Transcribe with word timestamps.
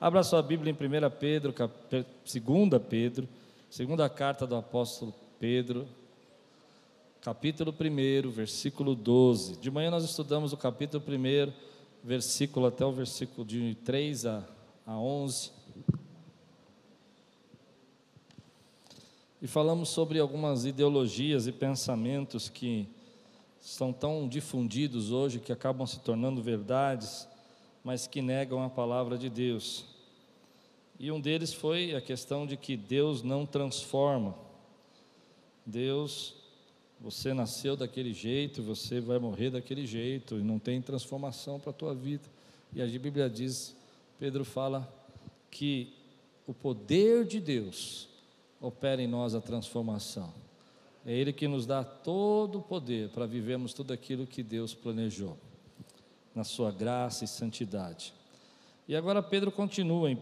Abra 0.00 0.22
sua 0.22 0.40
Bíblia 0.40 0.70
em 0.70 0.74
1 0.74 1.10
Pedro, 1.18 1.52
2 1.52 2.82
Pedro, 2.88 3.28
segunda 3.68 4.08
carta 4.08 4.46
do 4.46 4.54
apóstolo 4.54 5.12
Pedro, 5.40 5.88
capítulo 7.20 7.74
1, 7.74 8.30
versículo 8.30 8.94
12. 8.94 9.56
De 9.56 9.68
manhã 9.72 9.90
nós 9.90 10.04
estudamos 10.04 10.52
o 10.52 10.56
capítulo 10.56 11.02
1, 11.02 11.52
versículo 12.04 12.66
até 12.66 12.86
o 12.86 12.92
versículo 12.92 13.44
de 13.44 13.74
3 13.84 14.26
a, 14.26 14.44
a 14.86 14.96
11. 14.96 15.50
E 19.42 19.48
falamos 19.48 19.88
sobre 19.88 20.20
algumas 20.20 20.64
ideologias 20.64 21.48
e 21.48 21.52
pensamentos 21.52 22.48
que 22.48 22.88
são 23.60 23.92
tão 23.92 24.28
difundidos 24.28 25.10
hoje 25.10 25.40
que 25.40 25.50
acabam 25.50 25.88
se 25.88 25.98
tornando 25.98 26.40
verdades, 26.40 27.26
mas 27.88 28.06
que 28.06 28.20
negam 28.20 28.62
a 28.62 28.68
palavra 28.68 29.16
de 29.16 29.30
Deus. 29.30 29.86
E 31.00 31.10
um 31.10 31.18
deles 31.18 31.54
foi 31.54 31.94
a 31.94 32.02
questão 32.02 32.46
de 32.46 32.54
que 32.54 32.76
Deus 32.76 33.22
não 33.22 33.46
transforma. 33.46 34.34
Deus, 35.64 36.34
você 37.00 37.32
nasceu 37.32 37.76
daquele 37.76 38.12
jeito, 38.12 38.62
você 38.62 39.00
vai 39.00 39.18
morrer 39.18 39.48
daquele 39.48 39.86
jeito, 39.86 40.34
e 40.34 40.42
não 40.42 40.58
tem 40.58 40.82
transformação 40.82 41.58
para 41.58 41.70
a 41.70 41.72
tua 41.72 41.94
vida. 41.94 42.28
E 42.74 42.82
a 42.82 42.86
Bíblia 42.86 43.30
diz, 43.30 43.74
Pedro 44.18 44.44
fala 44.44 44.86
que 45.50 45.90
o 46.46 46.52
poder 46.52 47.24
de 47.24 47.40
Deus 47.40 48.06
opera 48.60 49.00
em 49.00 49.06
nós 49.06 49.34
a 49.34 49.40
transformação. 49.40 50.30
É 51.06 51.14
Ele 51.14 51.32
que 51.32 51.48
nos 51.48 51.64
dá 51.64 51.82
todo 51.82 52.58
o 52.58 52.62
poder 52.62 53.08
para 53.08 53.24
vivermos 53.24 53.72
tudo 53.72 53.94
aquilo 53.94 54.26
que 54.26 54.42
Deus 54.42 54.74
planejou, 54.74 55.38
na 56.38 56.44
sua 56.44 56.70
graça 56.70 57.24
e 57.24 57.26
santidade. 57.28 58.14
E 58.86 58.94
agora 58.94 59.20
Pedro 59.20 59.50
continua 59.50 60.08
em 60.08 60.14
1, 60.14 60.18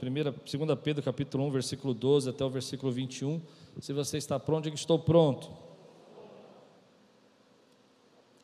2 0.67 0.79
Pedro 0.83 1.03
capítulo 1.03 1.45
1, 1.45 1.51
versículo 1.51 1.93
12 1.93 2.31
até 2.31 2.43
o 2.43 2.49
versículo 2.49 2.91
21. 2.91 3.39
Se 3.83 3.93
você 3.93 4.17
está 4.17 4.41
pronto, 4.41 4.65
diga 4.65 4.75
estou 4.75 4.99
pronto. 4.99 5.51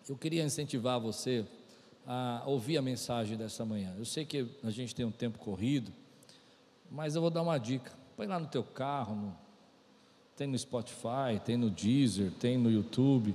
Eu 0.06 0.18
queria 0.18 0.44
incentivar 0.44 1.00
você 1.00 1.46
a 2.06 2.42
ouvir 2.44 2.76
a 2.76 2.82
mensagem 2.82 3.38
dessa 3.38 3.64
manhã. 3.64 3.94
Eu 3.98 4.04
sei 4.04 4.26
que 4.26 4.46
a 4.62 4.70
gente 4.70 4.94
tem 4.94 5.06
um 5.06 5.10
tempo 5.10 5.38
corrido, 5.38 5.90
mas 6.90 7.14
eu 7.14 7.22
vou 7.22 7.30
dar 7.30 7.40
uma 7.40 7.56
dica. 7.56 7.90
Põe 8.18 8.26
lá 8.26 8.38
no 8.38 8.48
teu 8.48 8.62
carro, 8.62 9.16
no, 9.16 9.38
tem 10.36 10.46
no 10.46 10.58
Spotify, 10.58 11.40
tem 11.42 11.56
no 11.56 11.70
Deezer, 11.70 12.32
tem 12.32 12.58
no 12.58 12.70
YouTube. 12.70 13.34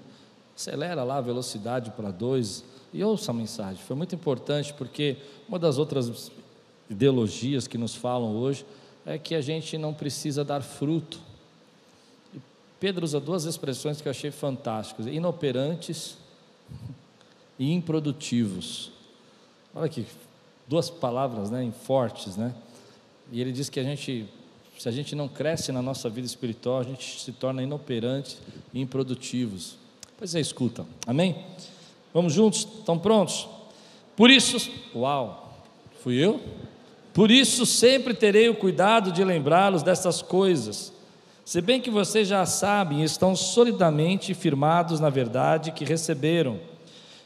Acelera 0.57 1.03
lá 1.03 1.17
a 1.17 1.21
velocidade 1.21 1.91
para 1.91 2.09
dois 2.09 2.63
e 2.91 3.03
ouça 3.03 3.29
a 3.29 3.33
mensagem. 3.33 3.77
Foi 3.83 3.95
muito 3.95 4.15
importante 4.15 4.73
porque 4.73 5.17
uma 5.47 5.59
das 5.59 5.77
outras 5.77 6.31
ideologias 6.89 7.67
que 7.67 7.77
nos 7.77 7.93
falam 7.93 8.35
hoje 8.35 8.65
é 9.05 9.19
que 9.19 9.35
a 9.35 9.41
gente 9.41 9.77
não 9.77 9.93
precisa 9.93 10.43
dar 10.43 10.63
fruto. 10.63 11.19
E 12.33 12.39
Pedro 12.79 13.05
usa 13.05 13.19
duas 13.19 13.43
expressões 13.43 14.01
que 14.01 14.07
eu 14.07 14.09
achei 14.09 14.31
fantásticas: 14.31 15.05
inoperantes 15.05 16.17
e 17.59 17.71
improdutivos. 17.71 18.91
Olha 19.75 19.85
aqui, 19.85 20.07
duas 20.67 20.89
palavras 20.89 21.51
né, 21.51 21.71
fortes, 21.83 22.35
né? 22.35 22.55
E 23.31 23.39
ele 23.39 23.51
diz 23.51 23.69
que 23.69 23.79
a 23.79 23.83
gente 23.83 24.27
se 24.79 24.89
a 24.89 24.91
gente 24.91 25.13
não 25.13 25.27
cresce 25.27 25.71
na 25.71 25.83
nossa 25.83 26.09
vida 26.09 26.25
espiritual, 26.25 26.79
a 26.79 26.83
gente 26.83 27.19
se 27.21 27.31
torna 27.31 27.61
inoperante 27.61 28.39
e 28.73 28.81
improdutivos. 28.81 29.77
Pois 30.17 30.33
é, 30.33 30.39
escuta. 30.39 30.85
Amém? 31.05 31.35
Vamos 32.13 32.33
juntos? 32.33 32.67
Estão 32.79 32.97
prontos? 32.97 33.47
Por 34.15 34.31
isso, 34.31 34.71
uau, 34.95 35.53
fui 36.01 36.15
eu? 36.15 36.39
Por 37.13 37.29
isso 37.29 37.65
sempre 37.65 38.13
terei 38.13 38.49
o 38.49 38.55
cuidado 38.55 39.11
de 39.11 39.23
lembrá-los 39.23 39.83
dessas 39.83 40.21
coisas. 40.21 40.91
Se 41.45 41.61
bem 41.61 41.79
que 41.79 41.89
vocês 41.89 42.27
já 42.27 42.45
sabem 42.45 43.03
estão 43.03 43.35
solidamente 43.35 44.33
firmados 44.33 44.99
na 44.99 45.09
verdade 45.09 45.71
que 45.71 45.85
receberam. 45.85 46.59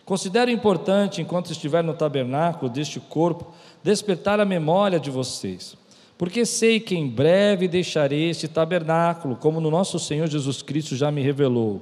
Considero 0.05 0.51
importante, 0.51 1.21
enquanto 1.21 1.51
estiver 1.51 1.83
no 1.83 1.93
tabernáculo 1.93 2.69
deste 2.69 2.99
corpo, 2.99 3.53
despertar 3.83 4.39
a 4.39 4.45
memória 4.45 4.99
de 4.99 5.09
vocês 5.09 5.77
porque 6.21 6.45
sei 6.45 6.79
que 6.79 6.95
em 6.95 7.07
breve 7.07 7.67
deixarei 7.67 8.29
este 8.29 8.47
tabernáculo, 8.47 9.35
como 9.35 9.59
no 9.59 9.71
nosso 9.71 9.97
Senhor 9.97 10.27
Jesus 10.27 10.61
Cristo 10.61 10.95
já 10.95 11.09
me 11.09 11.19
revelou. 11.19 11.81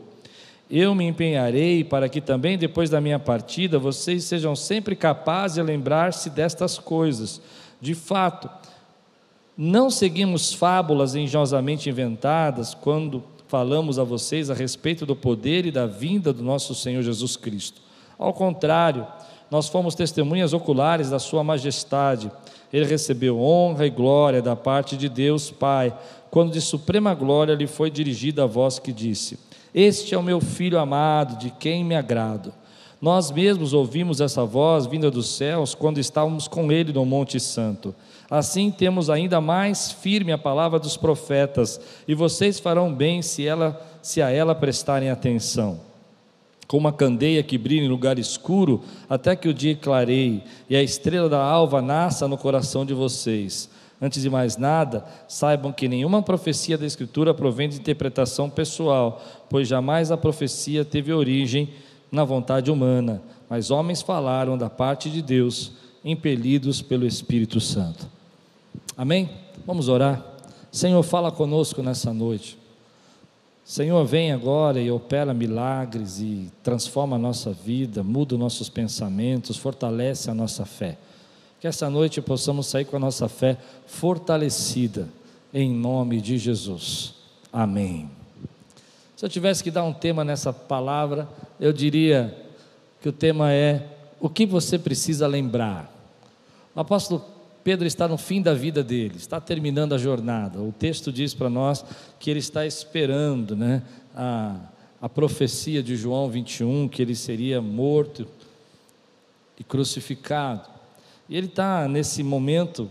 Eu 0.70 0.94
me 0.94 1.06
empenharei 1.06 1.84
para 1.84 2.08
que 2.08 2.22
também 2.22 2.58
depois 2.58 2.90
da 2.90 3.02
minha 3.02 3.18
partida 3.18 3.80
vocês 3.80 4.24
sejam 4.24 4.56
sempre 4.56 4.96
capazes 4.96 5.56
de 5.56 5.64
lembrar-se 5.64 6.30
destas 6.30 6.78
coisas. 6.78 7.42
De 7.82 7.96
fato, 7.96 8.50
não 9.58 9.90
seguimos 9.90 10.54
fábulas 10.54 11.16
engenhosamente 11.16 11.90
inventadas 11.90 12.74
quando 12.74 13.24
falamos 13.48 13.98
a 13.98 14.04
vocês 14.04 14.50
a 14.50 14.54
respeito 14.54 15.06
do 15.06 15.16
poder 15.16 15.66
e 15.66 15.72
da 15.72 15.88
vinda 15.88 16.32
do 16.32 16.44
nosso 16.44 16.76
Senhor 16.76 17.02
Jesus 17.02 17.36
Cristo. 17.36 17.82
Ao 18.18 18.32
contrário, 18.32 19.08
nós 19.50 19.68
fomos 19.68 19.96
testemunhas 19.96 20.54
oculares 20.54 21.10
da 21.10 21.18
Sua 21.18 21.44
majestade 21.44 22.32
ele 22.72 22.86
recebeu 22.86 23.40
honra 23.40 23.88
e 23.88 23.90
glória 23.90 24.42
da 24.42 24.56
parte 24.56 24.96
de 24.96 25.10
Deus 25.10 25.50
Pai, 25.50 25.96
quando 26.30 26.54
de 26.54 26.62
suprema 26.62 27.14
glória 27.16 27.56
lhe 27.56 27.66
foi 27.66 27.90
dirigida 27.90 28.44
a 28.44 28.48
voz 28.48 28.78
que 28.78 28.94
disse: 28.94 29.40
Este 29.74 30.16
é 30.16 30.18
o 30.18 30.24
meu 30.24 30.40
filho 30.42 30.80
amado, 30.80 31.38
de 31.38 31.52
quem 31.52 31.84
me 31.84 31.96
agrado. 31.96 32.54
Nós 33.02 33.32
mesmos 33.32 33.74
ouvimos 33.74 34.20
essa 34.20 34.44
voz 34.44 34.86
vinda 34.86 35.10
dos 35.10 35.30
céus 35.30 35.74
quando 35.74 36.00
estávamos 36.00 36.48
com 36.48 36.72
ele 36.72 36.92
no 36.92 37.06
Monte 37.06 37.40
Santo. 37.40 37.96
Assim 38.30 38.70
temos 38.72 39.10
ainda 39.10 39.40
mais 39.40 39.92
firme 39.92 40.32
a 40.32 40.38
palavra 40.38 40.80
dos 40.80 40.98
profetas, 40.98 41.80
e 42.08 42.14
vocês 42.14 42.60
farão 42.60 42.94
bem 42.94 43.22
se, 43.22 43.48
ela, 43.48 43.80
se 44.02 44.22
a 44.22 44.30
ela 44.30 44.54
prestarem 44.54 45.10
atenção 45.10 45.90
como 46.70 46.82
uma 46.82 46.94
candeia 46.94 47.42
que 47.42 47.58
brilha 47.58 47.84
em 47.84 47.88
lugar 47.88 48.20
escuro, 48.20 48.84
até 49.10 49.36
que 49.36 49.48
o 49.50 49.54
dia 49.56 49.76
clareie 49.76 50.44
e 50.70 50.76
a 50.76 50.84
estrela 50.84 51.28
da 51.28 51.44
alva 51.44 51.82
nasça 51.82 52.28
no 52.28 52.38
coração 52.38 52.86
de 52.86 52.94
vocês. 52.94 53.68
Antes 54.02 54.22
de 54.22 54.30
mais 54.30 54.56
nada, 54.56 55.04
saibam 55.28 55.74
que 55.74 55.90
nenhuma 55.90 56.22
profecia 56.22 56.78
da 56.78 56.86
Escritura 56.86 57.34
provém 57.34 57.68
de 57.68 57.78
interpretação 57.78 58.50
pessoal, 58.50 59.22
pois 59.50 59.68
jamais 59.68 60.10
a 60.10 60.18
profecia 60.18 60.86
teve 60.86 61.12
origem 61.12 61.70
na 62.12 62.24
vontade 62.24 62.72
humana, 62.72 63.22
mas 63.50 63.72
homens 63.72 64.02
falaram 64.02 64.58
da 64.58 64.70
parte 64.70 65.10
de 65.10 65.22
Deus, 65.22 65.74
impelidos 66.04 66.82
pelo 66.82 67.06
Espírito 67.06 67.60
Santo. 67.60 68.08
Amém? 68.96 69.30
Vamos 69.66 69.90
orar. 69.90 70.24
Senhor, 70.72 71.04
fala 71.04 71.32
conosco 71.32 71.82
nessa 71.84 72.14
noite. 72.14 72.58
Senhor, 73.66 74.04
vem 74.06 74.32
agora 74.32 74.82
e 74.82 74.90
opera 74.90 75.34
milagres 75.34 76.20
e 76.20 76.52
transforma 76.64 77.18
a 77.18 77.20
nossa 77.20 77.52
vida, 77.52 78.02
muda 78.02 78.34
os 78.34 78.40
nossos 78.40 78.70
pensamentos, 78.70 79.58
fortalece 79.58 80.32
a 80.32 80.34
nossa 80.34 80.66
fé. 80.66 80.98
Que 81.60 81.68
essa 81.68 81.90
noite 81.90 82.22
possamos 82.22 82.68
sair 82.68 82.86
com 82.86 82.96
a 82.96 83.00
nossa 83.00 83.28
fé 83.28 83.58
fortalecida, 83.86 85.10
em 85.54 85.70
nome 85.70 86.22
de 86.22 86.38
Jesus. 86.38 87.16
Amém. 87.52 88.10
Se 89.16 89.26
eu 89.26 89.30
tivesse 89.30 89.62
que 89.62 89.70
dar 89.70 89.84
um 89.84 89.92
tema 89.92 90.24
nessa 90.24 90.54
palavra, 90.54 91.28
eu 91.60 91.74
diria 91.74 92.34
que 93.02 93.10
o 93.10 93.12
tema 93.12 93.52
é 93.52 93.86
o 94.20 94.30
que 94.30 94.46
você 94.46 94.80
precisa 94.80 95.28
lembrar. 95.28 95.94
O 96.74 96.80
apóstolo 96.80 97.26
Pedro 97.64 97.86
está 97.86 98.08
no 98.08 98.18
fim 98.18 98.42
da 98.42 98.54
vida 98.54 98.82
dele, 98.82 99.18
está 99.18 99.42
terminando 99.42 99.94
a 99.94 99.98
jornada. 99.98 100.62
O 100.62 100.72
texto 100.72 101.12
diz 101.12 101.34
para 101.34 101.50
nós 101.50 101.84
que 102.20 102.30
ele 102.30 102.40
está 102.40 102.66
esperando 102.66 103.56
né, 103.56 103.84
a, 104.16 104.56
a 105.02 105.10
profecia 105.10 105.84
de 105.84 105.96
João 105.98 106.30
21, 106.30 106.88
que 106.88 107.02
ele 107.02 107.16
seria 107.16 107.62
morto 107.62 108.26
e 109.60 109.64
crucificado. 109.64 110.79
E 111.30 111.38
ele 111.38 111.48
está 111.48 111.88
nesse 111.88 112.24
momento 112.24 112.90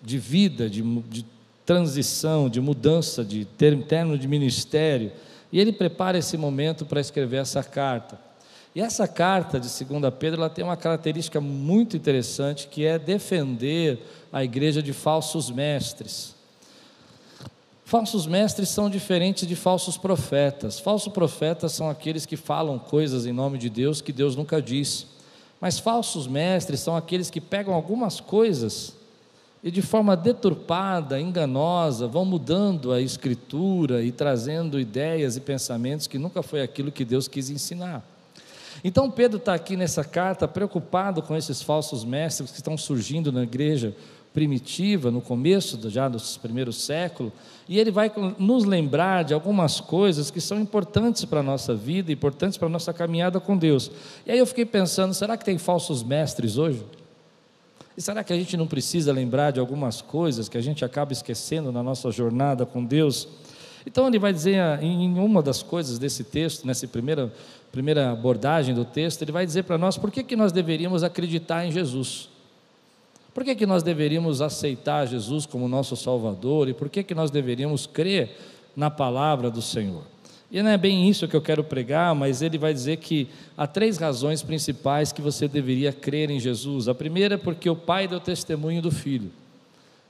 de 0.00 0.18
vida, 0.18 0.70
de, 0.70 0.82
de 0.82 1.26
transição, 1.64 2.48
de 2.48 2.60
mudança, 2.60 3.24
de 3.24 3.44
termo 3.44 4.16
de 4.16 4.28
ministério. 4.28 5.10
E 5.52 5.58
ele 5.58 5.72
prepara 5.72 6.16
esse 6.16 6.36
momento 6.36 6.86
para 6.86 7.00
escrever 7.00 7.38
essa 7.38 7.62
carta. 7.64 8.20
E 8.72 8.80
essa 8.80 9.08
carta 9.08 9.58
de 9.58 9.68
2 9.68 10.14
Pedro 10.18 10.42
ela 10.42 10.50
tem 10.50 10.64
uma 10.64 10.76
característica 10.76 11.40
muito 11.40 11.96
interessante 11.96 12.68
que 12.68 12.84
é 12.84 12.98
defender 12.98 13.98
a 14.32 14.44
igreja 14.44 14.82
de 14.82 14.92
falsos 14.92 15.50
mestres. 15.50 16.36
Falsos 17.84 18.26
mestres 18.26 18.68
são 18.68 18.90
diferentes 18.90 19.48
de 19.48 19.56
falsos 19.56 19.96
profetas. 19.96 20.78
Falsos 20.78 21.12
profetas 21.12 21.72
são 21.72 21.88
aqueles 21.88 22.26
que 22.26 22.36
falam 22.36 22.78
coisas 22.78 23.26
em 23.26 23.32
nome 23.32 23.58
de 23.58 23.70
Deus 23.70 24.00
que 24.00 24.12
Deus 24.12 24.36
nunca 24.36 24.60
disse. 24.60 25.06
Mas 25.60 25.78
falsos 25.78 26.26
mestres 26.26 26.80
são 26.80 26.96
aqueles 26.96 27.30
que 27.30 27.40
pegam 27.40 27.74
algumas 27.74 28.20
coisas 28.20 28.94
e 29.62 29.70
de 29.70 29.82
forma 29.82 30.16
deturpada, 30.16 31.20
enganosa, 31.20 32.06
vão 32.06 32.24
mudando 32.24 32.92
a 32.92 33.00
escritura 33.00 34.02
e 34.02 34.12
trazendo 34.12 34.78
ideias 34.78 35.36
e 35.36 35.40
pensamentos 35.40 36.06
que 36.06 36.18
nunca 36.18 36.42
foi 36.42 36.62
aquilo 36.62 36.92
que 36.92 37.04
Deus 37.04 37.26
quis 37.26 37.50
ensinar. 37.50 38.04
Então 38.84 39.10
Pedro 39.10 39.38
está 39.38 39.54
aqui 39.54 39.76
nessa 39.76 40.04
carta 40.04 40.46
preocupado 40.46 41.22
com 41.22 41.34
esses 41.34 41.62
falsos 41.62 42.04
mestres 42.04 42.50
que 42.50 42.58
estão 42.58 42.76
surgindo 42.76 43.32
na 43.32 43.42
igreja 43.42 43.94
primitiva, 44.36 45.10
no 45.10 45.22
começo 45.22 45.88
já 45.88 46.10
dos 46.10 46.36
primeiros 46.36 46.84
séculos, 46.84 47.32
e 47.66 47.78
ele 47.78 47.90
vai 47.90 48.12
nos 48.38 48.64
lembrar 48.64 49.24
de 49.24 49.32
algumas 49.32 49.80
coisas 49.80 50.30
que 50.30 50.42
são 50.42 50.60
importantes 50.60 51.24
para 51.24 51.40
a 51.40 51.42
nossa 51.42 51.74
vida, 51.74 52.12
importantes 52.12 52.58
para 52.58 52.66
a 52.66 52.70
nossa 52.70 52.92
caminhada 52.92 53.40
com 53.40 53.56
Deus. 53.56 53.90
E 54.26 54.30
aí 54.30 54.38
eu 54.38 54.44
fiquei 54.44 54.66
pensando, 54.66 55.14
será 55.14 55.38
que 55.38 55.44
tem 55.44 55.56
falsos 55.56 56.02
mestres 56.02 56.58
hoje? 56.58 56.84
E 57.96 58.02
será 58.02 58.22
que 58.22 58.30
a 58.30 58.36
gente 58.36 58.58
não 58.58 58.66
precisa 58.66 59.10
lembrar 59.10 59.52
de 59.52 59.58
algumas 59.58 60.02
coisas 60.02 60.50
que 60.50 60.58
a 60.58 60.62
gente 60.62 60.84
acaba 60.84 61.14
esquecendo 61.14 61.72
na 61.72 61.82
nossa 61.82 62.10
jornada 62.10 62.66
com 62.66 62.84
Deus? 62.84 63.26
Então 63.86 64.06
ele 64.06 64.18
vai 64.18 64.34
dizer 64.34 64.58
em 64.82 65.18
uma 65.18 65.42
das 65.42 65.62
coisas 65.62 65.98
desse 65.98 66.24
texto, 66.24 66.66
nessa 66.66 66.86
primeira, 66.86 67.32
primeira 67.72 68.10
abordagem 68.12 68.74
do 68.74 68.84
texto, 68.84 69.22
ele 69.22 69.32
vai 69.32 69.46
dizer 69.46 69.62
para 69.62 69.78
nós 69.78 69.96
por 69.96 70.10
que, 70.10 70.22
que 70.22 70.36
nós 70.36 70.52
deveríamos 70.52 71.02
acreditar 71.02 71.64
em 71.64 71.72
Jesus. 71.72 72.35
Por 73.36 73.44
que, 73.44 73.54
que 73.54 73.66
nós 73.66 73.82
deveríamos 73.82 74.40
aceitar 74.40 75.06
Jesus 75.06 75.44
como 75.44 75.68
nosso 75.68 75.94
Salvador 75.94 76.70
e 76.70 76.72
por 76.72 76.88
que, 76.88 77.02
que 77.02 77.14
nós 77.14 77.30
deveríamos 77.30 77.86
crer 77.86 78.34
na 78.74 78.88
palavra 78.88 79.50
do 79.50 79.60
Senhor? 79.60 80.04
E 80.50 80.62
não 80.62 80.70
é 80.70 80.78
bem 80.78 81.06
isso 81.06 81.28
que 81.28 81.36
eu 81.36 81.42
quero 81.42 81.62
pregar, 81.62 82.14
mas 82.14 82.40
ele 82.40 82.56
vai 82.56 82.72
dizer 82.72 82.96
que 82.96 83.28
há 83.54 83.66
três 83.66 83.98
razões 83.98 84.42
principais 84.42 85.12
que 85.12 85.20
você 85.20 85.46
deveria 85.46 85.92
crer 85.92 86.30
em 86.30 86.40
Jesus. 86.40 86.88
A 86.88 86.94
primeira 86.94 87.34
é 87.34 87.36
porque 87.36 87.68
o 87.68 87.76
Pai 87.76 88.08
deu 88.08 88.18
testemunho 88.18 88.80
do 88.80 88.90
Filho. 88.90 89.30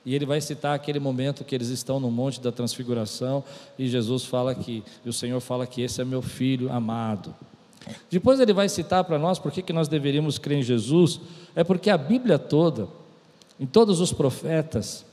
E 0.05 0.15
ele 0.15 0.25
vai 0.25 0.41
citar 0.41 0.77
aquele 0.77 1.01
momento 1.01 1.43
que 1.43 1.53
eles 1.53 1.69
estão 1.69 1.99
no 1.99 2.13
Monte 2.13 2.41
da 2.41 2.53
Transfiguração 2.53 3.43
e 3.77 3.89
Jesus 3.89 4.25
fala 4.25 4.55
que, 4.55 4.85
e 5.05 5.09
o 5.09 5.13
Senhor 5.13 5.41
fala 5.41 5.67
que 5.67 5.83
esse 5.83 6.01
é 6.01 6.05
meu 6.05 6.23
filho 6.23 6.71
amado. 6.71 7.35
Depois 8.09 8.39
ele 8.39 8.53
vai 8.53 8.69
citar 8.69 9.03
para 9.03 9.19
nós 9.19 9.37
por 9.37 9.51
que, 9.51 9.63
que 9.63 9.73
nós 9.73 9.89
deveríamos 9.89 10.39
crer 10.39 10.59
em 10.59 10.63
Jesus, 10.63 11.21
é 11.57 11.65
porque 11.65 11.91
a 11.91 11.99
Bíblia 11.99 12.39
toda, 12.39 12.87
em 13.59 13.67
todos 13.67 14.01
os 14.01 14.13
profetas, 14.13 15.05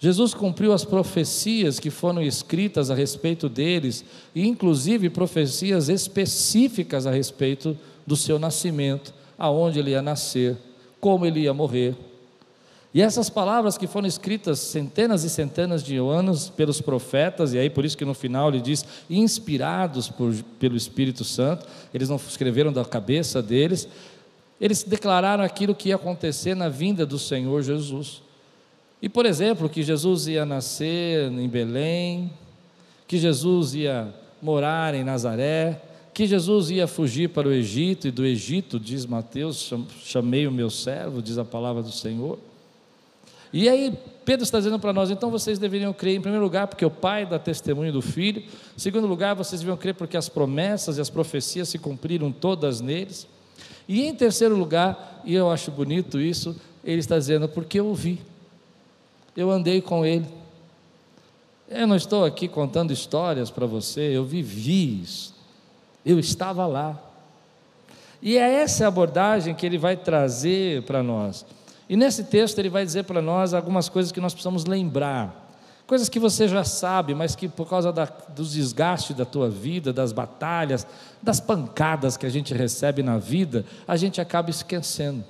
Jesus 0.00 0.32
cumpriu 0.32 0.72
as 0.72 0.82
profecias 0.82 1.78
que 1.78 1.90
foram 1.90 2.22
escritas 2.22 2.90
a 2.90 2.94
respeito 2.94 3.50
deles, 3.50 4.02
e 4.34 4.46
inclusive 4.48 5.10
profecias 5.10 5.90
específicas 5.90 7.06
a 7.06 7.10
respeito 7.10 7.76
do 8.06 8.16
seu 8.16 8.38
nascimento, 8.38 9.12
aonde 9.38 9.78
ele 9.78 9.90
ia 9.90 10.00
nascer, 10.00 10.56
como 10.98 11.26
ele 11.26 11.40
ia 11.40 11.52
morrer. 11.52 11.94
E 12.94 13.02
essas 13.02 13.28
palavras 13.28 13.76
que 13.76 13.86
foram 13.86 14.08
escritas 14.08 14.58
centenas 14.58 15.22
e 15.22 15.30
centenas 15.30 15.82
de 15.84 15.96
anos 15.98 16.48
pelos 16.48 16.80
profetas, 16.80 17.52
e 17.52 17.58
aí 17.58 17.68
por 17.68 17.84
isso 17.84 17.96
que 17.96 18.04
no 18.04 18.14
final 18.14 18.48
ele 18.48 18.60
diz, 18.60 18.84
inspirados 19.08 20.08
por, 20.08 20.34
pelo 20.58 20.76
Espírito 20.76 21.22
Santo, 21.24 21.66
eles 21.92 22.08
não 22.08 22.16
escreveram 22.16 22.72
da 22.72 22.84
cabeça 22.86 23.42
deles, 23.42 23.86
eles 24.60 24.82
declararam 24.82 25.42
aquilo 25.42 25.74
que 25.74 25.88
ia 25.88 25.94
acontecer 25.94 26.54
na 26.54 26.68
vinda 26.68 27.06
do 27.06 27.18
Senhor 27.18 27.62
Jesus. 27.62 28.22
E, 29.00 29.08
por 29.08 29.24
exemplo, 29.24 29.68
que 29.68 29.82
Jesus 29.82 30.26
ia 30.26 30.44
nascer 30.44 31.32
em 31.32 31.48
Belém, 31.48 32.30
que 33.08 33.16
Jesus 33.16 33.74
ia 33.74 34.12
morar 34.42 34.94
em 34.94 35.02
Nazaré, 35.02 35.80
que 36.12 36.26
Jesus 36.26 36.70
ia 36.70 36.86
fugir 36.86 37.30
para 37.30 37.48
o 37.48 37.52
Egito, 37.52 38.06
e 38.06 38.10
do 38.10 38.26
Egito, 38.26 38.78
diz 38.78 39.06
Mateus, 39.06 39.72
chamei 40.04 40.46
o 40.46 40.52
meu 40.52 40.68
servo, 40.68 41.22
diz 41.22 41.38
a 41.38 41.44
palavra 41.44 41.82
do 41.82 41.92
Senhor. 41.92 42.38
E 43.52 43.68
aí, 43.68 43.98
Pedro 44.24 44.44
está 44.44 44.58
dizendo 44.58 44.78
para 44.78 44.92
nós: 44.92 45.10
então 45.10 45.30
vocês 45.30 45.58
deveriam 45.58 45.92
crer, 45.92 46.16
em 46.16 46.20
primeiro 46.20 46.44
lugar, 46.44 46.66
porque 46.66 46.84
o 46.84 46.90
Pai 46.90 47.24
dá 47.24 47.38
testemunho 47.38 47.92
do 47.92 48.02
Filho, 48.02 48.42
em 48.42 48.78
segundo 48.78 49.06
lugar, 49.06 49.34
vocês 49.34 49.60
deveriam 49.60 49.78
crer 49.78 49.94
porque 49.94 50.16
as 50.16 50.28
promessas 50.28 50.98
e 50.98 51.00
as 51.00 51.08
profecias 51.10 51.68
se 51.68 51.78
cumpriram 51.78 52.30
todas 52.30 52.80
neles. 52.80 53.26
E 53.88 54.06
em 54.06 54.14
terceiro 54.14 54.56
lugar, 54.56 55.20
e 55.24 55.34
eu 55.34 55.50
acho 55.50 55.70
bonito 55.70 56.20
isso, 56.20 56.56
ele 56.84 57.00
está 57.00 57.18
dizendo, 57.18 57.48
porque 57.48 57.80
eu 57.80 57.94
vi, 57.94 58.20
eu 59.36 59.50
andei 59.50 59.80
com 59.80 60.04
ele. 60.04 60.26
Eu 61.68 61.86
não 61.86 61.96
estou 61.96 62.24
aqui 62.24 62.48
contando 62.48 62.92
histórias 62.92 63.50
para 63.50 63.66
você, 63.66 64.00
eu 64.00 64.24
vivi 64.24 65.02
isso, 65.02 65.34
eu 66.04 66.18
estava 66.18 66.66
lá. 66.66 67.00
E 68.22 68.36
é 68.36 68.62
essa 68.62 68.86
abordagem 68.86 69.54
que 69.54 69.64
ele 69.64 69.78
vai 69.78 69.96
trazer 69.96 70.82
para 70.82 71.02
nós. 71.02 71.46
E 71.88 71.96
nesse 71.96 72.24
texto 72.24 72.58
ele 72.58 72.68
vai 72.68 72.84
dizer 72.84 73.04
para 73.04 73.22
nós 73.22 73.54
algumas 73.54 73.88
coisas 73.88 74.12
que 74.12 74.20
nós 74.20 74.32
precisamos 74.32 74.64
lembrar. 74.64 75.49
Coisas 75.90 76.08
que 76.08 76.20
você 76.20 76.46
já 76.46 76.62
sabe, 76.62 77.16
mas 77.16 77.34
que 77.34 77.48
por 77.48 77.68
causa 77.68 77.92
da, 77.92 78.04
dos 78.28 78.52
desgastes 78.52 79.16
da 79.16 79.24
tua 79.24 79.50
vida, 79.50 79.92
das 79.92 80.12
batalhas, 80.12 80.86
das 81.20 81.40
pancadas 81.40 82.16
que 82.16 82.24
a 82.24 82.28
gente 82.28 82.54
recebe 82.54 83.02
na 83.02 83.18
vida, 83.18 83.64
a 83.88 83.96
gente 83.96 84.20
acaba 84.20 84.50
esquecendo. 84.50 85.24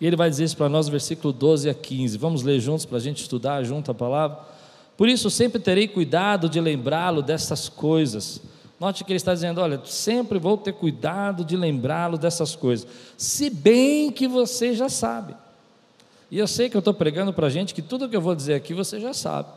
E 0.00 0.06
ele 0.06 0.14
vai 0.14 0.30
dizer 0.30 0.44
isso 0.44 0.56
para 0.56 0.68
nós 0.68 0.86
no 0.86 0.92
versículo 0.92 1.32
12 1.32 1.68
a 1.68 1.74
15. 1.74 2.16
Vamos 2.16 2.44
ler 2.44 2.60
juntos 2.60 2.86
para 2.86 2.98
a 2.98 3.00
gente 3.00 3.20
estudar 3.20 3.64
junto 3.64 3.90
a 3.90 3.94
palavra? 3.94 4.38
Por 4.96 5.08
isso, 5.08 5.28
sempre 5.30 5.60
terei 5.60 5.88
cuidado 5.88 6.48
de 6.48 6.60
lembrá-lo 6.60 7.20
dessas 7.20 7.68
coisas. 7.68 8.40
Note 8.78 9.02
que 9.02 9.10
ele 9.10 9.16
está 9.16 9.34
dizendo: 9.34 9.60
olha, 9.60 9.80
sempre 9.84 10.38
vou 10.38 10.56
ter 10.56 10.74
cuidado 10.74 11.44
de 11.44 11.56
lembrá-lo 11.56 12.16
dessas 12.16 12.54
coisas, 12.54 12.86
se 13.16 13.50
bem 13.50 14.12
que 14.12 14.28
você 14.28 14.74
já 14.74 14.88
sabe. 14.88 15.34
E 16.30 16.38
eu 16.38 16.46
sei 16.46 16.68
que 16.68 16.76
eu 16.76 16.80
estou 16.80 16.94
pregando 16.94 17.32
para 17.32 17.46
a 17.46 17.50
gente 17.50 17.74
que 17.74 17.82
tudo 17.82 18.08
que 18.08 18.16
eu 18.16 18.20
vou 18.20 18.34
dizer 18.34 18.54
aqui 18.54 18.74
você 18.74 19.00
já 19.00 19.12
sabe. 19.12 19.48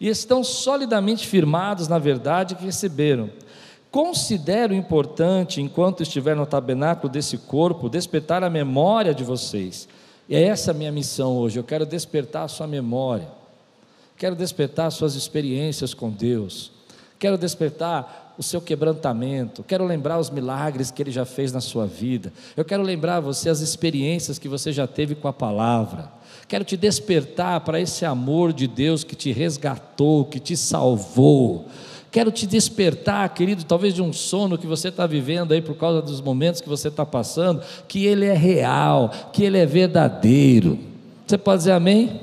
E 0.00 0.08
estão 0.08 0.42
solidamente 0.42 1.26
firmados 1.26 1.88
na 1.88 1.98
verdade 1.98 2.54
que 2.54 2.64
receberam. 2.64 3.30
Considero 3.90 4.74
importante, 4.74 5.60
enquanto 5.60 6.02
estiver 6.02 6.36
no 6.36 6.46
tabernáculo 6.46 7.10
desse 7.10 7.38
corpo, 7.38 7.88
despertar 7.88 8.42
a 8.42 8.50
memória 8.50 9.14
de 9.14 9.24
vocês. 9.24 9.88
E 10.28 10.34
é 10.34 10.42
essa 10.42 10.70
a 10.70 10.74
minha 10.74 10.92
missão 10.92 11.36
hoje. 11.36 11.58
Eu 11.58 11.64
quero 11.64 11.86
despertar 11.86 12.44
a 12.44 12.48
sua 12.48 12.66
memória. 12.66 13.28
Quero 14.16 14.34
despertar 14.34 14.90
suas 14.90 15.14
experiências 15.14 15.94
com 15.94 16.10
Deus. 16.10 16.72
Quero 17.18 17.38
despertar 17.38 18.25
o 18.38 18.42
seu 18.42 18.60
quebrantamento, 18.60 19.62
quero 19.62 19.84
lembrar 19.84 20.18
os 20.18 20.30
milagres 20.30 20.90
que 20.90 21.02
ele 21.02 21.10
já 21.10 21.24
fez 21.24 21.52
na 21.52 21.60
sua 21.60 21.86
vida, 21.86 22.32
eu 22.56 22.64
quero 22.64 22.82
lembrar 22.82 23.20
você 23.20 23.48
as 23.48 23.60
experiências 23.60 24.38
que 24.38 24.48
você 24.48 24.72
já 24.72 24.86
teve 24.86 25.14
com 25.14 25.28
a 25.28 25.32
palavra, 25.32 26.10
quero 26.48 26.64
te 26.64 26.76
despertar 26.76 27.60
para 27.60 27.80
esse 27.80 28.04
amor 28.04 28.52
de 28.52 28.66
Deus 28.66 29.04
que 29.04 29.16
te 29.16 29.32
resgatou, 29.32 30.24
que 30.24 30.38
te 30.38 30.56
salvou. 30.56 31.66
Quero 32.08 32.30
te 32.30 32.46
despertar, 32.46 33.28
querido, 33.34 33.62
talvez 33.64 33.92
de 33.92 34.00
um 34.00 34.10
sono 34.10 34.56
que 34.56 34.66
você 34.66 34.88
está 34.88 35.06
vivendo 35.06 35.52
aí 35.52 35.60
por 35.60 35.76
causa 35.76 36.00
dos 36.00 36.22
momentos 36.22 36.62
que 36.62 36.68
você 36.68 36.88
está 36.88 37.04
passando, 37.04 37.60
que 37.86 38.06
ele 38.06 38.24
é 38.24 38.32
real, 38.32 39.10
que 39.34 39.44
ele 39.44 39.58
é 39.58 39.66
verdadeiro. 39.66 40.78
Você 41.26 41.36
pode 41.36 41.58
dizer 41.58 41.72
amém? 41.72 42.20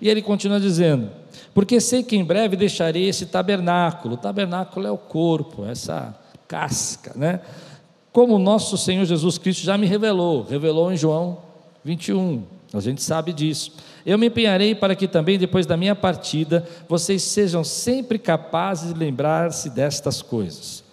E 0.00 0.08
ele 0.08 0.22
continua 0.22 0.60
dizendo: 0.60 1.10
porque 1.56 1.80
sei 1.80 2.02
que 2.02 2.14
em 2.14 2.22
breve 2.22 2.54
deixarei 2.54 3.08
esse 3.08 3.24
tabernáculo. 3.24 4.12
O 4.12 4.18
tabernáculo 4.18 4.86
é 4.86 4.90
o 4.90 4.98
corpo, 4.98 5.64
essa 5.64 6.14
casca, 6.46 7.14
né? 7.16 7.40
Como 8.12 8.34
o 8.34 8.38
nosso 8.38 8.76
Senhor 8.76 9.06
Jesus 9.06 9.38
Cristo 9.38 9.64
já 9.64 9.78
me 9.78 9.86
revelou, 9.86 10.42
revelou 10.42 10.92
em 10.92 10.98
João 10.98 11.38
21. 11.82 12.42
A 12.74 12.80
gente 12.80 13.02
sabe 13.02 13.32
disso. 13.32 13.72
Eu 14.04 14.18
me 14.18 14.26
empenharei 14.26 14.74
para 14.74 14.94
que 14.94 15.08
também 15.08 15.38
depois 15.38 15.64
da 15.64 15.78
minha 15.78 15.94
partida 15.94 16.68
vocês 16.86 17.22
sejam 17.22 17.64
sempre 17.64 18.18
capazes 18.18 18.92
de 18.92 18.98
lembrar-se 19.00 19.70
destas 19.70 20.20
coisas. 20.20 20.84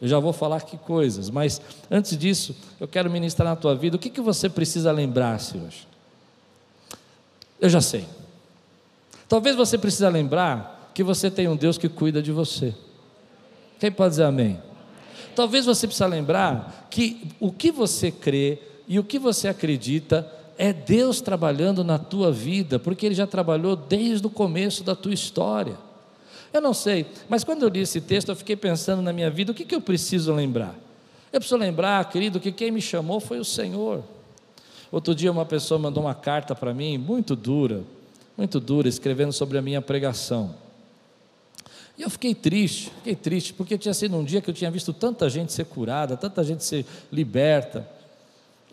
Eu 0.00 0.06
já 0.06 0.20
vou 0.20 0.32
falar 0.32 0.60
que 0.60 0.76
coisas, 0.76 1.30
mas 1.30 1.60
antes 1.90 2.16
disso, 2.16 2.54
eu 2.78 2.86
quero 2.86 3.10
ministrar 3.10 3.48
na 3.48 3.56
tua 3.56 3.74
vida 3.74 3.96
o 3.96 3.98
que, 3.98 4.08
que 4.08 4.20
você 4.20 4.48
precisa 4.48 4.92
lembrar-se 4.92 5.58
hoje. 5.58 5.88
Eu 7.60 7.68
já 7.68 7.80
sei. 7.80 8.06
Talvez 9.28 9.56
você 9.56 9.78
precise 9.78 10.08
lembrar 10.08 10.90
que 10.94 11.02
você 11.02 11.30
tem 11.30 11.48
um 11.48 11.56
Deus 11.56 11.78
que 11.78 11.88
cuida 11.88 12.22
de 12.22 12.32
você. 12.32 12.74
Quem 13.78 13.90
pode 13.90 14.10
dizer 14.10 14.24
amém? 14.24 14.60
Talvez 15.34 15.64
você 15.64 15.86
precise 15.86 16.08
lembrar 16.08 16.88
que 16.90 17.28
o 17.40 17.50
que 17.50 17.70
você 17.70 18.10
crê 18.10 18.58
e 18.86 18.98
o 18.98 19.04
que 19.04 19.18
você 19.18 19.48
acredita 19.48 20.30
é 20.58 20.72
Deus 20.72 21.20
trabalhando 21.20 21.82
na 21.82 21.98
tua 21.98 22.30
vida, 22.30 22.78
porque 22.78 23.06
Ele 23.06 23.14
já 23.14 23.26
trabalhou 23.26 23.74
desde 23.74 24.26
o 24.26 24.30
começo 24.30 24.84
da 24.84 24.94
tua 24.94 25.14
história. 25.14 25.76
Eu 26.52 26.60
não 26.60 26.74
sei, 26.74 27.06
mas 27.28 27.42
quando 27.42 27.62
eu 27.62 27.68
li 27.68 27.80
esse 27.80 28.00
texto, 28.00 28.28
eu 28.28 28.36
fiquei 28.36 28.54
pensando 28.54 29.00
na 29.00 29.12
minha 29.12 29.30
vida, 29.30 29.52
o 29.52 29.54
que, 29.54 29.64
que 29.64 29.74
eu 29.74 29.80
preciso 29.80 30.34
lembrar? 30.34 30.74
Eu 31.32 31.40
preciso 31.40 31.58
lembrar, 31.58 32.06
querido, 32.10 32.38
que 32.38 32.52
quem 32.52 32.70
me 32.70 32.82
chamou 32.82 33.18
foi 33.18 33.40
o 33.40 33.44
Senhor. 33.44 34.04
Outro 34.90 35.14
dia 35.14 35.32
uma 35.32 35.46
pessoa 35.46 35.78
mandou 35.78 36.02
uma 36.04 36.14
carta 36.14 36.54
para 36.54 36.74
mim, 36.74 36.98
muito 36.98 37.34
dura, 37.34 37.82
muito 38.36 38.58
dura, 38.60 38.88
escrevendo 38.88 39.32
sobre 39.32 39.58
a 39.58 39.62
minha 39.62 39.82
pregação. 39.82 40.54
E 41.96 42.02
eu 42.02 42.10
fiquei 42.10 42.34
triste, 42.34 42.90
fiquei 42.96 43.14
triste, 43.14 43.52
porque 43.52 43.76
tinha 43.76 43.92
sido 43.92 44.16
um 44.16 44.24
dia 44.24 44.40
que 44.40 44.48
eu 44.48 44.54
tinha 44.54 44.70
visto 44.70 44.92
tanta 44.92 45.28
gente 45.28 45.52
ser 45.52 45.66
curada, 45.66 46.16
tanta 46.16 46.42
gente 46.42 46.64
ser 46.64 46.86
liberta. 47.10 47.88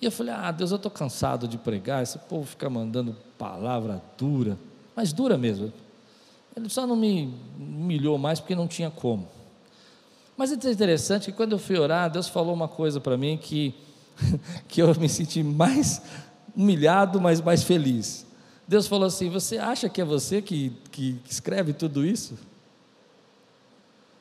E 0.02 0.06
eu 0.06 0.12
falei: 0.12 0.34
Ah, 0.34 0.52
Deus, 0.52 0.72
eu 0.72 0.78
estou 0.78 0.92
cansado 0.92 1.48
de 1.48 1.58
pregar, 1.58 2.02
esse 2.02 2.18
povo 2.18 2.46
fica 2.46 2.70
mandando 2.70 3.16
palavra 3.38 4.02
dura, 4.18 4.58
mas 4.96 5.12
dura 5.12 5.38
mesmo. 5.38 5.72
Ele 6.56 6.70
só 6.70 6.88
não 6.88 6.96
me 6.96 7.34
humilhou 7.58 8.18
mais 8.18 8.40
porque 8.40 8.56
não 8.56 8.68
tinha 8.68 8.90
como. 8.90 9.28
Mas 10.36 10.52
é 10.52 10.56
interessante 10.56 11.26
que 11.26 11.32
quando 11.34 11.52
eu 11.52 11.60
fui 11.60 11.78
orar, 11.78 12.10
Deus 12.10 12.30
falou 12.30 12.54
uma 12.54 12.68
coisa 12.68 13.00
para 13.02 13.18
mim 13.18 13.38
que, 13.38 13.74
que 14.70 14.82
eu 14.82 14.96
me 14.96 15.10
senti 15.10 15.44
mais 15.44 16.02
humilhado, 16.56 17.20
mas 17.20 17.42
mais 17.42 17.64
feliz. 17.64 18.26
Deus 18.70 18.86
falou 18.86 19.08
assim: 19.08 19.32
Você 19.32 19.58
acha 19.58 19.90
que 19.90 20.00
é 20.00 20.06
você 20.06 20.44
que, 20.44 20.72
que, 20.92 21.20
escreve 21.28 21.74
tudo 21.74 22.06
isso? 22.06 22.38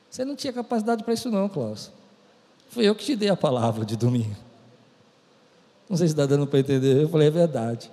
Você 0.09 0.25
não 0.25 0.35
tinha 0.35 0.51
capacidade 0.51 1.03
para 1.03 1.13
isso, 1.13 1.29
não, 1.29 1.47
Klaus. 1.47 1.91
Fui 2.69 2.83
eu 2.83 2.95
que 2.95 3.05
te 3.05 3.15
dei 3.15 3.29
a 3.29 3.37
palavra 3.37 3.85
de 3.85 3.95
domingo. 3.95 4.35
Não 5.87 5.95
sei 5.95 6.07
se 6.07 6.13
está 6.13 6.25
dando 6.25 6.47
para 6.47 6.57
entender. 6.57 6.99
Eu 6.99 7.07
falei, 7.09 7.27
é 7.27 7.31
verdade. 7.31 7.91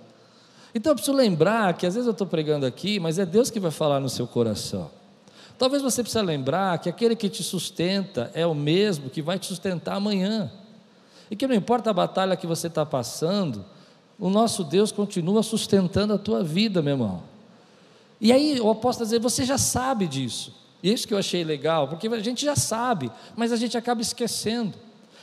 Então 0.74 0.92
eu 0.92 0.96
preciso 0.96 1.14
lembrar 1.14 1.74
que 1.74 1.86
às 1.86 1.92
vezes 1.92 2.06
eu 2.06 2.12
estou 2.12 2.26
pregando 2.26 2.64
aqui, 2.64 2.98
mas 2.98 3.18
é 3.18 3.26
Deus 3.26 3.50
que 3.50 3.60
vai 3.60 3.70
falar 3.70 4.00
no 4.00 4.08
seu 4.08 4.26
coração. 4.26 4.90
Talvez 5.58 5.82
você 5.82 6.02
precise 6.02 6.24
lembrar 6.24 6.78
que 6.78 6.88
aquele 6.88 7.14
que 7.14 7.28
te 7.28 7.42
sustenta 7.42 8.30
é 8.32 8.46
o 8.46 8.54
mesmo 8.54 9.10
que 9.10 9.20
vai 9.20 9.38
te 9.38 9.44
sustentar 9.44 9.96
amanhã. 9.96 10.50
E 11.30 11.36
que 11.36 11.46
não 11.46 11.54
importa 11.54 11.90
a 11.90 11.92
batalha 11.92 12.34
que 12.34 12.46
você 12.46 12.68
está 12.68 12.86
passando, 12.86 13.62
o 14.18 14.30
nosso 14.30 14.64
Deus 14.64 14.90
continua 14.90 15.42
sustentando 15.42 16.14
a 16.14 16.18
tua 16.18 16.42
vida, 16.42 16.80
meu 16.80 16.94
irmão. 16.94 17.22
E 18.20 18.32
aí 18.32 18.56
eu 18.56 18.74
posso 18.74 19.00
dizer, 19.00 19.20
você 19.20 19.44
já 19.44 19.58
sabe 19.58 20.06
disso. 20.06 20.54
E 20.82 20.92
isso 20.92 21.06
que 21.06 21.14
eu 21.14 21.18
achei 21.18 21.44
legal, 21.44 21.88
porque 21.88 22.08
a 22.08 22.20
gente 22.20 22.44
já 22.44 22.56
sabe, 22.56 23.10
mas 23.36 23.52
a 23.52 23.56
gente 23.56 23.76
acaba 23.76 24.00
esquecendo. 24.00 24.74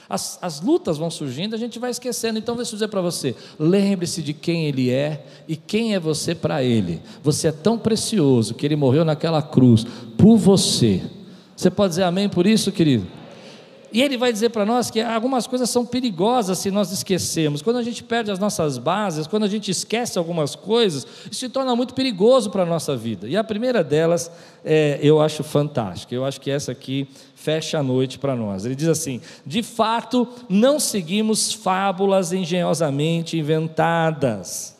As, 0.09 0.37
as 0.41 0.61
lutas 0.61 0.97
vão 0.97 1.09
surgindo, 1.09 1.55
a 1.55 1.57
gente 1.57 1.79
vai 1.79 1.89
esquecendo. 1.89 2.37
Então, 2.37 2.55
deixa 2.55 2.71
eu 2.71 2.75
dizer 2.75 2.87
para 2.89 3.01
você: 3.01 3.35
lembre-se 3.57 4.21
de 4.21 4.33
quem 4.33 4.65
Ele 4.65 4.89
é 4.89 5.25
e 5.47 5.55
quem 5.55 5.95
é 5.95 5.99
você 5.99 6.35
para 6.35 6.61
Ele. 6.61 7.01
Você 7.23 7.47
é 7.47 7.51
tão 7.51 7.77
precioso 7.79 8.53
que 8.53 8.65
Ele 8.65 8.75
morreu 8.75 9.05
naquela 9.05 9.41
cruz 9.41 9.85
por 10.17 10.37
você. 10.37 11.01
Você 11.55 11.71
pode 11.71 11.91
dizer 11.91 12.03
amém 12.03 12.27
por 12.27 12.45
isso, 12.45 12.71
querido? 12.71 13.07
E 13.93 14.01
ele 14.01 14.17
vai 14.17 14.33
dizer 14.33 14.49
para 14.49 14.65
nós 14.65 14.89
que 14.89 14.99
algumas 14.99 15.45
coisas 15.45 15.69
são 15.69 15.85
perigosas 15.85 16.57
se 16.57 16.71
nós 16.71 16.91
esquecemos. 16.91 17.61
Quando 17.61 17.77
a 17.77 17.83
gente 17.83 18.03
perde 18.03 18.31
as 18.31 18.39
nossas 18.39 18.79
bases, 18.79 19.27
quando 19.27 19.43
a 19.43 19.47
gente 19.47 19.69
esquece 19.69 20.17
algumas 20.17 20.55
coisas, 20.55 21.05
isso 21.29 21.41
se 21.41 21.49
torna 21.49 21.75
muito 21.75 21.93
perigoso 21.93 22.49
para 22.49 22.63
a 22.63 22.65
nossa 22.65 22.97
vida. 22.97 23.27
E 23.27 23.37
a 23.37 23.43
primeira 23.43 23.83
delas, 23.83 24.31
é, 24.65 24.97
eu 24.99 25.21
acho 25.21 25.43
fantástica. 25.43 26.15
Eu 26.15 26.25
acho 26.25 26.41
que 26.41 26.49
essa 26.49 26.71
aqui 26.71 27.07
fecha 27.35 27.77
a 27.77 27.83
noite 27.83 28.17
para 28.17 28.35
nós. 28.35 28.65
Ele 28.65 28.73
diz 28.73 28.87
assim: 28.87 29.21
de 29.45 29.61
fato, 29.61 30.27
não 30.49 30.79
seguimos 30.79 31.53
fábulas 31.53 32.33
engenhosamente 32.33 33.37
inventadas 33.37 34.72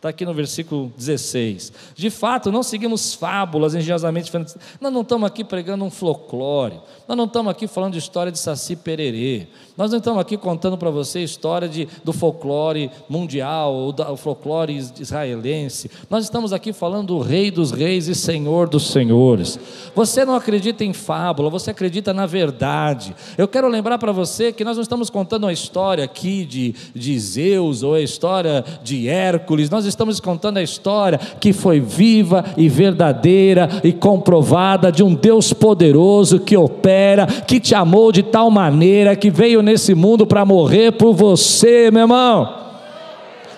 Está 0.00 0.08
aqui 0.08 0.24
no 0.24 0.32
versículo 0.32 0.90
16. 0.96 1.74
De 1.94 2.08
fato, 2.08 2.50
não 2.50 2.62
seguimos 2.62 3.12
fábulas 3.12 3.74
engenhosamente. 3.74 4.32
Nós 4.80 4.90
não 4.90 5.02
estamos 5.02 5.26
aqui 5.26 5.44
pregando 5.44 5.84
um 5.84 5.90
folclore. 5.90 6.80
Nós 7.06 7.18
não 7.18 7.26
estamos 7.26 7.50
aqui 7.50 7.66
falando 7.66 7.92
de 7.92 7.98
história 7.98 8.32
de 8.32 8.38
Saci 8.38 8.76
Pererê. 8.76 9.46
Nós 9.80 9.92
não 9.92 9.96
estamos 9.96 10.20
aqui 10.20 10.36
contando 10.36 10.76
para 10.76 10.90
você 10.90 11.20
a 11.20 11.22
história 11.22 11.66
de, 11.66 11.88
do 12.04 12.12
folclore 12.12 12.90
mundial 13.08 13.72
ou 13.72 13.92
do 13.92 14.14
folclore 14.14 14.76
israelense. 14.76 15.90
Nós 16.10 16.24
estamos 16.24 16.52
aqui 16.52 16.70
falando 16.70 17.06
do 17.06 17.18
Rei 17.18 17.50
dos 17.50 17.70
Reis 17.70 18.06
e 18.06 18.14
Senhor 18.14 18.68
dos 18.68 18.90
Senhores. 18.90 19.58
Você 19.94 20.22
não 20.22 20.34
acredita 20.34 20.84
em 20.84 20.92
fábula, 20.92 21.48
você 21.48 21.70
acredita 21.70 22.12
na 22.12 22.26
verdade. 22.26 23.16
Eu 23.38 23.48
quero 23.48 23.68
lembrar 23.68 23.96
para 23.96 24.12
você 24.12 24.52
que 24.52 24.64
nós 24.64 24.76
não 24.76 24.82
estamos 24.82 25.08
contando 25.08 25.44
uma 25.44 25.52
história 25.52 26.04
aqui 26.04 26.44
de, 26.44 26.74
de 26.94 27.18
Zeus 27.18 27.82
ou 27.82 27.94
a 27.94 28.02
história 28.02 28.62
de 28.82 29.08
Hércules. 29.08 29.70
Nós 29.70 29.86
estamos 29.86 30.20
contando 30.20 30.58
a 30.58 30.62
história 30.62 31.18
que 31.40 31.54
foi 31.54 31.80
viva 31.80 32.44
e 32.54 32.68
verdadeira 32.68 33.66
e 33.82 33.94
comprovada 33.94 34.92
de 34.92 35.02
um 35.02 35.14
Deus 35.14 35.54
poderoso 35.54 36.38
que 36.38 36.54
opera, 36.54 37.26
que 37.26 37.58
te 37.58 37.74
amou 37.74 38.12
de 38.12 38.22
tal 38.22 38.50
maneira 38.50 39.16
que 39.16 39.30
veio 39.30 39.69
nesse 39.70 39.94
mundo 39.94 40.26
para 40.26 40.44
morrer 40.44 40.92
por 40.92 41.14
você, 41.14 41.90
meu 41.90 42.02
irmão. 42.02 42.56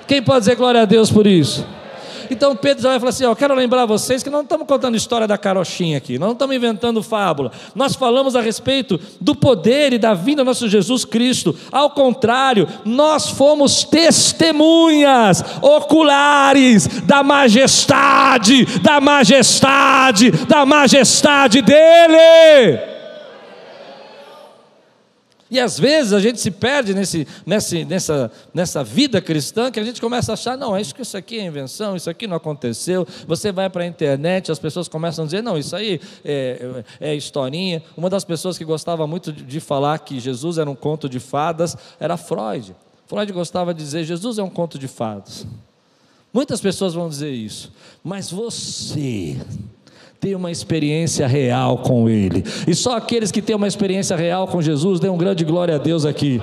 Quem 0.07 0.23
pode 0.23 0.41
dizer 0.41 0.57
glória 0.57 0.83
a 0.83 0.85
Deus 0.85 1.11
por 1.11 1.27
isso? 1.27 1.67
Então 2.31 2.57
Pedro 2.57 2.83
já 2.83 2.91
vai 2.91 2.99
falar 2.99 3.11
assim: 3.11 3.25
Eu 3.25 3.37
quero 3.37 3.55
lembrar 3.55 3.85
vocês 3.87 4.23
que 4.23 4.31
não 4.31 4.43
estamos 4.43 4.67
contando 4.67 4.97
história 4.97 5.27
da 5.27 5.37
carochinha 5.37 5.99
aqui, 5.99 6.19
não 6.19 6.33
estamos 6.33 6.55
inventando 6.55 7.03
fábula. 7.03 7.51
Nós 7.75 7.95
falamos 7.95 8.37
a 8.37 8.41
respeito 8.41 8.99
do 9.21 9.35
poder 9.35 9.93
e 9.93 9.99
da 9.99 10.15
vinda 10.15 10.43
do 10.43 10.47
nosso 10.47 10.69
Jesus 10.69 11.05
Cristo. 11.05 11.55
Ao 11.71 11.91
contrário, 11.91 12.69
nós 12.85 13.29
fomos 13.29 13.85
testemunhas 13.85 15.45
oculares 15.61 16.87
da 17.05 17.23
majestade, 17.23 18.65
da 18.81 19.01
majestade, 19.01 20.31
da 20.31 20.65
majestade 20.67 21.63
dEle. 21.63 22.92
E 25.53 25.61
às 25.61 25.79
vezes 25.79 26.15
a 26.15 26.19
gente 26.19 26.41
se 26.41 26.51
perde 26.51 26.95
nesse, 26.95 27.29
nesse, 27.45 27.85
nessa, 27.85 28.33
nessa 28.55 28.83
vida 28.83 29.21
cristã 29.21 29.71
que 29.71 29.79
a 29.79 29.85
gente 29.85 30.01
começa 30.01 30.33
a 30.33 30.35
achar, 30.35 30.57
não, 30.57 30.79
isso 30.79 30.95
que 30.95 31.03
isso 31.03 31.15
aqui 31.15 31.39
é 31.39 31.45
invenção, 31.45 31.95
isso 31.95 32.09
aqui 32.09 32.27
não 32.27 32.39
aconteceu. 32.39 33.07
Você 33.29 33.53
vai 33.53 33.69
para 33.69 33.83
a 33.83 33.87
internet, 33.87 34.51
as 34.51 34.59
pessoas 34.59 34.89
começam 34.89 35.25
a 35.25 35.27
dizer, 35.27 35.43
não, 35.43 35.59
isso 35.59 35.77
aí 35.77 36.01
é, 36.25 36.85
é, 36.99 37.11
é 37.11 37.15
historinha. 37.15 37.83
Uma 37.99 38.09
das 38.09 38.25
pessoas 38.25 38.57
que 38.57 38.65
gostava 38.65 39.07
muito 39.07 39.31
de, 39.31 39.45
de 39.45 39.61
falar 39.61 39.99
que 39.99 40.19
Jesus 40.19 40.57
era 40.57 40.71
um 40.71 40.75
conto 40.75 41.07
de 41.07 41.21
fadas 41.21 41.77
era 42.01 42.17
Freud. 42.17 42.75
Freud 43.07 43.31
gostava 43.31 43.75
de 43.75 43.85
dizer, 43.85 44.05
Jesus 44.05 44.39
é 44.39 44.43
um 44.43 44.49
conto 44.49 44.79
de 44.79 44.89
fadas. 44.89 45.47
Muitas 46.33 46.63
pessoas 46.63 46.95
vão 46.95 47.11
dizer 47.11 47.31
isso, 47.31 47.71
mas 48.03 48.31
você 48.31 49.37
ter 50.23 50.37
uma 50.37 50.53
experiência 50.53 51.27
real 51.27 51.79
com 51.79 52.09
Ele. 52.09 52.45
E 52.69 52.77
só 52.77 52.97
aqueles 52.97 53.33
que 53.33 53.43
têm 53.43 53.57
uma 53.57 53.67
experiência 53.67 54.15
real 54.15 54.47
com 54.47 54.63
Jesus, 54.63 55.01
dêem 55.01 55.13
um 55.13 55.19
grande 55.19 55.45
glória 55.45 55.75
a 55.75 55.79
Deus 55.79 56.05
aqui. 56.05 56.41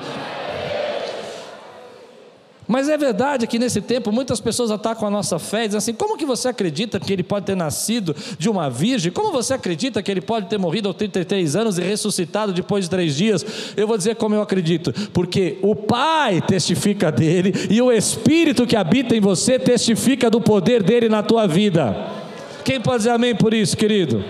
Mas 2.68 2.90
é 2.90 2.98
verdade 2.98 3.48
que 3.48 3.58
nesse 3.58 3.80
tempo 3.80 4.12
muitas 4.12 4.42
pessoas 4.42 4.70
atacam 4.70 5.08
a 5.08 5.10
nossa 5.10 5.40
fé 5.40 5.66
dizem 5.66 5.78
assim: 5.78 5.94
como 5.94 6.18
que 6.18 6.26
você 6.26 6.50
acredita 6.50 7.00
que 7.00 7.14
ele 7.14 7.24
pode 7.24 7.46
ter 7.46 7.56
nascido 7.56 8.14
de 8.38 8.50
uma 8.50 8.70
virgem? 8.70 9.14
Como 9.14 9.32
você 9.32 9.54
acredita 9.54 10.04
que 10.04 10.12
ele 10.12 10.22
pode 10.22 10.48
ter 10.48 10.58
morrido 10.58 10.90
aos 10.90 10.98
33 10.98 11.56
anos 11.56 11.78
e 11.78 11.82
ressuscitado 11.82 12.52
depois 12.52 12.84
de 12.84 12.90
três 12.90 13.16
dias? 13.16 13.46
Eu 13.78 13.88
vou 13.88 13.98
dizer 13.98 14.18
como 14.18 14.36
eu 14.36 14.42
acredito: 14.42 14.94
porque 15.14 15.58
o 15.62 15.74
Pai 15.74 16.42
testifica 16.42 17.10
dele 17.10 17.54
e 17.70 17.82
o 17.82 17.94
Espírito 17.94 18.68
que 18.68 18.76
habita 18.76 19.16
em 19.16 19.22
você 19.22 19.58
testifica 19.58 20.30
do 20.30 20.42
poder 20.42 20.84
dele 20.84 21.08
na 21.08 21.24
tua 21.24 21.48
vida. 21.48 22.19
Quem 22.64 22.80
pode 22.80 23.00
dizer 23.00 23.12
amém 23.12 23.36
por 23.36 23.54
isso, 23.54 23.76
querido? 23.76 24.24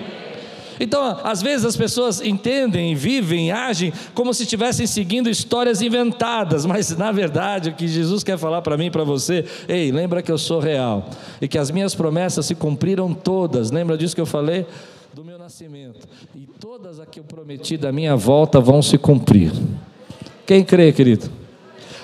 Então, 0.80 1.20
às 1.24 1.42
vezes 1.42 1.66
as 1.66 1.76
pessoas 1.76 2.22
entendem, 2.22 2.96
vivem, 2.96 3.52
agem 3.52 3.92
como 4.14 4.34
se 4.34 4.44
estivessem 4.44 4.88
seguindo 4.88 5.30
histórias 5.30 5.82
inventadas, 5.82 6.66
mas 6.66 6.96
na 6.96 7.12
verdade 7.12 7.70
o 7.70 7.74
que 7.74 7.86
Jesus 7.86 8.24
quer 8.24 8.38
falar 8.38 8.62
para 8.62 8.78
mim 8.78 8.86
e 8.86 8.92
para 8.92 9.04
você, 9.04 9.44
ei, 9.68 9.92
lembra 9.92 10.22
que 10.22 10.32
eu 10.32 10.38
sou 10.38 10.60
real 10.60 11.10
e 11.42 11.48
que 11.50 11.58
as 11.58 11.70
minhas 11.70 11.94
promessas 11.94 12.46
se 12.46 12.56
cumpriram 12.56 13.14
todas. 13.14 13.72
Lembra 13.72 13.98
disso 13.98 14.16
que 14.16 14.22
eu 14.22 14.26
falei? 14.26 14.66
Do 15.14 15.26
meu 15.26 15.38
nascimento. 15.38 16.08
E 16.34 16.48
todas 16.60 17.00
as 17.00 17.08
que 17.10 17.20
eu 17.20 17.26
prometi 17.26 17.76
da 17.76 17.92
minha 17.92 18.16
volta 18.16 18.62
vão 18.62 18.82
se 18.82 18.98
cumprir. 18.98 19.52
Quem 20.46 20.64
crê, 20.64 20.94
querido? 20.94 21.30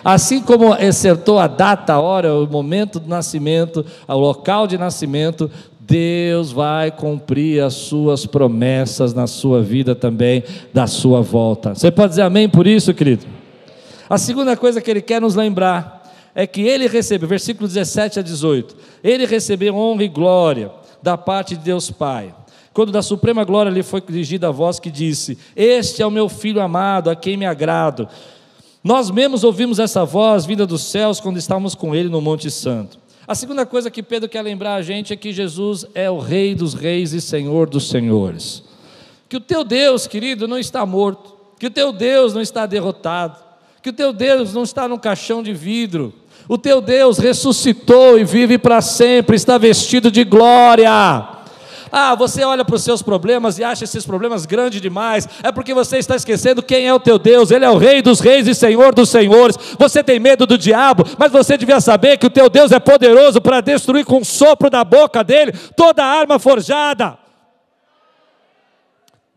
Assim 0.03 0.39
como 0.39 0.71
acertou 0.71 1.39
a 1.39 1.47
data, 1.47 1.93
a 1.93 1.99
hora, 1.99 2.35
o 2.35 2.45
momento 2.45 2.99
do 2.99 3.09
nascimento, 3.09 3.83
o 4.07 4.13
local 4.13 4.67
de 4.67 4.77
nascimento, 4.77 5.49
Deus 5.87 6.51
vai 6.51 6.89
cumprir 6.89 7.63
as 7.63 7.75
suas 7.75 8.25
promessas 8.25 9.13
na 9.13 9.27
sua 9.27 9.61
vida 9.61 9.93
também, 9.93 10.43
da 10.73 10.87
sua 10.87 11.21
volta. 11.21 11.75
Você 11.75 11.91
pode 11.91 12.09
dizer 12.09 12.23
amém 12.23 12.49
por 12.49 12.65
isso, 12.65 12.93
querido? 12.93 13.25
A 14.09 14.17
segunda 14.17 14.57
coisa 14.57 14.81
que 14.81 14.89
ele 14.89 15.01
quer 15.01 15.21
nos 15.21 15.35
lembrar 15.35 16.11
é 16.33 16.47
que 16.47 16.61
ele 16.61 16.87
recebeu, 16.87 17.29
versículo 17.29 17.67
17 17.67 18.19
a 18.19 18.21
18, 18.21 18.75
ele 19.03 19.25
recebeu 19.25 19.75
honra 19.75 20.03
e 20.03 20.07
glória 20.07 20.71
da 21.03 21.15
parte 21.17 21.55
de 21.55 21.63
Deus 21.63 21.91
Pai. 21.91 22.33
Quando 22.73 22.91
da 22.91 23.01
suprema 23.01 23.43
glória 23.43 23.69
lhe 23.69 23.83
foi 23.83 24.01
dirigida 24.01 24.47
a 24.47 24.51
voz 24.51 24.79
que 24.79 24.89
disse: 24.91 25.37
Este 25.55 26.01
é 26.01 26.05
o 26.05 26.11
meu 26.11 26.27
filho 26.27 26.61
amado, 26.61 27.09
a 27.09 27.15
quem 27.15 27.37
me 27.37 27.45
agrado. 27.45 28.07
Nós 28.83 29.09
mesmos 29.09 29.43
ouvimos 29.43 29.79
essa 29.79 30.03
voz 30.03 30.45
vinda 30.45 30.65
dos 30.65 30.83
céus 30.83 31.19
quando 31.19 31.37
estávamos 31.37 31.73
com 31.73 31.95
ele 31.95 32.09
no 32.09 32.21
Monte 32.21 32.51
Santo. 32.51 33.04
A 33.27 33.33
segunda 33.33 33.65
coisa 33.65 33.89
que 33.89 34.03
Pedro 34.03 34.29
quer 34.29 34.43
lembrar 34.43 34.75
a 34.75 34.81
gente 34.83 35.11
é 35.11 35.15
que 35.15 35.33
Jesus 35.33 35.85
é 35.95 36.09
o 36.11 36.19
Rei 36.19 36.53
dos 36.53 36.75
Reis 36.75 37.11
e 37.11 37.19
Senhor 37.19 37.67
dos 37.67 37.89
Senhores. 37.89 38.63
Que 39.27 39.37
o 39.37 39.39
teu 39.39 39.63
Deus, 39.63 40.05
querido, 40.05 40.47
não 40.47 40.59
está 40.59 40.85
morto, 40.85 41.35
que 41.59 41.65
o 41.65 41.71
teu 41.71 41.91
Deus 41.91 42.35
não 42.35 42.41
está 42.41 42.67
derrotado, 42.67 43.37
que 43.81 43.89
o 43.89 43.93
teu 43.93 44.13
Deus 44.13 44.53
não 44.53 44.61
está 44.61 44.87
num 44.87 44.99
caixão 44.99 45.41
de 45.41 45.53
vidro. 45.53 46.13
O 46.47 46.57
teu 46.57 46.79
Deus 46.79 47.17
ressuscitou 47.17 48.19
e 48.19 48.23
vive 48.23 48.59
para 48.59 48.79
sempre, 48.79 49.35
está 49.35 49.57
vestido 49.57 50.11
de 50.11 50.23
glória. 50.23 51.34
Ah, 51.91 52.15
você 52.15 52.43
olha 52.43 52.65
para 52.65 52.75
os 52.75 52.83
seus 52.83 53.01
problemas 53.01 53.59
e 53.59 53.63
acha 53.63 53.83
esses 53.83 54.05
problemas 54.05 54.45
grandes 54.45 54.81
demais. 54.81 55.27
É 55.43 55.51
porque 55.51 55.73
você 55.73 55.97
está 55.97 56.15
esquecendo 56.15 56.63
quem 56.63 56.87
é 56.87 56.93
o 56.93 56.99
teu 56.99 57.17
Deus. 57.17 57.51
Ele 57.51 57.65
é 57.65 57.69
o 57.69 57.77
Rei 57.77 58.01
dos 58.01 58.19
Reis 58.19 58.47
e 58.47 58.55
Senhor 58.55 58.93
dos 58.93 59.09
Senhores. 59.09 59.57
Você 59.77 60.03
tem 60.03 60.19
medo 60.19 60.45
do 60.45 60.57
diabo, 60.57 61.03
mas 61.17 61.31
você 61.31 61.57
devia 61.57 61.79
saber 61.79 62.17
que 62.17 62.27
o 62.27 62.29
teu 62.29 62.49
Deus 62.49 62.71
é 62.71 62.79
poderoso 62.79 63.41
para 63.41 63.61
destruir 63.61 64.05
com 64.05 64.19
o 64.19 64.25
sopro 64.25 64.69
da 64.69 64.83
boca 64.83 65.23
dele 65.23 65.51
toda 65.75 66.03
arma 66.03 66.39
forjada, 66.39 67.17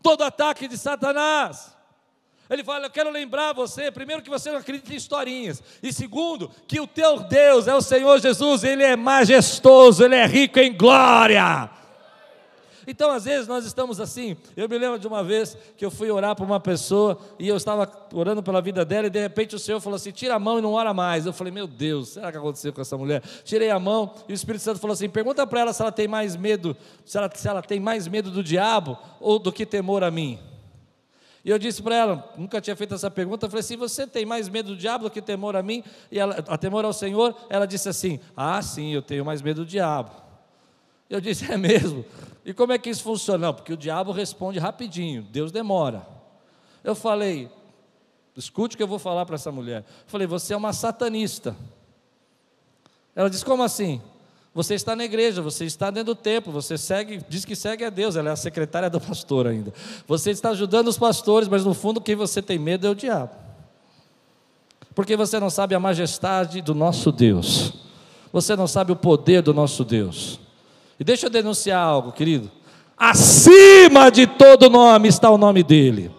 todo 0.01 0.23
ataque 0.23 0.67
de 0.67 0.77
Satanás. 0.77 1.77
Ele 2.49 2.63
fala: 2.63 2.87
Eu 2.87 2.89
quero 2.89 3.11
lembrar 3.11 3.53
você, 3.53 3.91
primeiro, 3.91 4.23
que 4.23 4.29
você 4.29 4.51
não 4.51 4.57
acredita 4.57 4.91
em 4.91 4.95
historinhas, 4.95 5.61
e 5.83 5.93
segundo, 5.93 6.49
que 6.67 6.79
o 6.79 6.87
teu 6.87 7.19
Deus 7.19 7.67
é 7.67 7.75
o 7.75 7.81
Senhor 7.81 8.19
Jesus, 8.19 8.63
ele 8.63 8.83
é 8.83 8.95
majestoso, 8.95 10.03
ele 10.03 10.15
é 10.15 10.25
rico 10.25 10.59
em 10.59 10.75
glória. 10.75 11.69
Então, 12.89 13.11
às 13.11 13.25
vezes, 13.25 13.47
nós 13.47 13.67
estamos 13.67 13.99
assim. 13.99 14.35
Eu 14.57 14.67
me 14.67 14.75
lembro 14.75 14.97
de 14.97 15.05
uma 15.05 15.23
vez 15.23 15.55
que 15.77 15.85
eu 15.85 15.91
fui 15.91 16.09
orar 16.09 16.35
para 16.35 16.43
uma 16.43 16.59
pessoa 16.59 17.19
e 17.37 17.47
eu 17.47 17.55
estava 17.55 17.87
orando 18.11 18.41
pela 18.41 18.59
vida 18.63 18.83
dela 18.83 19.05
e 19.05 19.11
de 19.11 19.19
repente 19.19 19.55
o 19.55 19.59
Senhor 19.59 19.79
falou 19.79 19.95
assim: 19.95 20.11
tira 20.11 20.33
a 20.33 20.39
mão 20.39 20.57
e 20.57 20.61
não 20.61 20.73
ora 20.73 20.91
mais. 20.91 21.27
Eu 21.27 21.31
falei: 21.31 21.53
meu 21.53 21.67
Deus, 21.67 22.09
será 22.09 22.31
que 22.31 22.37
aconteceu 22.39 22.73
com 22.73 22.81
essa 22.81 22.97
mulher? 22.97 23.21
Tirei 23.43 23.69
a 23.69 23.77
mão 23.77 24.15
e 24.27 24.31
o 24.31 24.33
Espírito 24.33 24.63
Santo 24.63 24.79
falou 24.79 24.95
assim: 24.95 25.07
pergunta 25.07 25.45
para 25.45 25.59
ela 25.59 25.71
se 25.71 25.83
ela 25.83 25.91
tem 25.91 26.07
mais 26.07 26.35
medo, 26.35 26.75
se 27.05 27.15
ela, 27.15 27.29
se 27.31 27.47
ela 27.47 27.61
tem 27.61 27.79
mais 27.79 28.07
medo 28.07 28.31
do 28.31 28.43
diabo 28.43 28.97
ou 29.21 29.37
do 29.37 29.51
que 29.51 29.67
temor 29.67 30.03
a 30.03 30.09
mim. 30.09 30.39
E 31.45 31.51
eu 31.51 31.59
disse 31.59 31.83
para 31.83 31.95
ela, 31.95 32.33
nunca 32.35 32.59
tinha 32.59 32.75
feito 32.75 32.95
essa 32.95 33.11
pergunta, 33.11 33.45
eu 33.45 33.51
falei 33.51 33.61
assim: 33.61 33.77
você 33.77 34.07
tem 34.07 34.25
mais 34.25 34.49
medo 34.49 34.69
do 34.69 34.75
diabo 34.75 35.03
do 35.03 35.11
que 35.11 35.21
temor 35.21 35.55
a 35.55 35.61
mim? 35.61 35.83
E 36.11 36.17
ela, 36.17 36.43
a 36.47 36.57
temor 36.57 36.83
ao 36.85 36.93
Senhor, 36.93 37.35
ela 37.51 37.67
disse 37.67 37.87
assim: 37.87 38.19
ah, 38.35 38.59
sim, 38.63 38.91
eu 38.91 39.03
tenho 39.03 39.23
mais 39.23 39.43
medo 39.43 39.63
do 39.63 39.67
diabo. 39.67 40.28
Eu 41.09 41.19
disse: 41.19 41.51
é 41.51 41.57
mesmo? 41.57 42.05
E 42.45 42.53
como 42.53 42.71
é 42.71 42.77
que 42.77 42.89
isso 42.89 43.03
funciona? 43.03 43.47
Não, 43.47 43.53
porque 43.53 43.73
o 43.73 43.77
diabo 43.77 44.11
responde 44.11 44.59
rapidinho, 44.59 45.23
Deus 45.23 45.51
demora. 45.51 46.05
Eu 46.83 46.95
falei, 46.95 47.49
escute 48.35 48.75
o 48.75 48.77
que 48.77 48.83
eu 48.83 48.87
vou 48.87 48.99
falar 48.99 49.25
para 49.25 49.35
essa 49.35 49.51
mulher. 49.51 49.81
Eu 49.81 50.03
falei, 50.07 50.25
você 50.25 50.53
é 50.53 50.57
uma 50.57 50.73
satanista. 50.73 51.55
Ela 53.15 53.29
disse, 53.29 53.43
como 53.43 53.63
assim? 53.63 54.01
Você 54.53 54.73
está 54.73 54.95
na 54.95 55.03
igreja, 55.03 55.41
você 55.41 55.65
está 55.65 55.91
dentro 55.91 56.13
do 56.13 56.15
templo, 56.15 56.51
você 56.51 56.77
segue, 56.77 57.23
diz 57.29 57.45
que 57.45 57.55
segue 57.55 57.83
a 57.83 57.89
Deus, 57.89 58.15
ela 58.15 58.29
é 58.29 58.31
a 58.31 58.35
secretária 58.35 58.89
do 58.89 58.99
pastor 58.99 59.45
ainda. 59.45 59.73
Você 60.07 60.31
está 60.31 60.49
ajudando 60.49 60.87
os 60.87 60.97
pastores, 60.97 61.47
mas 61.47 61.63
no 61.63 61.73
fundo 61.73 62.01
quem 62.01 62.15
você 62.15 62.41
tem 62.41 62.57
medo 62.57 62.87
é 62.87 62.89
o 62.89 62.95
diabo. 62.95 63.35
Porque 64.95 65.15
você 65.15 65.39
não 65.39 65.49
sabe 65.49 65.75
a 65.75 65.79
majestade 65.79 66.61
do 66.61 66.73
nosso 66.73 67.11
Deus. 67.11 67.73
Você 68.33 68.55
não 68.55 68.67
sabe 68.67 68.91
o 68.91 68.95
poder 68.95 69.41
do 69.41 69.53
nosso 69.53 69.85
Deus. 69.85 70.39
E 70.99 71.03
deixa 71.03 71.27
eu 71.27 71.29
denunciar 71.29 71.81
algo, 71.81 72.11
querido. 72.11 72.51
Acima 72.97 74.11
de 74.11 74.27
todo 74.27 74.69
nome 74.69 75.07
está 75.07 75.29
o 75.29 75.37
nome 75.37 75.63
dele. 75.63 76.11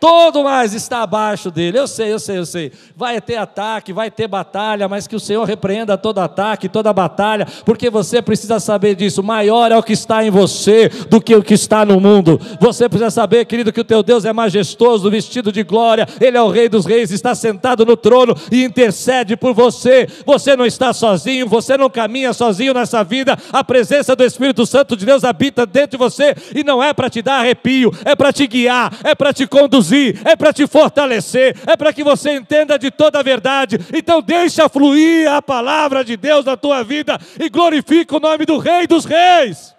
Todo 0.00 0.44
mais 0.44 0.74
está 0.74 1.02
abaixo 1.02 1.50
dele. 1.50 1.78
Eu 1.78 1.88
sei, 1.88 2.12
eu 2.12 2.20
sei, 2.20 2.38
eu 2.38 2.46
sei. 2.46 2.72
Vai 2.94 3.20
ter 3.20 3.36
ataque, 3.36 3.92
vai 3.92 4.10
ter 4.10 4.28
batalha, 4.28 4.88
mas 4.88 5.08
que 5.08 5.16
o 5.16 5.20
Senhor 5.20 5.44
repreenda 5.44 5.98
todo 5.98 6.20
ataque, 6.20 6.68
toda 6.68 6.92
batalha, 6.92 7.46
porque 7.64 7.90
você 7.90 8.22
precisa 8.22 8.60
saber 8.60 8.94
disso. 8.94 9.22
Maior 9.22 9.72
é 9.72 9.76
o 9.76 9.82
que 9.82 9.92
está 9.92 10.24
em 10.24 10.30
você 10.30 10.88
do 10.88 11.20
que 11.20 11.34
o 11.34 11.42
que 11.42 11.54
está 11.54 11.84
no 11.84 12.00
mundo. 12.00 12.40
Você 12.60 12.88
precisa 12.88 13.10
saber, 13.10 13.44
querido, 13.44 13.72
que 13.72 13.80
o 13.80 13.84
teu 13.84 14.02
Deus 14.02 14.24
é 14.24 14.32
majestoso, 14.32 15.10
vestido 15.10 15.50
de 15.50 15.64
glória. 15.64 16.06
Ele 16.20 16.36
é 16.36 16.42
o 16.42 16.48
Rei 16.48 16.68
dos 16.68 16.86
Reis, 16.86 17.10
está 17.10 17.34
sentado 17.34 17.84
no 17.84 17.96
trono 17.96 18.36
e 18.52 18.62
intercede 18.62 19.36
por 19.36 19.52
você. 19.52 20.06
Você 20.24 20.54
não 20.54 20.64
está 20.64 20.92
sozinho, 20.92 21.48
você 21.48 21.76
não 21.76 21.90
caminha 21.90 22.32
sozinho 22.32 22.72
nessa 22.72 23.02
vida. 23.02 23.36
A 23.52 23.64
presença 23.64 24.14
do 24.14 24.22
Espírito 24.22 24.64
Santo 24.64 24.96
de 24.96 25.04
Deus 25.04 25.24
habita 25.24 25.66
dentro 25.66 25.98
de 25.98 26.04
você 26.04 26.36
e 26.54 26.62
não 26.62 26.80
é 26.80 26.94
para 26.94 27.10
te 27.10 27.20
dar 27.20 27.40
arrepio, 27.40 27.92
é 28.04 28.14
para 28.14 28.32
te 28.32 28.46
guiar, 28.46 28.92
é 29.02 29.14
para 29.14 29.32
te 29.32 29.46
conduzir 29.46 29.87
conduzir, 29.88 30.26
é 30.26 30.36
para 30.36 30.52
te 30.52 30.66
fortalecer, 30.66 31.56
é 31.66 31.76
para 31.76 31.92
que 31.92 32.04
você 32.04 32.32
entenda 32.32 32.78
de 32.78 32.90
toda 32.90 33.18
a 33.18 33.22
verdade. 33.22 33.78
Então 33.94 34.20
deixa 34.20 34.68
fluir 34.68 35.30
a 35.30 35.40
palavra 35.40 36.04
de 36.04 36.16
Deus 36.16 36.44
na 36.44 36.56
tua 36.56 36.82
vida 36.82 37.18
e 37.40 37.48
glorifica 37.48 38.16
o 38.16 38.20
nome 38.20 38.44
do 38.44 38.58
Rei 38.58 38.86
dos 38.86 39.04
Reis. 39.04 39.74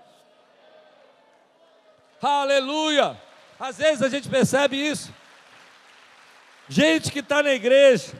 Aleluia! 2.21 3.17
Às 3.59 3.77
vezes 3.77 4.01
a 4.01 4.09
gente 4.09 4.27
percebe 4.27 4.75
isso. 4.75 5.13
Gente 6.67 7.11
que 7.11 7.19
está 7.19 7.41
na 7.41 7.53
igreja, 7.53 8.13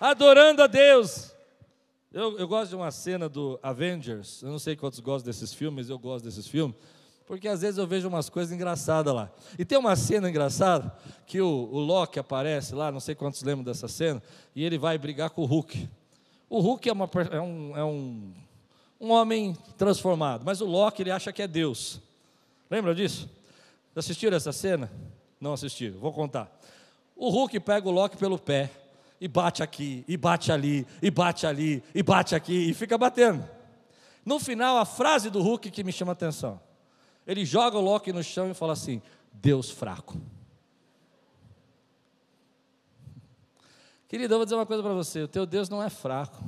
adorando 0.00 0.62
a 0.62 0.66
Deus. 0.66 1.32
Eu, 2.12 2.38
eu 2.38 2.46
gosto 2.46 2.70
de 2.70 2.76
uma 2.76 2.90
cena 2.90 3.28
do 3.28 3.58
Avengers. 3.62 4.42
Eu 4.42 4.50
não 4.50 4.58
sei 4.58 4.76
quantos 4.76 5.00
gostam 5.00 5.30
desses 5.30 5.54
filmes, 5.54 5.88
eu 5.88 5.98
gosto 5.98 6.24
desses 6.24 6.46
filmes 6.46 6.76
porque 7.26 7.48
às 7.48 7.62
vezes 7.62 7.78
eu 7.78 7.86
vejo 7.86 8.08
umas 8.08 8.28
coisas 8.28 8.52
engraçadas 8.52 9.14
lá. 9.14 9.30
E 9.58 9.64
tem 9.64 9.78
uma 9.78 9.96
cena 9.96 10.28
engraçada 10.28 10.94
que 11.26 11.40
o, 11.40 11.68
o 11.72 11.78
Loki 11.78 12.18
aparece 12.18 12.74
lá, 12.74 12.90
não 12.90 13.00
sei 13.00 13.14
quantos 13.14 13.42
lembram 13.42 13.64
dessa 13.64 13.88
cena, 13.88 14.22
e 14.54 14.64
ele 14.64 14.78
vai 14.78 14.98
brigar 14.98 15.30
com 15.30 15.42
o 15.42 15.46
Hulk. 15.46 15.88
O 16.48 16.60
Hulk 16.60 16.88
é, 16.88 16.92
uma, 16.92 17.08
é, 17.30 17.40
um, 17.40 17.76
é 17.76 17.84
um, 17.84 18.32
um 19.00 19.10
homem 19.10 19.56
transformado, 19.78 20.44
mas 20.44 20.60
o 20.60 20.66
Loki 20.66 21.02
ele 21.02 21.10
acha 21.10 21.32
que 21.32 21.42
é 21.42 21.48
Deus. 21.48 22.00
Lembra 22.70 22.94
disso? 22.94 23.28
Assistiram 23.94 24.36
essa 24.36 24.52
cena? 24.52 24.90
Não 25.40 25.52
assistiram, 25.52 25.98
vou 25.98 26.12
contar. 26.12 26.50
O 27.16 27.28
Hulk 27.28 27.58
pega 27.60 27.88
o 27.88 27.92
Loki 27.92 28.16
pelo 28.16 28.38
pé 28.38 28.70
e 29.20 29.28
bate 29.28 29.62
aqui, 29.62 30.04
e 30.08 30.16
bate 30.16 30.50
ali, 30.50 30.86
e 31.00 31.10
bate 31.10 31.46
ali, 31.46 31.82
e 31.94 32.02
bate 32.02 32.34
aqui, 32.34 32.70
e 32.70 32.74
fica 32.74 32.98
batendo. 32.98 33.48
No 34.24 34.40
final, 34.40 34.78
a 34.78 34.84
frase 34.84 35.30
do 35.30 35.40
Hulk 35.40 35.70
que 35.70 35.84
me 35.84 35.92
chama 35.92 36.12
a 36.12 36.14
atenção. 36.14 36.60
Ele 37.26 37.44
joga 37.44 37.78
o 37.78 37.80
Loki 37.80 38.12
no 38.12 38.22
chão 38.22 38.50
e 38.50 38.54
fala 38.54 38.72
assim: 38.72 39.00
Deus 39.32 39.70
fraco. 39.70 40.20
Querido, 44.08 44.34
eu 44.34 44.38
vou 44.38 44.44
dizer 44.44 44.56
uma 44.56 44.66
coisa 44.66 44.82
para 44.82 44.92
você: 44.92 45.22
o 45.22 45.28
teu 45.28 45.46
Deus 45.46 45.68
não 45.68 45.82
é 45.82 45.88
fraco, 45.88 46.42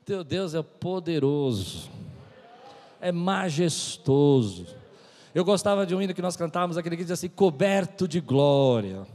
o 0.00 0.04
teu 0.04 0.24
Deus 0.24 0.54
é 0.54 0.62
poderoso, 0.62 1.90
é 3.00 3.12
majestoso. 3.12 4.66
Eu 5.34 5.44
gostava 5.44 5.84
de 5.84 5.94
um 5.94 6.00
hino 6.00 6.14
que 6.14 6.22
nós 6.22 6.36
cantávamos, 6.36 6.76
aquele 6.76 6.96
que 6.96 7.04
diz 7.04 7.12
assim: 7.12 7.28
coberto 7.28 8.08
de 8.08 8.20
glória. 8.20 9.06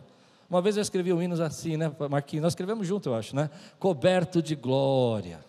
Uma 0.49 0.61
vez 0.61 0.75
eu 0.75 0.81
escrevi 0.81 1.11
um 1.13 1.21
hino 1.21 1.41
assim, 1.41 1.77
né, 1.77 1.91
Marquinhos? 2.09 2.43
Nós 2.43 2.51
escrevemos 2.51 2.85
junto, 2.85 3.09
eu 3.09 3.15
acho, 3.15 3.35
né? 3.35 3.49
Coberto 3.79 4.41
de 4.41 4.53
glória. 4.53 5.39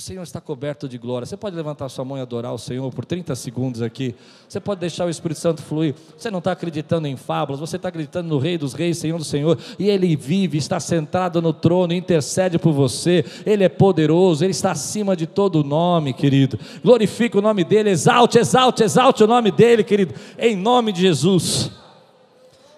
O 0.00 0.02
Senhor 0.02 0.22
está 0.22 0.40
coberto 0.40 0.88
de 0.88 0.96
glória. 0.96 1.26
Você 1.26 1.36
pode 1.36 1.54
levantar 1.54 1.86
sua 1.90 2.06
mão 2.06 2.16
e 2.16 2.22
adorar 2.22 2.54
o 2.54 2.58
Senhor 2.58 2.90
por 2.90 3.04
30 3.04 3.34
segundos 3.34 3.82
aqui. 3.82 4.14
Você 4.48 4.58
pode 4.58 4.80
deixar 4.80 5.04
o 5.04 5.10
Espírito 5.10 5.38
Santo 5.38 5.60
fluir. 5.60 5.94
Você 6.16 6.30
não 6.30 6.38
está 6.38 6.52
acreditando 6.52 7.06
em 7.06 7.18
fábulas, 7.18 7.60
você 7.60 7.76
está 7.76 7.90
acreditando 7.90 8.26
no 8.26 8.38
Rei 8.38 8.56
dos 8.56 8.72
Reis, 8.72 8.96
Senhor 8.96 9.18
do 9.18 9.24
Senhor. 9.24 9.58
E 9.78 9.90
Ele 9.90 10.16
vive, 10.16 10.56
está 10.56 10.80
sentado 10.80 11.42
no 11.42 11.52
trono, 11.52 11.92
intercede 11.92 12.58
por 12.58 12.72
você. 12.72 13.22
Ele 13.44 13.62
é 13.62 13.68
poderoso, 13.68 14.42
Ele 14.42 14.52
está 14.52 14.70
acima 14.70 15.14
de 15.14 15.26
todo 15.26 15.62
nome, 15.62 16.14
querido. 16.14 16.58
Glorifique 16.82 17.36
o 17.36 17.42
nome 17.42 17.62
dEle, 17.62 17.90
exalte, 17.90 18.38
exalte, 18.38 18.82
exalte 18.82 19.22
o 19.22 19.26
nome 19.26 19.50
dEle, 19.50 19.84
querido. 19.84 20.14
Em 20.38 20.56
nome 20.56 20.92
de 20.92 21.02
Jesus. 21.02 21.70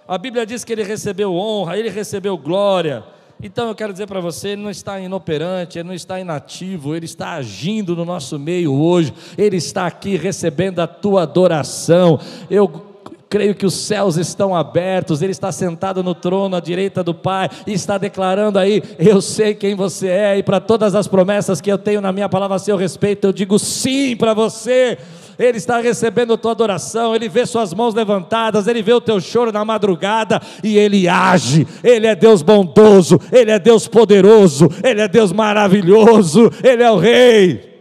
A 0.09 0.19
Bíblia 0.19 0.45
diz 0.45 0.65
que 0.65 0.73
Ele 0.73 0.83
recebeu 0.83 1.33
honra, 1.37 1.79
Ele 1.79 1.89
recebeu 1.89 2.37
glória. 2.37 3.05
Então 3.43 3.67
eu 3.67 3.75
quero 3.75 3.93
dizer 3.93 4.07
para 4.07 4.21
você, 4.21 4.51
ele 4.51 4.63
não 4.63 4.71
está 4.71 5.01
inoperante, 5.01 5.77
ele 5.77 5.89
não 5.89 5.95
está 5.95 6.21
inativo, 6.21 6.95
ele 6.95 7.07
está 7.07 7.33
agindo 7.33 7.97
no 7.97 8.05
nosso 8.05 8.39
meio 8.39 8.73
hoje, 8.73 9.13
ele 9.37 9.57
está 9.57 9.85
aqui 9.85 10.17
recebendo 10.17 10.79
a 10.79 10.87
tua 10.87 11.23
adoração. 11.23 12.21
Eu 12.49 12.93
creio 13.29 13.55
que 13.55 13.67
os 13.67 13.73
céus 13.73 14.17
estão 14.17 14.55
abertos, 14.55 15.23
Ele 15.23 15.33
está 15.33 15.51
sentado 15.51 16.03
no 16.03 16.15
trono 16.15 16.55
à 16.55 16.61
direita 16.61 17.03
do 17.03 17.15
Pai 17.15 17.49
e 17.67 17.73
está 17.73 17.97
declarando 17.97 18.59
aí: 18.59 18.83
Eu 18.99 19.23
sei 19.23 19.55
quem 19.55 19.75
você 19.75 20.09
é, 20.09 20.39
e 20.39 20.43
para 20.43 20.61
todas 20.61 20.95
as 20.95 21.09
promessas 21.09 21.59
que 21.59 21.73
eu 21.73 21.79
tenho 21.79 22.03
na 22.03 22.13
minha 22.13 22.29
palavra 22.29 22.57
a 22.57 22.59
seu 22.59 22.77
respeito, 22.77 23.27
eu 23.27 23.33
digo 23.33 23.59
sim 23.59 24.15
para 24.15 24.35
você. 24.35 24.99
Ele 25.43 25.59
está 25.59 25.81
recebendo 25.81 26.35
a 26.35 26.39
tua 26.39 26.53
adoração, 26.53 27.17
Ele 27.17 27.29
vê 27.29 27.45
suas 27.45 27.75
mãos 27.75 27.95
levantadas, 27.95 28.69
Ele 28.69 28.81
vê 28.81 28.93
o 28.93 29.01
teu 29.01 29.21
choro 29.21 29.51
na 29.51 29.65
madrugada 29.65 30.41
e 30.63 30.79
Ele 30.79 31.09
age. 31.09 31.67
Ele 31.83 32.07
é 32.07 32.15
Deus 32.15 32.43
bondoso, 32.43 33.19
Ele 33.33 33.51
é 33.51 33.59
Deus 33.59 33.89
poderoso, 33.89 34.69
Ele 34.85 35.01
é 35.01 35.09
Deus 35.09 35.33
maravilhoso, 35.33 36.49
Ele 36.63 36.85
é 36.85 36.91
o 36.91 36.97
Rei. 36.97 37.73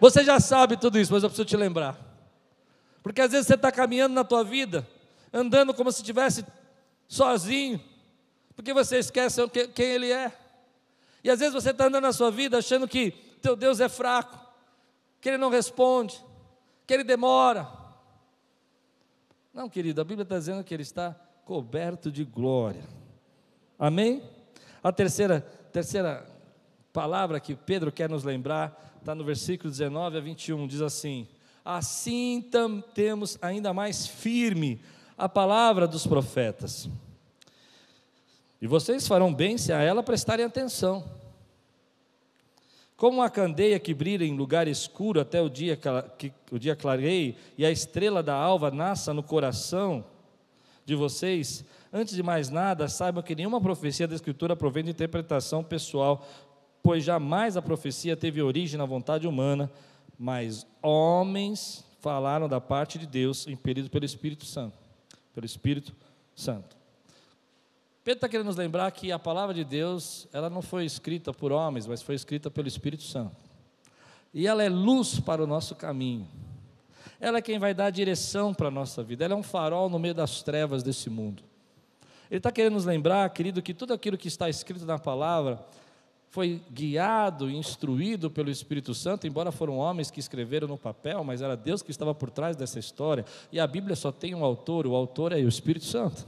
Você 0.00 0.24
já 0.24 0.40
sabe 0.40 0.78
tudo 0.78 0.98
isso, 0.98 1.12
mas 1.12 1.22
eu 1.22 1.28
preciso 1.28 1.46
te 1.46 1.56
lembrar. 1.56 1.98
Porque 3.02 3.20
às 3.20 3.32
vezes 3.32 3.46
você 3.46 3.54
está 3.54 3.70
caminhando 3.70 4.14
na 4.14 4.24
tua 4.24 4.42
vida, 4.42 4.88
andando 5.30 5.74
como 5.74 5.92
se 5.92 6.00
estivesse 6.00 6.46
sozinho, 7.06 7.78
porque 8.56 8.72
você 8.72 9.00
esquece 9.00 9.46
quem 9.74 9.86
Ele 9.86 10.10
é. 10.10 10.32
E 11.22 11.28
às 11.28 11.40
vezes 11.40 11.52
você 11.52 11.72
está 11.72 11.88
andando 11.88 12.04
na 12.04 12.12
sua 12.14 12.30
vida 12.30 12.56
achando 12.56 12.88
que 12.88 13.10
teu 13.42 13.54
Deus 13.54 13.80
é 13.80 13.88
fraco, 13.90 14.47
que 15.20 15.28
ele 15.28 15.38
não 15.38 15.50
responde, 15.50 16.22
que 16.86 16.94
ele 16.94 17.04
demora. 17.04 17.68
Não, 19.52 19.68
querido, 19.68 20.00
a 20.00 20.04
Bíblia 20.04 20.22
está 20.22 20.38
dizendo 20.38 20.62
que 20.62 20.72
ele 20.72 20.82
está 20.82 21.14
coberto 21.44 22.10
de 22.12 22.24
glória. 22.24 22.84
Amém? 23.78 24.22
A 24.82 24.92
terceira, 24.92 25.40
terceira 25.72 26.26
palavra 26.92 27.40
que 27.40 27.54
Pedro 27.54 27.90
quer 27.90 28.08
nos 28.08 28.24
lembrar 28.24 28.96
está 28.98 29.14
no 29.14 29.24
versículo 29.24 29.70
19 29.70 30.18
a 30.18 30.20
21, 30.20 30.66
diz 30.66 30.80
assim: 30.80 31.26
Assim 31.64 32.46
tam, 32.50 32.80
temos 32.80 33.38
ainda 33.40 33.72
mais 33.72 34.06
firme 34.06 34.80
a 35.16 35.28
palavra 35.28 35.86
dos 35.86 36.06
profetas. 36.06 36.88
E 38.60 38.66
vocês 38.66 39.06
farão 39.06 39.32
bem 39.32 39.56
se 39.56 39.72
a 39.72 39.80
ela 39.80 40.02
prestarem 40.02 40.44
atenção 40.44 41.17
como 42.98 43.18
uma 43.18 43.30
candeia 43.30 43.78
que 43.78 43.94
brilha 43.94 44.24
em 44.24 44.36
lugar 44.36 44.66
escuro 44.66 45.20
até 45.20 45.40
o 45.40 45.48
dia, 45.48 45.78
que, 46.18 46.32
o 46.50 46.58
dia 46.58 46.74
clareie 46.74 47.36
e 47.56 47.64
a 47.64 47.70
estrela 47.70 48.24
da 48.24 48.34
alva 48.34 48.72
nasça 48.72 49.14
no 49.14 49.22
coração 49.22 50.04
de 50.84 50.96
vocês, 50.96 51.64
antes 51.92 52.16
de 52.16 52.24
mais 52.24 52.50
nada, 52.50 52.88
saibam 52.88 53.22
que 53.22 53.36
nenhuma 53.36 53.60
profecia 53.60 54.08
da 54.08 54.16
Escritura 54.16 54.56
provém 54.56 54.82
de 54.82 54.90
interpretação 54.90 55.62
pessoal, 55.62 56.26
pois 56.82 57.04
jamais 57.04 57.56
a 57.56 57.62
profecia 57.62 58.16
teve 58.16 58.42
origem 58.42 58.76
na 58.76 58.84
vontade 58.84 59.28
humana, 59.28 59.70
mas 60.18 60.66
homens 60.82 61.84
falaram 62.00 62.48
da 62.48 62.60
parte 62.60 62.98
de 62.98 63.06
Deus, 63.06 63.46
impelidos 63.46 63.88
pelo 63.88 64.04
Espírito 64.04 64.44
Santo. 64.44 64.76
Pelo 65.32 65.46
Espírito 65.46 65.94
Santo. 66.34 66.77
Pedro 68.08 68.20
está 68.20 68.28
querendo 68.30 68.46
nos 68.46 68.56
lembrar 68.56 68.90
que 68.90 69.12
a 69.12 69.18
palavra 69.18 69.54
de 69.54 69.62
Deus, 69.62 70.26
ela 70.32 70.48
não 70.48 70.62
foi 70.62 70.86
escrita 70.86 71.30
por 71.30 71.52
homens, 71.52 71.86
mas 71.86 72.00
foi 72.00 72.14
escrita 72.14 72.50
pelo 72.50 72.66
Espírito 72.66 73.02
Santo. 73.02 73.36
E 74.32 74.46
ela 74.46 74.62
é 74.62 74.68
luz 74.70 75.20
para 75.20 75.44
o 75.44 75.46
nosso 75.46 75.76
caminho. 75.76 76.26
Ela 77.20 77.36
é 77.36 77.42
quem 77.42 77.58
vai 77.58 77.74
dar 77.74 77.84
a 77.84 77.90
direção 77.90 78.54
para 78.54 78.68
a 78.68 78.70
nossa 78.70 79.02
vida. 79.02 79.26
Ela 79.26 79.34
é 79.34 79.36
um 79.36 79.42
farol 79.42 79.90
no 79.90 79.98
meio 79.98 80.14
das 80.14 80.42
trevas 80.42 80.82
desse 80.82 81.10
mundo. 81.10 81.42
Ele 82.30 82.38
está 82.38 82.50
querendo 82.50 82.72
nos 82.72 82.86
lembrar, 82.86 83.28
querido, 83.28 83.60
que 83.60 83.74
tudo 83.74 83.92
aquilo 83.92 84.16
que 84.16 84.28
está 84.28 84.48
escrito 84.48 84.86
na 84.86 84.98
palavra 84.98 85.62
foi 86.30 86.62
guiado 86.72 87.50
e 87.50 87.56
instruído 87.58 88.30
pelo 88.30 88.50
Espírito 88.50 88.94
Santo, 88.94 89.26
embora 89.26 89.52
foram 89.52 89.76
homens 89.76 90.10
que 90.10 90.18
escreveram 90.18 90.66
no 90.66 90.78
papel, 90.78 91.22
mas 91.24 91.42
era 91.42 91.54
Deus 91.54 91.82
que 91.82 91.90
estava 91.90 92.14
por 92.14 92.30
trás 92.30 92.56
dessa 92.56 92.78
história. 92.78 93.26
E 93.52 93.60
a 93.60 93.66
Bíblia 93.66 93.94
só 93.94 94.10
tem 94.10 94.34
um 94.34 94.42
autor, 94.42 94.86
o 94.86 94.94
autor 94.94 95.32
é 95.32 95.36
o 95.36 95.48
Espírito 95.48 95.84
Santo. 95.84 96.26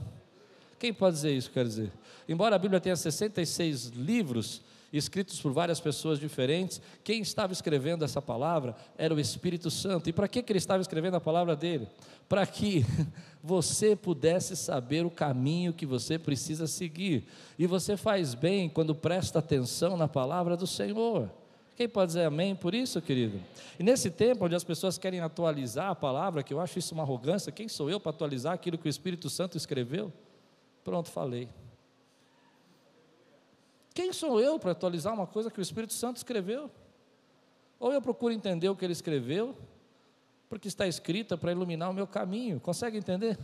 Quem 0.81 0.91
pode 0.91 1.17
dizer 1.17 1.31
isso, 1.31 1.51
quer 1.51 1.63
dizer? 1.63 1.91
Embora 2.27 2.55
a 2.55 2.57
Bíblia 2.57 2.81
tenha 2.81 2.95
66 2.95 3.89
livros, 3.89 4.63
escritos 4.91 5.39
por 5.39 5.53
várias 5.53 5.79
pessoas 5.79 6.19
diferentes, 6.19 6.81
quem 7.03 7.21
estava 7.21 7.53
escrevendo 7.53 8.03
essa 8.03 8.19
palavra 8.19 8.75
era 8.97 9.13
o 9.13 9.19
Espírito 9.19 9.69
Santo. 9.69 10.09
E 10.09 10.11
para 10.11 10.27
que, 10.27 10.43
ele 10.49 10.57
estava 10.57 10.81
escrevendo 10.81 11.13
a 11.13 11.21
palavra 11.21 11.55
dele? 11.55 11.87
Para 12.27 12.47
que 12.47 12.83
você 13.43 13.95
pudesse 13.95 14.55
saber 14.55 15.05
o 15.05 15.11
caminho 15.11 15.71
que 15.71 15.85
você 15.85 16.17
precisa 16.17 16.65
seguir. 16.65 17.27
E 17.59 17.67
você 17.67 17.95
faz 17.95 18.33
bem 18.33 18.67
quando 18.67 18.95
presta 18.95 19.37
atenção 19.37 19.95
na 19.95 20.07
palavra 20.07 20.57
do 20.57 20.65
Senhor. 20.65 21.29
Quem 21.75 21.87
pode 21.87 22.07
dizer 22.07 22.25
amém 22.25 22.55
por 22.55 22.73
isso, 22.73 22.99
querido? 23.03 23.39
E 23.79 23.83
nesse 23.83 24.09
tempo 24.09 24.45
onde 24.45 24.55
as 24.55 24.63
pessoas 24.63 24.97
querem 24.97 25.19
atualizar 25.19 25.91
a 25.91 25.95
palavra, 25.95 26.41
que 26.41 26.51
eu 26.51 26.59
acho 26.59 26.79
isso 26.79 26.95
uma 26.95 27.03
arrogância, 27.03 27.51
quem 27.51 27.67
sou 27.67 27.87
eu 27.87 27.99
para 27.99 28.09
atualizar 28.09 28.53
aquilo 28.53 28.79
que 28.79 28.87
o 28.87 28.89
Espírito 28.89 29.29
Santo 29.29 29.55
escreveu? 29.55 30.11
Pronto, 30.83 31.09
falei. 31.09 31.49
Quem 33.93 34.13
sou 34.13 34.39
eu 34.39 34.57
para 34.57 34.71
atualizar 34.71 35.13
uma 35.13 35.27
coisa 35.27 35.51
que 35.51 35.59
o 35.59 35.61
Espírito 35.61 35.93
Santo 35.93 36.17
escreveu? 36.17 36.71
Ou 37.79 37.91
eu 37.91 38.01
procuro 38.01 38.33
entender 38.33 38.69
o 38.69 38.75
que 38.75 38.85
ele 38.85 38.93
escreveu, 38.93 39.55
porque 40.49 40.67
está 40.67 40.87
escrita 40.87 41.37
para 41.37 41.51
iluminar 41.51 41.89
o 41.89 41.93
meu 41.93 42.07
caminho. 42.07 42.59
Consegue 42.59 42.97
entender? 42.97 43.37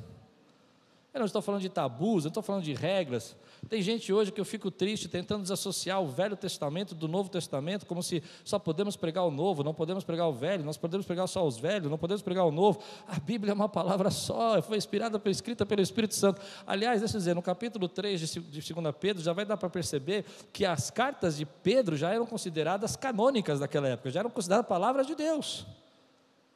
Eu 1.17 1.21
não 1.21 1.25
estou 1.25 1.41
falando 1.41 1.61
de 1.61 1.69
tabus, 1.69 2.25
eu 2.25 2.29
estou 2.29 2.43
falando 2.43 2.63
de 2.63 2.73
regras. 2.73 3.35
Tem 3.67 3.81
gente 3.81 4.13
hoje 4.13 4.31
que 4.31 4.39
eu 4.39 4.45
fico 4.45 4.69
triste 4.69 5.09
tentando 5.09 5.41
desassociar 5.41 5.99
o 5.99 6.07
Velho 6.07 6.35
Testamento 6.35 6.93
do 6.93 7.07
Novo 7.07 7.27
Testamento, 7.27 7.87
como 7.87 8.03
se 8.03 8.21
só 8.43 8.59
podemos 8.59 8.95
pregar 8.95 9.25
o 9.25 9.31
Novo, 9.31 9.63
não 9.63 9.73
podemos 9.73 10.03
pregar 10.03 10.27
o 10.27 10.33
Velho, 10.33 10.63
nós 10.63 10.77
podemos 10.77 11.05
pregar 11.07 11.27
só 11.27 11.45
os 11.45 11.57
velhos, 11.57 11.89
não 11.89 11.97
podemos 11.97 12.21
pregar 12.21 12.45
o 12.45 12.51
Novo. 12.51 12.79
A 13.07 13.19
Bíblia 13.19 13.51
é 13.51 13.53
uma 13.55 13.67
palavra 13.67 14.11
só, 14.11 14.61
foi 14.61 14.77
inspirada, 14.77 15.19
escrita 15.25 15.65
pelo 15.65 15.81
Espírito 15.81 16.13
Santo. 16.13 16.39
Aliás, 16.67 16.99
deixa 16.99 17.15
eu 17.15 17.19
dizer, 17.19 17.33
no 17.33 17.41
capítulo 17.41 17.89
3 17.89 18.19
de 18.19 18.39
2 18.39 18.95
Pedro, 18.99 19.23
já 19.23 19.33
vai 19.33 19.43
dar 19.43 19.57
para 19.57 19.69
perceber 19.71 20.23
que 20.53 20.63
as 20.63 20.91
cartas 20.91 21.37
de 21.37 21.45
Pedro 21.45 21.97
já 21.97 22.13
eram 22.13 22.27
consideradas 22.27 22.95
canônicas 22.95 23.59
naquela 23.59 23.87
época, 23.87 24.11
já 24.11 24.19
eram 24.19 24.29
consideradas 24.29 24.67
palavras 24.67 25.07
de 25.07 25.15
Deus. 25.15 25.65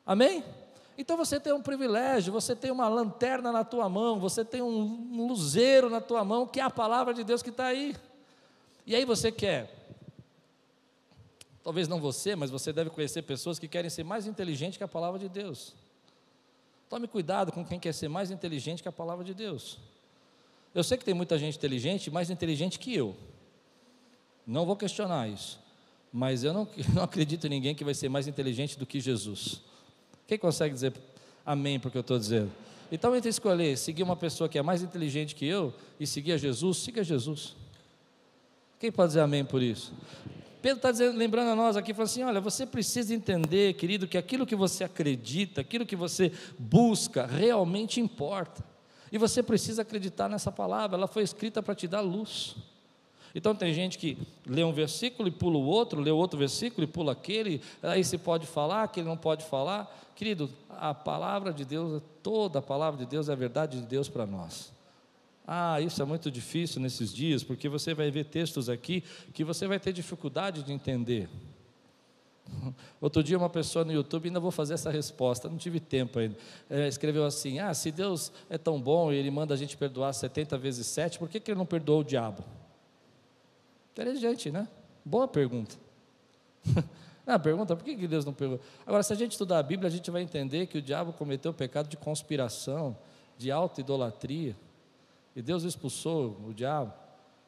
Amém? 0.05 0.43
Então 1.01 1.17
você 1.17 1.39
tem 1.39 1.51
um 1.51 1.63
privilégio, 1.63 2.31
você 2.31 2.55
tem 2.55 2.69
uma 2.69 2.87
lanterna 2.87 3.51
na 3.51 3.63
tua 3.63 3.89
mão, 3.89 4.19
você 4.19 4.45
tem 4.45 4.61
um 4.61 5.25
luzeiro 5.25 5.89
na 5.89 5.99
tua 5.99 6.23
mão, 6.23 6.45
que 6.45 6.59
é 6.59 6.63
a 6.63 6.69
palavra 6.69 7.11
de 7.11 7.23
Deus 7.23 7.41
que 7.41 7.49
está 7.49 7.65
aí. 7.65 7.95
E 8.85 8.95
aí 8.95 9.03
você 9.03 9.31
quer, 9.31 9.73
talvez 11.63 11.87
não 11.87 11.99
você, 11.99 12.35
mas 12.35 12.51
você 12.51 12.71
deve 12.71 12.91
conhecer 12.91 13.23
pessoas 13.23 13.57
que 13.57 13.67
querem 13.67 13.89
ser 13.89 14.03
mais 14.03 14.27
inteligentes 14.27 14.77
que 14.77 14.83
a 14.83 14.87
palavra 14.87 15.17
de 15.17 15.27
Deus. 15.27 15.73
Tome 16.87 17.07
cuidado 17.07 17.51
com 17.51 17.65
quem 17.65 17.79
quer 17.79 17.95
ser 17.95 18.07
mais 18.07 18.29
inteligente 18.29 18.83
que 18.83 18.87
a 18.87 18.91
palavra 18.91 19.25
de 19.25 19.33
Deus. 19.33 19.79
Eu 20.71 20.83
sei 20.83 20.99
que 20.99 21.03
tem 21.03 21.15
muita 21.15 21.35
gente 21.35 21.57
inteligente, 21.57 22.11
mais 22.11 22.29
inteligente 22.29 22.77
que 22.77 22.93
eu. 22.93 23.17
Não 24.45 24.67
vou 24.67 24.75
questionar 24.75 25.27
isso. 25.27 25.59
Mas 26.13 26.43
eu 26.43 26.53
não, 26.53 26.67
não 26.93 27.01
acredito 27.01 27.47
em 27.47 27.49
ninguém 27.49 27.73
que 27.73 27.83
vai 27.83 27.95
ser 27.95 28.07
mais 28.07 28.27
inteligente 28.27 28.77
do 28.77 28.85
que 28.85 28.99
Jesus. 28.99 29.63
Quem 30.31 30.39
consegue 30.39 30.73
dizer 30.73 30.93
amém 31.45 31.77
porque 31.77 31.97
eu 31.97 32.01
estou 32.01 32.17
dizendo? 32.17 32.49
Então, 32.89 33.13
entre 33.13 33.29
escolher 33.29 33.77
seguir 33.77 34.01
uma 34.01 34.15
pessoa 34.15 34.47
que 34.47 34.57
é 34.57 34.61
mais 34.61 34.81
inteligente 34.81 35.35
que 35.35 35.45
eu 35.45 35.73
e 35.99 36.07
seguir 36.07 36.31
a 36.31 36.37
Jesus, 36.37 36.77
siga 36.77 37.03
Jesus. 37.03 37.53
Quem 38.79 38.89
pode 38.93 39.09
dizer 39.09 39.19
amém 39.19 39.43
por 39.43 39.61
isso? 39.61 39.91
Pedro 40.61 40.77
está 40.77 41.05
lembrando 41.09 41.49
a 41.49 41.55
nós 41.57 41.75
aqui, 41.75 41.93
falando 41.93 42.07
assim: 42.07 42.23
olha, 42.23 42.39
você 42.39 42.65
precisa 42.65 43.13
entender, 43.13 43.73
querido, 43.73 44.07
que 44.07 44.17
aquilo 44.17 44.45
que 44.45 44.55
você 44.55 44.85
acredita, 44.85 45.59
aquilo 45.59 45.85
que 45.85 45.97
você 45.97 46.31
busca, 46.57 47.25
realmente 47.25 47.99
importa. 47.99 48.63
E 49.11 49.17
você 49.17 49.43
precisa 49.43 49.81
acreditar 49.81 50.29
nessa 50.29 50.49
palavra, 50.49 50.95
ela 50.95 51.07
foi 51.09 51.23
escrita 51.23 51.61
para 51.61 51.75
te 51.75 51.89
dar 51.89 51.99
luz. 51.99 52.55
Então 53.33 53.55
tem 53.55 53.73
gente 53.73 53.97
que 53.97 54.17
lê 54.45 54.63
um 54.63 54.73
versículo 54.73 55.27
e 55.27 55.31
pula 55.31 55.57
o 55.57 55.65
outro, 55.65 56.01
lê 56.01 56.11
outro 56.11 56.37
versículo 56.37 56.83
e 56.83 56.87
pula 56.87 57.13
aquele, 57.13 57.61
aí 57.81 58.03
se 58.03 58.17
pode 58.17 58.45
falar, 58.45 58.83
aquele 58.83 59.07
não 59.07 59.17
pode 59.17 59.45
falar. 59.45 59.89
Querido, 60.15 60.49
a 60.69 60.93
palavra 60.93 61.53
de 61.53 61.65
Deus, 61.65 62.01
toda 62.21 62.59
a 62.59 62.61
palavra 62.61 62.99
de 62.99 63.05
Deus 63.05 63.29
é 63.29 63.31
a 63.33 63.35
verdade 63.35 63.79
de 63.79 63.85
Deus 63.85 64.09
para 64.09 64.25
nós. 64.25 64.71
Ah, 65.47 65.81
isso 65.81 66.01
é 66.01 66.05
muito 66.05 66.29
difícil 66.29 66.81
nesses 66.81 67.13
dias, 67.13 67.43
porque 67.43 67.67
você 67.67 67.93
vai 67.93 68.11
ver 68.11 68.25
textos 68.25 68.69
aqui 68.69 69.03
que 69.33 69.43
você 69.43 69.67
vai 69.67 69.79
ter 69.79 69.91
dificuldade 69.91 70.63
de 70.63 70.71
entender. 70.71 71.27
Outro 73.01 73.23
dia, 73.23 73.37
uma 73.37 73.49
pessoa 73.49 73.83
no 73.83 73.91
YouTube, 73.91 74.27
ainda 74.27 74.39
vou 74.39 74.51
fazer 74.51 74.75
essa 74.75 74.89
resposta, 74.91 75.49
não 75.49 75.57
tive 75.57 75.79
tempo 75.79 76.19
ainda. 76.19 76.37
É, 76.69 76.87
escreveu 76.87 77.25
assim: 77.25 77.59
Ah, 77.59 77.73
se 77.73 77.91
Deus 77.91 78.31
é 78.49 78.57
tão 78.57 78.79
bom 78.79 79.11
e 79.11 79.15
Ele 79.15 79.31
manda 79.31 79.53
a 79.53 79.57
gente 79.57 79.75
perdoar 79.75 80.13
70 80.13 80.57
vezes 80.57 80.87
7, 80.87 81.19
por 81.19 81.29
que, 81.29 81.39
que 81.39 81.51
Ele 81.51 81.57
não 81.57 81.65
perdoou 81.65 82.01
o 82.01 82.03
diabo? 82.03 82.43
Inteligente, 83.91 84.51
né? 84.51 84.67
Boa 85.03 85.27
pergunta. 85.27 85.75
Ah, 87.23 87.37
pergunta, 87.37 87.75
por 87.75 87.85
que 87.85 88.07
Deus 88.07 88.25
não 88.25 88.33
perdoou? 88.33 88.59
Agora, 88.85 89.03
se 89.03 89.13
a 89.13 89.15
gente 89.15 89.33
estudar 89.33 89.59
a 89.59 89.63
Bíblia, 89.63 89.87
a 89.87 89.91
gente 89.91 90.09
vai 90.09 90.23
entender 90.23 90.65
que 90.65 90.79
o 90.79 90.81
diabo 90.81 91.13
cometeu 91.13 91.51
o 91.51 91.53
pecado 91.53 91.87
de 91.87 91.95
conspiração, 91.95 92.97
de 93.37 93.51
auto-idolatria, 93.51 94.55
e 95.35 95.41
Deus 95.41 95.63
expulsou 95.63 96.35
o 96.45 96.53
diabo 96.53 96.91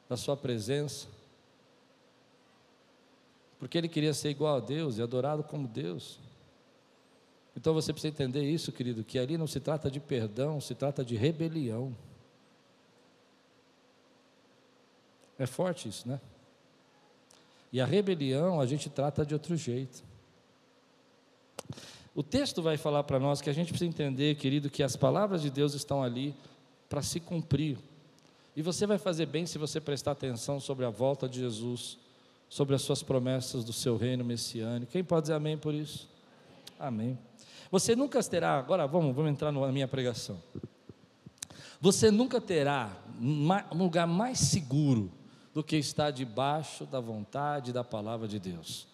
da 0.08 0.16
sua 0.16 0.36
presença, 0.36 1.08
porque 3.58 3.76
ele 3.76 3.88
queria 3.88 4.14
ser 4.14 4.30
igual 4.30 4.56
a 4.56 4.60
Deus 4.60 4.96
e 4.96 5.02
adorado 5.02 5.42
como 5.42 5.66
Deus. 5.66 6.20
Então 7.56 7.74
você 7.74 7.92
precisa 7.92 8.12
entender 8.12 8.48
isso, 8.48 8.72
querido, 8.72 9.04
que 9.04 9.18
ali 9.18 9.36
não 9.36 9.46
se 9.46 9.60
trata 9.60 9.90
de 9.90 10.00
perdão, 10.00 10.60
se 10.60 10.74
trata 10.74 11.04
de 11.04 11.16
rebelião. 11.16 11.94
É 15.38 15.46
forte 15.46 15.88
isso, 15.88 16.08
né? 16.08 16.20
E 17.74 17.80
a 17.80 17.84
rebelião 17.84 18.60
a 18.60 18.66
gente 18.66 18.88
trata 18.88 19.26
de 19.26 19.34
outro 19.34 19.56
jeito. 19.56 20.04
O 22.14 22.22
texto 22.22 22.62
vai 22.62 22.76
falar 22.76 23.02
para 23.02 23.18
nós 23.18 23.40
que 23.40 23.50
a 23.50 23.52
gente 23.52 23.70
precisa 23.70 23.88
entender, 23.88 24.36
querido, 24.36 24.70
que 24.70 24.80
as 24.80 24.94
palavras 24.94 25.42
de 25.42 25.50
Deus 25.50 25.74
estão 25.74 26.00
ali 26.00 26.36
para 26.88 27.02
se 27.02 27.18
cumprir. 27.18 27.76
E 28.54 28.62
você 28.62 28.86
vai 28.86 28.96
fazer 28.96 29.26
bem 29.26 29.44
se 29.44 29.58
você 29.58 29.80
prestar 29.80 30.12
atenção 30.12 30.60
sobre 30.60 30.84
a 30.84 30.88
volta 30.88 31.28
de 31.28 31.40
Jesus, 31.40 31.98
sobre 32.48 32.76
as 32.76 32.82
suas 32.82 33.02
promessas 33.02 33.64
do 33.64 33.72
seu 33.72 33.96
reino 33.96 34.24
messiânico. 34.24 34.92
Quem 34.92 35.02
pode 35.02 35.22
dizer 35.22 35.34
amém 35.34 35.58
por 35.58 35.74
isso? 35.74 36.08
Amém. 36.78 37.18
Você 37.72 37.96
nunca 37.96 38.22
terá, 38.22 38.56
agora 38.56 38.86
vamos, 38.86 39.16
vamos 39.16 39.32
entrar 39.32 39.50
na 39.50 39.72
minha 39.72 39.88
pregação. 39.88 40.40
Você 41.80 42.08
nunca 42.12 42.40
terá 42.40 42.96
um 43.20 43.76
lugar 43.76 44.06
mais 44.06 44.38
seguro 44.38 45.10
do 45.54 45.62
que 45.62 45.76
estar 45.76 46.10
debaixo 46.10 46.84
da 46.84 46.98
vontade 46.98 47.72
da 47.72 47.84
palavra 47.84 48.26
de 48.26 48.40
Deus. 48.40 48.86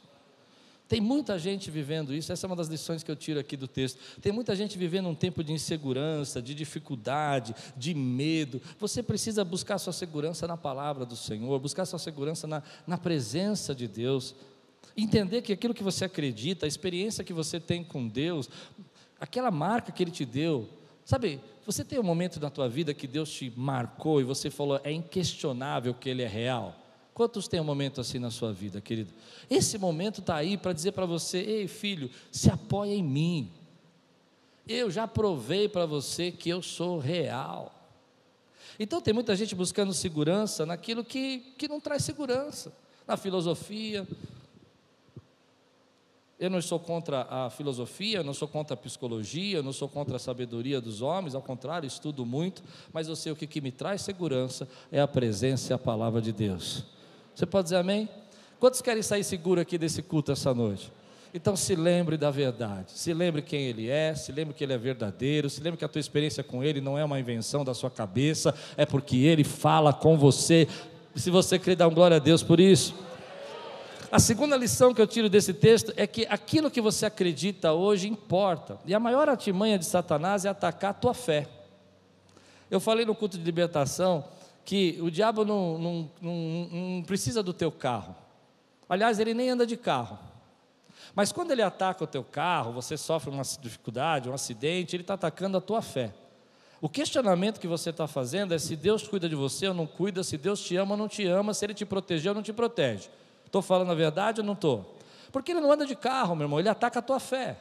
Tem 0.90 1.00
muita 1.00 1.38
gente 1.38 1.70
vivendo 1.70 2.12
isso, 2.12 2.32
essa 2.32 2.44
é 2.44 2.48
uma 2.48 2.56
das 2.56 2.66
lições 2.66 3.04
que 3.04 3.10
eu 3.10 3.14
tiro 3.14 3.38
aqui 3.38 3.56
do 3.56 3.68
texto. 3.68 4.00
Tem 4.20 4.32
muita 4.32 4.56
gente 4.56 4.76
vivendo 4.76 5.08
um 5.08 5.14
tempo 5.14 5.44
de 5.44 5.52
insegurança, 5.52 6.42
de 6.42 6.52
dificuldade, 6.52 7.54
de 7.76 7.94
medo. 7.94 8.60
Você 8.76 9.00
precisa 9.00 9.44
buscar 9.44 9.78
sua 9.78 9.92
segurança 9.92 10.48
na 10.48 10.56
palavra 10.56 11.06
do 11.06 11.14
Senhor, 11.14 11.56
buscar 11.60 11.86
sua 11.86 12.00
segurança 12.00 12.48
na, 12.48 12.60
na 12.88 12.98
presença 12.98 13.72
de 13.72 13.86
Deus. 13.86 14.34
Entender 14.96 15.42
que 15.42 15.52
aquilo 15.52 15.72
que 15.72 15.84
você 15.84 16.06
acredita, 16.06 16.66
a 16.66 16.68
experiência 16.68 17.22
que 17.22 17.32
você 17.32 17.60
tem 17.60 17.84
com 17.84 18.08
Deus, 18.08 18.50
aquela 19.20 19.52
marca 19.52 19.92
que 19.92 20.02
Ele 20.02 20.10
te 20.10 20.24
deu, 20.24 20.68
sabe, 21.04 21.40
você 21.70 21.84
tem 21.84 22.00
um 22.00 22.02
momento 22.02 22.40
na 22.40 22.50
tua 22.50 22.68
vida 22.68 22.92
que 22.92 23.06
Deus 23.06 23.30
te 23.30 23.52
marcou 23.56 24.20
e 24.20 24.24
você 24.24 24.50
falou, 24.50 24.80
é 24.82 24.90
inquestionável 24.90 25.94
que 25.94 26.08
Ele 26.08 26.22
é 26.22 26.26
real? 26.26 26.74
Quantos 27.14 27.46
tem 27.46 27.60
um 27.60 27.64
momento 27.64 28.00
assim 28.00 28.18
na 28.18 28.30
sua 28.30 28.52
vida, 28.52 28.80
querido? 28.80 29.12
Esse 29.48 29.78
momento 29.78 30.20
está 30.20 30.34
aí 30.34 30.56
para 30.56 30.72
dizer 30.72 30.92
para 30.92 31.06
você: 31.06 31.38
ei, 31.38 31.68
filho, 31.68 32.10
se 32.32 32.50
apoia 32.50 32.92
em 32.92 33.04
mim. 33.04 33.52
Eu 34.66 34.90
já 34.90 35.06
provei 35.06 35.68
para 35.68 35.86
você 35.86 36.32
que 36.32 36.48
eu 36.48 36.60
sou 36.60 36.98
real. 36.98 37.72
Então 38.78 39.00
tem 39.00 39.14
muita 39.14 39.36
gente 39.36 39.54
buscando 39.54 39.92
segurança 39.92 40.66
naquilo 40.66 41.04
que, 41.04 41.54
que 41.56 41.68
não 41.68 41.80
traz 41.80 42.02
segurança, 42.02 42.72
na 43.06 43.16
filosofia. 43.16 44.08
Eu 46.40 46.48
não 46.48 46.62
sou 46.62 46.80
contra 46.80 47.26
a 47.28 47.50
filosofia, 47.50 48.22
não 48.22 48.32
sou 48.32 48.48
contra 48.48 48.72
a 48.72 48.76
psicologia, 48.76 49.62
não 49.62 49.74
sou 49.74 49.86
contra 49.86 50.16
a 50.16 50.18
sabedoria 50.18 50.80
dos 50.80 51.02
homens, 51.02 51.34
ao 51.34 51.42
contrário, 51.42 51.86
estudo 51.86 52.24
muito, 52.24 52.62
mas 52.94 53.08
eu 53.08 53.14
sei 53.14 53.30
o 53.30 53.36
que, 53.36 53.46
que 53.46 53.60
me 53.60 53.70
traz 53.70 54.00
segurança 54.00 54.66
é 54.90 55.02
a 55.02 55.06
presença 55.06 55.70
e 55.70 55.74
a 55.74 55.78
palavra 55.78 56.18
de 56.22 56.32
Deus. 56.32 56.82
Você 57.34 57.44
pode 57.44 57.64
dizer 57.64 57.76
amém? 57.76 58.08
Quantos 58.58 58.80
querem 58.80 59.02
sair 59.02 59.22
seguro 59.22 59.60
aqui 59.60 59.76
desse 59.76 60.00
culto 60.00 60.32
essa 60.32 60.54
noite? 60.54 60.90
Então 61.34 61.54
se 61.54 61.74
lembre 61.74 62.16
da 62.16 62.30
verdade, 62.30 62.92
se 62.92 63.12
lembre 63.12 63.42
quem 63.42 63.64
Ele 63.64 63.90
é, 63.90 64.14
se 64.14 64.32
lembre 64.32 64.54
que 64.54 64.64
Ele 64.64 64.72
é 64.72 64.78
verdadeiro, 64.78 65.50
se 65.50 65.62
lembre 65.62 65.76
que 65.76 65.84
a 65.84 65.88
tua 65.88 66.00
experiência 66.00 66.42
com 66.42 66.64
Ele 66.64 66.80
não 66.80 66.96
é 66.96 67.04
uma 67.04 67.20
invenção 67.20 67.66
da 67.66 67.74
sua 67.74 67.90
cabeça, 67.90 68.54
é 68.78 68.86
porque 68.86 69.18
Ele 69.18 69.44
fala 69.44 69.92
com 69.92 70.16
você. 70.16 70.66
Se 71.14 71.30
você 71.30 71.58
crê, 71.58 71.76
dá 71.76 71.86
um 71.86 71.92
glória 71.92 72.16
a 72.16 72.20
Deus 72.20 72.42
por 72.42 72.58
isso. 72.58 72.94
A 74.12 74.18
segunda 74.18 74.56
lição 74.56 74.92
que 74.92 75.00
eu 75.00 75.06
tiro 75.06 75.30
desse 75.30 75.54
texto 75.54 75.92
é 75.96 76.04
que 76.04 76.26
aquilo 76.28 76.68
que 76.68 76.80
você 76.80 77.06
acredita 77.06 77.72
hoje 77.72 78.08
importa, 78.08 78.76
e 78.84 78.92
a 78.92 78.98
maior 78.98 79.28
artimanha 79.28 79.78
de 79.78 79.84
Satanás 79.86 80.44
é 80.44 80.48
atacar 80.48 80.90
a 80.90 80.94
tua 80.94 81.14
fé. 81.14 81.46
Eu 82.68 82.80
falei 82.80 83.06
no 83.06 83.14
culto 83.14 83.38
de 83.38 83.44
libertação 83.44 84.24
que 84.64 84.98
o 85.00 85.12
diabo 85.12 85.44
não, 85.44 85.78
não, 85.78 86.10
não, 86.20 86.34
não 86.72 87.02
precisa 87.04 87.40
do 87.40 87.52
teu 87.52 87.70
carro, 87.70 88.16
aliás, 88.88 89.20
ele 89.20 89.32
nem 89.32 89.48
anda 89.48 89.64
de 89.64 89.76
carro. 89.76 90.18
Mas 91.14 91.30
quando 91.30 91.52
ele 91.52 91.62
ataca 91.62 92.02
o 92.02 92.06
teu 92.06 92.24
carro, 92.24 92.72
você 92.72 92.96
sofre 92.96 93.30
uma 93.30 93.44
dificuldade, 93.60 94.28
um 94.28 94.34
acidente, 94.34 94.96
ele 94.96 95.04
está 95.04 95.14
atacando 95.14 95.56
a 95.56 95.60
tua 95.60 95.82
fé. 95.82 96.12
O 96.80 96.88
questionamento 96.88 97.60
que 97.60 97.68
você 97.68 97.90
está 97.90 98.08
fazendo 98.08 98.54
é 98.54 98.58
se 98.58 98.74
Deus 98.74 99.06
cuida 99.06 99.28
de 99.28 99.36
você 99.36 99.68
ou 99.68 99.74
não 99.74 99.86
cuida, 99.86 100.24
se 100.24 100.36
Deus 100.36 100.60
te 100.60 100.76
ama 100.76 100.92
ou 100.92 100.96
não 100.96 101.08
te 101.08 101.24
ama, 101.26 101.54
se 101.54 101.64
Ele 101.64 101.74
te 101.74 101.84
protegeu 101.84 102.30
ou 102.30 102.34
não 102.34 102.42
te 102.42 102.52
protege. 102.52 103.08
Estou 103.50 103.60
falando 103.60 103.90
a 103.90 103.96
verdade 103.96 104.40
ou 104.40 104.46
não 104.46 104.52
estou? 104.52 104.94
Porque 105.32 105.50
ele 105.50 105.60
não 105.60 105.72
anda 105.72 105.84
de 105.84 105.96
carro, 105.96 106.36
meu 106.36 106.44
irmão, 106.44 106.60
ele 106.60 106.68
ataca 106.68 107.00
a 107.00 107.02
tua 107.02 107.18
fé. 107.18 107.56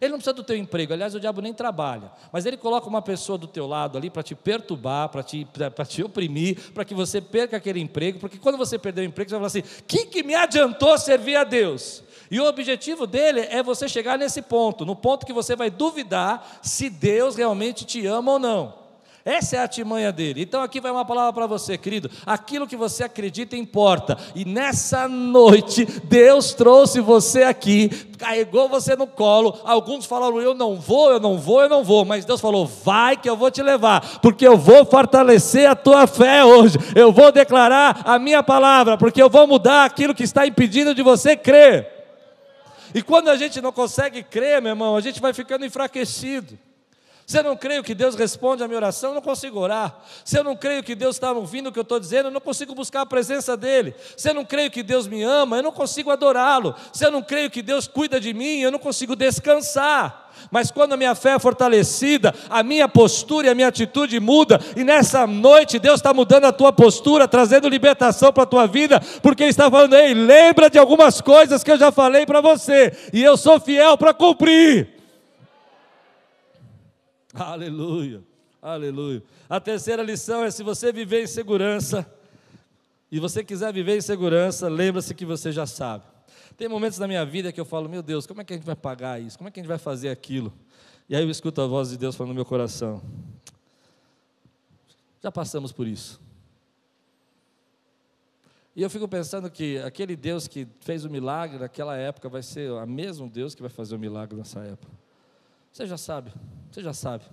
Ele 0.00 0.10
não 0.10 0.16
precisa 0.16 0.32
do 0.32 0.42
teu 0.42 0.56
emprego, 0.56 0.94
aliás, 0.94 1.14
o 1.14 1.20
diabo 1.20 1.42
nem 1.42 1.52
trabalha, 1.52 2.10
mas 2.32 2.46
ele 2.46 2.56
coloca 2.56 2.88
uma 2.88 3.02
pessoa 3.02 3.36
do 3.36 3.46
teu 3.46 3.66
lado 3.66 3.98
ali 3.98 4.08
para 4.08 4.22
te 4.22 4.34
perturbar, 4.34 5.10
para 5.10 5.22
te, 5.22 5.46
te 5.86 6.02
oprimir, 6.02 6.72
para 6.72 6.82
que 6.82 6.94
você 6.94 7.20
perca 7.20 7.58
aquele 7.58 7.78
emprego, 7.78 8.18
porque 8.18 8.38
quando 8.38 8.56
você 8.56 8.78
perder 8.78 9.02
o 9.02 9.04
emprego, 9.04 9.28
você 9.28 9.38
vai 9.38 9.50
falar 9.50 9.64
assim: 9.64 9.84
que, 9.86 10.06
que 10.06 10.22
me 10.22 10.34
adiantou 10.34 10.96
servir 10.96 11.36
a 11.36 11.44
Deus? 11.44 12.02
E 12.30 12.40
o 12.40 12.48
objetivo 12.48 13.06
dele 13.06 13.40
é 13.40 13.62
você 13.62 13.86
chegar 13.86 14.18
nesse 14.18 14.40
ponto, 14.40 14.86
no 14.86 14.96
ponto 14.96 15.26
que 15.26 15.32
você 15.32 15.54
vai 15.54 15.68
duvidar 15.68 16.58
se 16.62 16.88
Deus 16.88 17.36
realmente 17.36 17.84
te 17.84 18.04
ama 18.06 18.32
ou 18.32 18.38
não. 18.38 18.83
Essa 19.24 19.56
é 19.56 19.58
a 19.58 19.62
artimanha 19.62 20.12
dele. 20.12 20.42
Então 20.42 20.62
aqui 20.62 20.82
vai 20.82 20.92
uma 20.92 21.04
palavra 21.04 21.32
para 21.32 21.46
você, 21.46 21.78
querido. 21.78 22.10
Aquilo 22.26 22.66
que 22.66 22.76
você 22.76 23.04
acredita 23.04 23.56
importa. 23.56 24.18
E 24.34 24.44
nessa 24.44 25.08
noite, 25.08 25.86
Deus 26.04 26.52
trouxe 26.52 27.00
você 27.00 27.42
aqui, 27.42 27.88
carregou 28.18 28.68
você 28.68 28.94
no 28.94 29.06
colo. 29.06 29.58
Alguns 29.64 30.04
falaram: 30.04 30.42
Eu 30.42 30.52
não 30.52 30.78
vou, 30.78 31.10
eu 31.10 31.18
não 31.18 31.38
vou, 31.38 31.62
eu 31.62 31.70
não 31.70 31.82
vou. 31.82 32.04
Mas 32.04 32.26
Deus 32.26 32.38
falou: 32.38 32.66
Vai 32.66 33.16
que 33.16 33.28
eu 33.28 33.34
vou 33.34 33.50
te 33.50 33.62
levar, 33.62 34.20
porque 34.20 34.46
eu 34.46 34.58
vou 34.58 34.84
fortalecer 34.84 35.70
a 35.70 35.74
tua 35.74 36.06
fé 36.06 36.44
hoje. 36.44 36.76
Eu 36.94 37.10
vou 37.10 37.32
declarar 37.32 38.02
a 38.04 38.18
minha 38.18 38.42
palavra, 38.42 38.98
porque 38.98 39.22
eu 39.22 39.30
vou 39.30 39.46
mudar 39.46 39.86
aquilo 39.86 40.14
que 40.14 40.22
está 40.22 40.46
impedindo 40.46 40.94
de 40.94 41.02
você 41.02 41.34
crer. 41.34 41.88
E 42.94 43.00
quando 43.00 43.30
a 43.30 43.36
gente 43.38 43.58
não 43.62 43.72
consegue 43.72 44.22
crer, 44.22 44.60
meu 44.60 44.72
irmão, 44.72 44.94
a 44.94 45.00
gente 45.00 45.18
vai 45.18 45.32
ficando 45.32 45.64
enfraquecido. 45.64 46.58
Se 47.26 47.38
eu 47.38 47.42
não 47.42 47.56
creio 47.56 47.82
que 47.82 47.94
Deus 47.94 48.14
responde 48.14 48.62
a 48.62 48.68
minha 48.68 48.76
oração, 48.76 49.10
eu 49.10 49.14
não 49.14 49.22
consigo 49.22 49.58
orar. 49.58 49.98
Se 50.24 50.38
eu 50.38 50.44
não 50.44 50.54
creio 50.54 50.82
que 50.82 50.94
Deus 50.94 51.16
está 51.16 51.32
ouvindo 51.32 51.68
o 51.68 51.72
que 51.72 51.78
eu 51.78 51.82
estou 51.82 51.98
dizendo, 51.98 52.26
eu 52.26 52.30
não 52.30 52.40
consigo 52.40 52.74
buscar 52.74 53.00
a 53.00 53.06
presença 53.06 53.56
dEle. 53.56 53.94
Se 54.16 54.28
eu 54.28 54.34
não 54.34 54.44
creio 54.44 54.70
que 54.70 54.82
Deus 54.82 55.06
me 55.06 55.22
ama, 55.22 55.56
eu 55.56 55.62
não 55.62 55.72
consigo 55.72 56.10
adorá-lo. 56.10 56.74
Se 56.92 57.04
eu 57.04 57.10
não 57.10 57.22
creio 57.22 57.50
que 57.50 57.62
Deus 57.62 57.88
cuida 57.88 58.20
de 58.20 58.34
mim, 58.34 58.58
eu 58.58 58.70
não 58.70 58.78
consigo 58.78 59.16
descansar. 59.16 60.32
Mas 60.50 60.70
quando 60.70 60.92
a 60.92 60.96
minha 60.96 61.14
fé 61.14 61.30
é 61.30 61.38
fortalecida, 61.38 62.34
a 62.50 62.62
minha 62.62 62.88
postura 62.88 63.46
e 63.46 63.50
a 63.50 63.54
minha 63.54 63.68
atitude 63.68 64.20
muda, 64.20 64.60
e 64.76 64.84
nessa 64.84 65.26
noite 65.26 65.78
Deus 65.78 65.96
está 65.96 66.12
mudando 66.12 66.44
a 66.44 66.52
tua 66.52 66.72
postura, 66.72 67.26
trazendo 67.26 67.68
libertação 67.68 68.32
para 68.32 68.42
a 68.42 68.46
tua 68.46 68.66
vida, 68.66 69.00
porque 69.22 69.44
Ele 69.44 69.50
está 69.50 69.70
falando, 69.70 69.94
ei, 69.94 70.12
lembra 70.12 70.68
de 70.68 70.78
algumas 70.78 71.20
coisas 71.20 71.64
que 71.64 71.70
eu 71.70 71.78
já 71.78 71.90
falei 71.90 72.26
para 72.26 72.40
você, 72.40 72.92
e 73.12 73.22
eu 73.22 73.36
sou 73.36 73.58
fiel 73.58 73.96
para 73.96 74.12
cumprir. 74.12 74.93
Aleluia, 77.34 78.22
aleluia. 78.62 79.22
A 79.48 79.58
terceira 79.58 80.02
lição 80.02 80.44
é: 80.44 80.50
se 80.50 80.62
você 80.62 80.92
viver 80.92 81.24
em 81.24 81.26
segurança, 81.26 82.06
e 83.10 83.18
você 83.18 83.44
quiser 83.44 83.72
viver 83.72 83.96
em 83.96 84.00
segurança, 84.00 84.68
lembra-se 84.68 85.14
que 85.14 85.26
você 85.26 85.52
já 85.52 85.66
sabe. 85.66 86.04
Tem 86.56 86.68
momentos 86.68 86.98
na 86.98 87.08
minha 87.08 87.24
vida 87.24 87.52
que 87.52 87.60
eu 87.60 87.64
falo, 87.64 87.88
meu 87.88 88.02
Deus, 88.02 88.26
como 88.26 88.40
é 88.40 88.44
que 88.44 88.52
a 88.52 88.56
gente 88.56 88.64
vai 88.64 88.76
pagar 88.76 89.20
isso? 89.20 89.36
Como 89.36 89.48
é 89.48 89.50
que 89.50 89.58
a 89.58 89.62
gente 89.62 89.68
vai 89.68 89.78
fazer 89.78 90.08
aquilo? 90.08 90.52
E 91.08 91.16
aí 91.16 91.22
eu 91.22 91.30
escuto 91.30 91.60
a 91.60 91.66
voz 91.66 91.90
de 91.90 91.98
Deus 91.98 92.14
falando 92.14 92.30
no 92.30 92.34
meu 92.34 92.44
coração. 92.44 93.02
Já 95.22 95.32
passamos 95.32 95.72
por 95.72 95.86
isso. 95.86 96.20
E 98.76 98.82
eu 98.82 98.90
fico 98.90 99.06
pensando 99.06 99.50
que 99.50 99.78
aquele 99.78 100.16
Deus 100.16 100.48
que 100.48 100.66
fez 100.80 101.04
o 101.04 101.10
milagre 101.10 101.58
naquela 101.58 101.96
época 101.96 102.28
vai 102.28 102.42
ser 102.42 102.70
o 102.70 102.86
mesmo 102.86 103.28
Deus 103.28 103.54
que 103.54 103.62
vai 103.62 103.70
fazer 103.70 103.94
o 103.94 103.98
milagre 103.98 104.36
nessa 104.36 104.60
época. 104.60 104.92
Você 105.72 105.86
já 105.86 105.96
sabe, 105.96 106.32
você 106.74 106.82
já 106.82 106.92
sabe. 106.92 107.24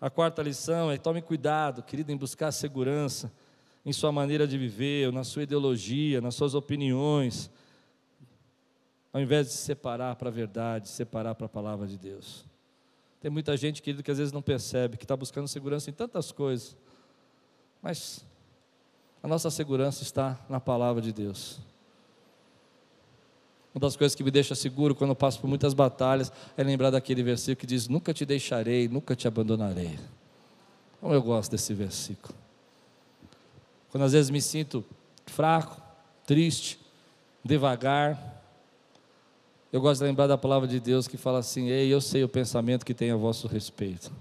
A 0.00 0.08
quarta 0.08 0.42
lição 0.42 0.90
é: 0.90 0.96
tome 0.96 1.20
cuidado, 1.20 1.82
querido, 1.82 2.10
em 2.10 2.16
buscar 2.16 2.50
segurança 2.50 3.30
em 3.84 3.92
sua 3.92 4.10
maneira 4.10 4.46
de 4.46 4.56
viver, 4.56 5.12
na 5.12 5.24
sua 5.24 5.42
ideologia, 5.42 6.20
nas 6.20 6.36
suas 6.36 6.54
opiniões, 6.54 7.50
ao 9.12 9.20
invés 9.20 9.48
de 9.48 9.52
se 9.52 9.58
separar 9.58 10.14
para 10.16 10.28
a 10.28 10.32
verdade, 10.32 10.88
separar 10.88 11.34
para 11.34 11.46
a 11.46 11.48
palavra 11.48 11.86
de 11.86 11.98
Deus. 11.98 12.46
Tem 13.20 13.30
muita 13.30 13.56
gente, 13.56 13.82
querido, 13.82 14.02
que 14.02 14.10
às 14.10 14.18
vezes 14.18 14.32
não 14.32 14.40
percebe, 14.40 14.96
que 14.96 15.04
está 15.04 15.16
buscando 15.16 15.48
segurança 15.48 15.90
em 15.90 15.92
tantas 15.92 16.32
coisas, 16.32 16.76
mas 17.82 18.24
a 19.22 19.28
nossa 19.28 19.50
segurança 19.50 20.02
está 20.02 20.40
na 20.48 20.60
palavra 20.60 21.02
de 21.02 21.12
Deus. 21.12 21.60
Uma 23.74 23.80
das 23.80 23.96
coisas 23.96 24.14
que 24.14 24.22
me 24.22 24.30
deixa 24.30 24.54
seguro 24.54 24.94
quando 24.94 25.10
eu 25.10 25.16
passo 25.16 25.40
por 25.40 25.48
muitas 25.48 25.72
batalhas 25.72 26.30
é 26.56 26.62
lembrar 26.62 26.90
daquele 26.90 27.22
versículo 27.22 27.56
que 27.56 27.66
diz: 27.66 27.88
Nunca 27.88 28.12
te 28.12 28.26
deixarei, 28.26 28.86
nunca 28.86 29.16
te 29.16 29.26
abandonarei. 29.26 29.98
Como 31.00 31.14
eu 31.14 31.22
gosto 31.22 31.52
desse 31.52 31.72
versículo. 31.72 32.34
Quando 33.90 34.04
às 34.04 34.12
vezes 34.12 34.30
me 34.30 34.40
sinto 34.40 34.84
fraco, 35.26 35.80
triste, 36.26 36.78
devagar, 37.42 38.42
eu 39.72 39.80
gosto 39.80 40.00
de 40.00 40.06
lembrar 40.06 40.26
da 40.26 40.36
palavra 40.36 40.68
de 40.68 40.78
Deus 40.78 41.08
que 41.08 41.16
fala 41.16 41.38
assim: 41.38 41.68
Ei, 41.68 41.92
eu 41.92 42.00
sei 42.00 42.22
o 42.22 42.28
pensamento 42.28 42.84
que 42.84 42.92
tem 42.92 43.10
a 43.10 43.16
vosso 43.16 43.48
respeito. 43.48 44.12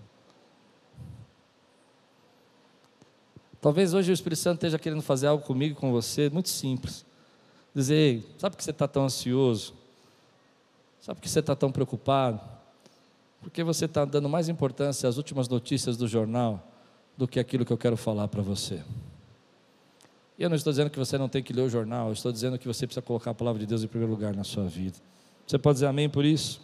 Talvez 3.60 3.94
hoje 3.94 4.12
o 4.12 4.14
Espírito 4.14 4.40
Santo 4.40 4.56
esteja 4.56 4.80
querendo 4.80 5.02
fazer 5.02 5.28
algo 5.28 5.44
comigo, 5.44 5.76
com 5.76 5.92
você, 5.92 6.30
muito 6.30 6.50
simples. 6.50 7.06
Dizer, 7.74 8.24
sabe 8.38 8.56
por 8.56 8.58
que 8.58 8.64
você 8.64 8.72
está 8.72 8.88
tão 8.88 9.06
ansioso? 9.06 9.74
Sabe 11.00 11.18
por 11.18 11.24
que 11.24 11.30
você 11.30 11.40
está 11.40 11.56
tão 11.56 11.72
preocupado? 11.72 12.40
Porque 13.42 13.64
você 13.64 13.86
está 13.86 14.06
dando 14.06 14.30
mais 14.30 14.50
importância 14.50 15.08
às 15.08 15.18
últimas 15.18 15.48
notícias 15.48 15.98
do 15.98 16.08
jornal 16.08 16.68
do 17.18 17.28
que 17.28 17.40
aquilo 17.40 17.66
que 17.66 17.72
eu 17.72 17.78
quero 17.78 17.98
falar 17.98 18.28
para 18.28 18.42
você. 18.42 18.84
E 20.38 20.44
eu 20.44 20.50
não 20.50 20.56
estou 20.56 20.72
dizendo 20.72 20.90
que 20.90 21.00
você 21.00 21.18
não 21.18 21.30
tem 21.30 21.42
que 21.42 21.54
ler 21.54 21.62
o 21.62 21.70
jornal, 21.70 22.08
eu 22.08 22.14
estou 22.14 22.32
dizendo 22.32 22.58
que 22.58 22.68
você 22.68 22.86
precisa 22.86 23.02
colocar 23.02 23.32
a 23.32 23.34
palavra 23.34 23.60
de 23.60 23.66
Deus 23.66 23.84
em 23.84 23.88
primeiro 23.88 24.12
lugar 24.12 24.36
na 24.36 24.44
sua 24.44 24.66
vida. 24.66 24.98
Você 25.46 25.58
pode 25.58 25.76
dizer 25.76 25.88
amém 25.88 26.10
por 26.10 26.26
isso? 26.26 26.62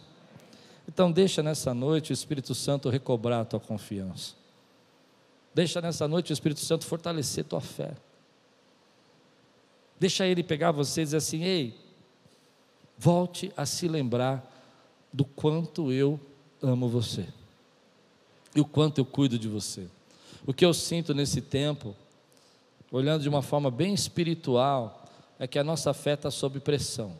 Então, 0.88 1.12
deixa 1.12 1.42
nessa 1.42 1.74
noite 1.74 2.10
o 2.10 2.14
Espírito 2.14 2.54
Santo 2.54 2.88
recobrar 2.88 3.42
a 3.42 3.44
tua 3.44 3.60
confiança. 3.60 4.34
Deixa 5.54 5.80
nessa 5.80 6.08
noite 6.08 6.32
o 6.32 6.34
Espírito 6.34 6.60
Santo 6.60 6.86
fortalecer 6.86 7.44
tua 7.44 7.60
fé. 7.60 7.92
Deixa 9.98 10.26
ele 10.26 10.42
pegar 10.42 10.70
você 10.70 11.02
e 11.02 11.04
dizer 11.04 11.16
assim: 11.16 11.42
ei, 11.42 11.74
volte 12.96 13.52
a 13.56 13.66
se 13.66 13.88
lembrar 13.88 14.54
do 15.12 15.24
quanto 15.24 15.90
eu 15.92 16.20
amo 16.62 16.88
você 16.88 17.26
e 18.54 18.60
o 18.60 18.64
quanto 18.64 18.98
eu 18.98 19.04
cuido 19.04 19.38
de 19.38 19.48
você. 19.48 19.86
O 20.46 20.52
que 20.52 20.64
eu 20.64 20.72
sinto 20.72 21.14
nesse 21.14 21.40
tempo, 21.40 21.94
olhando 22.90 23.22
de 23.22 23.28
uma 23.28 23.42
forma 23.42 23.70
bem 23.70 23.94
espiritual, 23.94 25.04
é 25.38 25.46
que 25.46 25.58
a 25.58 25.64
nossa 25.64 25.92
fé 25.92 26.14
está 26.14 26.30
sob 26.30 26.58
pressão. 26.60 27.12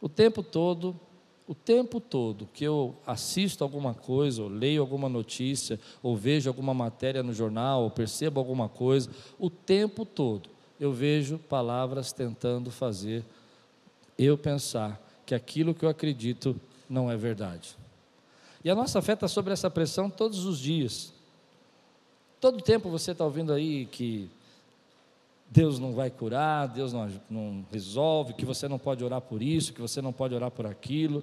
O 0.00 0.08
tempo 0.08 0.42
todo, 0.42 0.98
o 1.46 1.54
tempo 1.54 2.00
todo 2.00 2.48
que 2.52 2.64
eu 2.64 2.96
assisto 3.06 3.62
alguma 3.62 3.94
coisa, 3.94 4.42
ou 4.42 4.48
leio 4.48 4.80
alguma 4.80 5.08
notícia, 5.08 5.78
ou 6.02 6.16
vejo 6.16 6.48
alguma 6.48 6.72
matéria 6.72 7.22
no 7.22 7.32
jornal, 7.32 7.82
ou 7.82 7.90
percebo 7.90 8.40
alguma 8.40 8.68
coisa, 8.68 9.10
o 9.38 9.50
tempo 9.50 10.04
todo 10.04 10.57
eu 10.78 10.92
vejo 10.92 11.38
palavras 11.38 12.12
tentando 12.12 12.70
fazer 12.70 13.24
eu 14.18 14.36
pensar 14.36 15.00
que 15.24 15.34
aquilo 15.34 15.74
que 15.74 15.84
eu 15.84 15.88
acredito 15.88 16.58
não 16.88 17.10
é 17.10 17.16
verdade. 17.16 17.76
E 18.64 18.70
a 18.70 18.74
nossa 18.74 19.00
fé 19.00 19.12
está 19.12 19.28
sobre 19.28 19.52
essa 19.52 19.70
pressão 19.70 20.10
todos 20.10 20.44
os 20.44 20.58
dias. 20.58 21.12
Todo 22.40 22.60
tempo 22.60 22.90
você 22.90 23.12
está 23.12 23.24
ouvindo 23.24 23.52
aí 23.52 23.86
que 23.86 24.28
Deus 25.50 25.78
não 25.78 25.92
vai 25.92 26.10
curar, 26.10 26.66
Deus 26.66 26.92
não, 26.92 27.10
não, 27.30 27.66
resolve, 27.70 28.34
que 28.34 28.44
você 28.44 28.68
não 28.68 28.78
pode 28.78 29.04
orar 29.04 29.20
por 29.20 29.42
isso, 29.42 29.72
que 29.72 29.80
você 29.80 30.02
não 30.02 30.12
pode 30.12 30.34
orar 30.34 30.50
por 30.50 30.66
aquilo, 30.66 31.22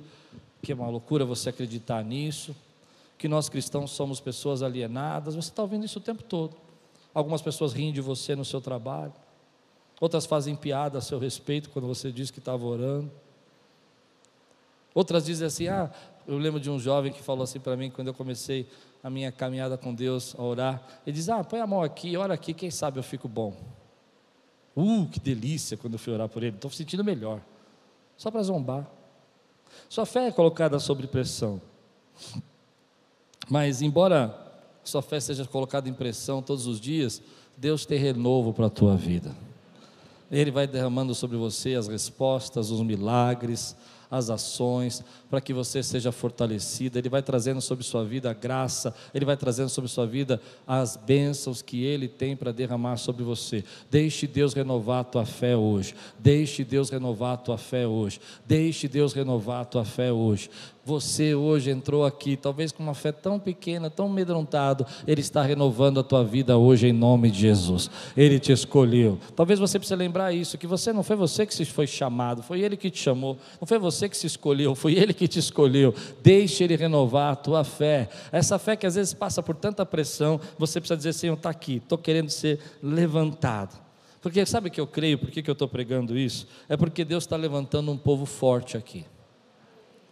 que 0.61 0.71
é 0.71 0.75
uma 0.75 0.89
loucura 0.89 1.25
você 1.25 1.49
acreditar 1.49 2.03
nisso, 2.03 2.55
que 3.17 3.27
nós 3.27 3.49
cristãos 3.49 3.91
somos 3.91 4.19
pessoas 4.19 4.63
alienadas. 4.63 5.35
Você 5.35 5.49
está 5.49 5.61
ouvindo 5.61 5.85
isso 5.85 5.99
o 5.99 6.01
tempo 6.01 6.23
todo. 6.23 6.55
Algumas 7.13 7.41
pessoas 7.41 7.71
riem 7.71 7.93
de 7.93 8.01
você 8.01 8.35
no 8.35 8.43
seu 8.43 8.59
trabalho, 8.59 9.13
outras 9.99 10.25
fazem 10.25 10.55
piada 10.55 10.97
a 10.97 11.01
seu 11.01 11.19
respeito 11.19 11.69
quando 11.69 11.87
você 11.87 12.11
diz 12.11 12.31
que 12.31 12.39
estava 12.39 12.65
orando. 12.65 13.11
Outras 14.93 15.25
dizem 15.25 15.47
assim: 15.47 15.67
Ah, 15.67 15.91
eu 16.27 16.37
lembro 16.37 16.59
de 16.59 16.69
um 16.69 16.79
jovem 16.79 17.11
que 17.11 17.21
falou 17.21 17.43
assim 17.43 17.59
para 17.59 17.75
mim 17.75 17.89
quando 17.89 18.07
eu 18.07 18.13
comecei 18.13 18.67
a 19.03 19.09
minha 19.09 19.31
caminhada 19.31 19.77
com 19.77 19.93
Deus 19.93 20.35
a 20.37 20.41
orar. 20.41 20.83
Ele 21.05 21.15
diz: 21.15 21.29
Ah, 21.29 21.43
põe 21.43 21.59
a 21.59 21.67
mão 21.67 21.83
aqui, 21.83 22.15
ora 22.17 22.33
aqui, 22.33 22.53
quem 22.53 22.71
sabe 22.71 22.99
eu 22.99 23.03
fico 23.03 23.27
bom. 23.27 23.53
Uh, 24.75 25.07
que 25.07 25.19
delícia 25.19 25.77
quando 25.77 25.93
eu 25.93 25.99
fui 25.99 26.13
orar 26.13 26.27
por 26.27 26.43
ele, 26.43 26.55
estou 26.55 26.69
sentindo 26.69 27.03
melhor. 27.03 27.39
Só 28.17 28.29
para 28.29 28.43
zombar. 28.43 28.89
Sua 29.89 30.05
fé 30.05 30.27
é 30.27 30.31
colocada 30.31 30.79
sob 30.79 31.05
pressão. 31.07 31.61
Mas, 33.49 33.81
embora 33.81 34.41
sua 34.83 35.01
fé 35.01 35.19
seja 35.19 35.45
colocada 35.45 35.89
em 35.89 35.93
pressão 35.93 36.41
todos 36.41 36.67
os 36.67 36.79
dias, 36.79 37.21
Deus 37.57 37.85
tem 37.85 37.97
renovo 37.97 38.53
para 38.53 38.67
a 38.67 38.69
tua 38.69 38.95
vida. 38.95 39.35
Ele 40.31 40.51
vai 40.51 40.67
derramando 40.67 41.13
sobre 41.13 41.37
você 41.37 41.75
as 41.75 41.87
respostas, 41.87 42.71
os 42.71 42.81
milagres, 42.81 43.75
as 44.09 44.29
ações, 44.29 45.03
para 45.29 45.41
que 45.41 45.53
você 45.53 45.81
seja 45.83 46.11
fortalecida. 46.11 46.99
Ele 46.99 47.09
vai 47.09 47.21
trazendo 47.21 47.61
sobre 47.61 47.83
sua 47.83 48.03
vida 48.03 48.29
a 48.29 48.33
graça, 48.33 48.93
ele 49.13 49.25
vai 49.25 49.35
trazendo 49.35 49.69
sobre 49.69 49.89
sua 49.89 50.05
vida 50.05 50.41
as 50.65 50.95
bênçãos 50.95 51.61
que 51.61 51.83
ele 51.83 52.07
tem 52.07 52.35
para 52.35 52.51
derramar 52.51 52.97
sobre 52.97 53.23
você. 53.23 53.63
Deixe 53.89 54.27
Deus 54.27 54.53
renovar 54.53 55.01
a 55.01 55.03
tua 55.03 55.25
fé 55.25 55.55
hoje. 55.55 55.95
Deixe 56.19 56.63
Deus 56.63 56.89
renovar 56.89 57.33
a 57.33 57.37
tua 57.37 57.57
fé 57.57 57.87
hoje. 57.87 58.19
Deixe 58.45 58.87
Deus 58.87 59.13
renovar 59.13 59.61
a 59.61 59.65
tua 59.65 59.85
fé 59.85 60.11
hoje. 60.11 60.49
Você 60.85 61.33
hoje 61.33 61.71
entrou 61.71 62.05
aqui, 62.05 62.37
talvez 62.37 62.71
com 62.71 62.83
uma 62.83 62.93
fé 62.93 63.11
tão 63.11 63.39
pequena, 63.39 63.89
tão 63.89 64.05
amedrontado, 64.05 64.85
Ele 65.07 65.19
está 65.19 65.41
renovando 65.41 65.99
a 65.99 66.03
tua 66.03 66.23
vida 66.23 66.59
hoje 66.59 66.85
em 66.85 66.93
nome 66.93 67.31
de 67.31 67.39
Jesus. 67.39 67.89
Ele 68.15 68.39
te 68.39 68.51
escolheu. 68.51 69.17
Talvez 69.35 69.59
você 69.59 69.79
precise 69.79 69.95
lembrar 69.95 70.31
isso, 70.31 70.59
que 70.59 70.67
você 70.67 70.93
não 70.93 71.01
foi 71.01 71.15
você 71.15 71.43
que 71.43 71.65
foi 71.65 71.87
chamado, 71.87 72.43
foi 72.43 72.61
Ele 72.61 72.77
que 72.77 72.91
te 72.91 72.99
chamou. 72.99 73.35
Não 73.59 73.65
foi 73.65 73.79
você 73.79 74.07
que 74.07 74.15
se 74.15 74.27
escolheu, 74.27 74.75
foi 74.75 74.93
Ele 74.93 75.11
que 75.11 75.27
te 75.27 75.39
escolheu. 75.39 75.91
Deixe 76.21 76.63
Ele 76.63 76.75
renovar 76.75 77.33
a 77.33 77.35
tua 77.35 77.63
fé. 77.63 78.07
Essa 78.31 78.59
fé 78.59 78.75
que 78.75 78.85
às 78.85 78.93
vezes 78.93 79.11
passa 79.11 79.41
por 79.41 79.55
tanta 79.55 79.83
pressão, 79.87 80.39
você 80.55 80.79
precisa 80.79 80.97
dizer, 80.97 81.13
Senhor, 81.13 81.33
está 81.33 81.49
aqui, 81.49 81.77
estou 81.77 81.97
querendo 81.97 82.29
ser 82.29 82.59
levantado. 82.83 83.75
Porque 84.21 84.45
sabe 84.45 84.69
que 84.69 84.79
eu 84.79 84.85
creio, 84.85 85.17
por 85.17 85.31
que 85.31 85.49
eu 85.49 85.53
estou 85.53 85.67
pregando 85.67 86.15
isso? 86.15 86.47
É 86.69 86.77
porque 86.77 87.03
Deus 87.03 87.23
está 87.23 87.35
levantando 87.35 87.91
um 87.91 87.97
povo 87.97 88.27
forte 88.27 88.77
aqui. 88.77 89.03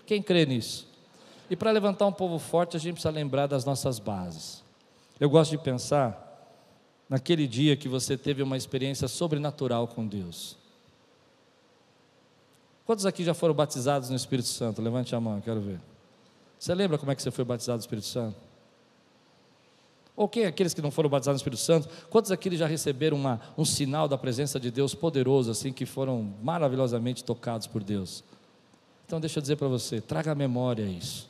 Quem 0.05 0.21
crê 0.21 0.45
nisso? 0.45 0.87
E 1.49 1.55
para 1.55 1.71
levantar 1.71 2.05
um 2.05 2.11
povo 2.11 2.39
forte, 2.39 2.75
a 2.75 2.79
gente 2.79 2.93
precisa 2.93 3.13
lembrar 3.13 3.47
das 3.47 3.65
nossas 3.65 3.99
bases. 3.99 4.63
Eu 5.19 5.29
gosto 5.29 5.51
de 5.51 5.57
pensar 5.57 6.19
naquele 7.09 7.47
dia 7.47 7.75
que 7.75 7.87
você 7.87 8.17
teve 8.17 8.41
uma 8.41 8.57
experiência 8.57 9.07
sobrenatural 9.07 9.87
com 9.87 10.07
Deus. 10.07 10.57
Quantos 12.85 13.05
aqui 13.05 13.23
já 13.23 13.33
foram 13.33 13.53
batizados 13.53 14.09
no 14.09 14.15
Espírito 14.15 14.47
Santo? 14.47 14.81
Levante 14.81 15.15
a 15.15 15.19
mão, 15.19 15.39
quero 15.39 15.61
ver. 15.61 15.79
Você 16.59 16.73
lembra 16.73 16.97
como 16.97 17.11
é 17.11 17.15
que 17.15 17.21
você 17.21 17.31
foi 17.31 17.45
batizado 17.45 17.77
no 17.77 17.81
Espírito 17.81 18.07
Santo? 18.07 18.35
Ou 20.15 20.27
quem 20.27 20.45
aqueles 20.45 20.73
que 20.73 20.81
não 20.81 20.91
foram 20.91 21.09
batizados 21.09 21.41
no 21.41 21.43
Espírito 21.43 21.61
Santo? 21.61 21.89
Quantos 22.09 22.31
aqui 22.31 22.55
já 22.55 22.67
receberam 22.67 23.17
uma, 23.17 23.41
um 23.57 23.65
sinal 23.65 24.07
da 24.07 24.17
presença 24.17 24.59
de 24.59 24.69
Deus 24.69 24.93
poderoso, 24.93 25.49
assim, 25.49 25.71
que 25.71 25.85
foram 25.85 26.33
maravilhosamente 26.41 27.23
tocados 27.23 27.67
por 27.67 27.83
Deus? 27.83 28.23
Então, 29.05 29.19
deixa 29.19 29.39
eu 29.39 29.41
dizer 29.41 29.55
para 29.55 29.67
você: 29.67 30.01
traga 30.01 30.31
à 30.31 30.35
memória 30.35 30.83
isso. 30.83 31.29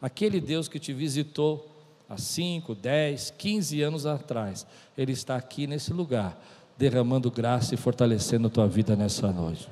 Aquele 0.00 0.40
Deus 0.40 0.68
que 0.68 0.78
te 0.78 0.92
visitou 0.92 1.66
há 2.08 2.18
5, 2.18 2.74
10, 2.74 3.30
15 3.38 3.82
anos 3.82 4.06
atrás, 4.06 4.66
Ele 4.96 5.12
está 5.12 5.36
aqui 5.36 5.66
nesse 5.66 5.92
lugar, 5.92 6.38
derramando 6.76 7.30
graça 7.30 7.74
e 7.74 7.78
fortalecendo 7.78 8.48
a 8.48 8.50
tua 8.50 8.68
vida 8.68 8.94
nessa 8.94 9.32
noite. 9.32 9.68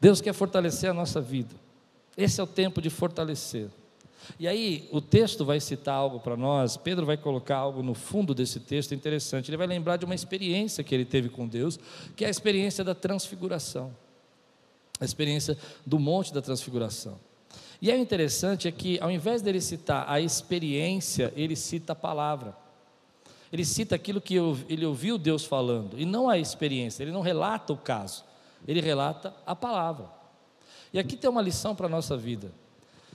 Deus 0.00 0.20
quer 0.20 0.32
fortalecer 0.32 0.90
a 0.90 0.94
nossa 0.94 1.20
vida, 1.20 1.54
esse 2.16 2.40
é 2.40 2.44
o 2.44 2.46
tempo 2.46 2.80
de 2.80 2.90
fortalecer. 2.90 3.68
E 4.38 4.46
aí, 4.46 4.88
o 4.92 5.00
texto 5.00 5.44
vai 5.44 5.60
citar 5.60 5.94
algo 5.94 6.20
para 6.20 6.36
nós, 6.36 6.76
Pedro 6.76 7.06
vai 7.06 7.16
colocar 7.16 7.56
algo 7.56 7.82
no 7.82 7.94
fundo 7.94 8.34
desse 8.34 8.60
texto 8.60 8.94
interessante. 8.94 9.48
Ele 9.48 9.56
vai 9.56 9.66
lembrar 9.66 9.96
de 9.96 10.04
uma 10.04 10.14
experiência 10.14 10.84
que 10.84 10.94
ele 10.94 11.04
teve 11.04 11.28
com 11.28 11.48
Deus, 11.48 11.78
que 12.14 12.24
é 12.24 12.28
a 12.28 12.30
experiência 12.30 12.84
da 12.84 12.94
transfiguração 12.94 13.90
a 15.00 15.04
experiência 15.04 15.56
do 15.84 15.98
Monte 15.98 16.32
da 16.32 16.42
Transfiguração. 16.42 17.18
E 17.80 17.90
é 17.90 17.96
interessante 17.96 18.68
é 18.68 18.72
que, 18.72 19.00
ao 19.00 19.10
invés 19.10 19.40
dele 19.40 19.60
citar 19.60 20.04
a 20.06 20.20
experiência, 20.20 21.32
ele 21.34 21.56
cita 21.56 21.92
a 21.92 21.96
palavra. 21.96 22.54
Ele 23.52 23.64
cita 23.64 23.94
aquilo 23.94 24.20
que 24.20 24.36
ele 24.68 24.86
ouviu 24.86 25.18
Deus 25.18 25.44
falando, 25.44 25.98
e 25.98 26.04
não 26.04 26.28
a 26.28 26.38
experiência, 26.38 27.02
ele 27.02 27.10
não 27.10 27.20
relata 27.20 27.72
o 27.72 27.76
caso, 27.76 28.24
ele 28.68 28.80
relata 28.80 29.34
a 29.44 29.56
palavra. 29.56 30.08
E 30.92 30.98
aqui 30.98 31.16
tem 31.16 31.28
uma 31.28 31.42
lição 31.42 31.74
para 31.74 31.86
a 31.86 31.88
nossa 31.88 32.16
vida. 32.16 32.52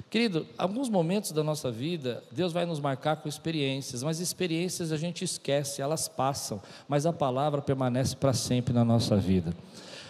Querido, 0.10 0.46
alguns 0.58 0.90
momentos 0.90 1.32
da 1.32 1.42
nossa 1.42 1.72
vida, 1.72 2.22
Deus 2.30 2.52
vai 2.52 2.66
nos 2.66 2.82
marcar 2.82 3.16
com 3.18 3.30
experiências, 3.30 4.04
mas 4.04 4.20
experiências 4.20 4.92
a 4.92 4.98
gente 4.98 5.24
esquece, 5.24 5.82
elas 5.82 6.10
passam, 6.10 6.62
mas 6.86 7.06
a 7.06 7.14
palavra 7.14 7.62
permanece 7.62 8.14
para 8.14 8.34
sempre 8.34 8.74
na 8.74 8.84
nossa 8.84 9.16
vida. 9.16 9.56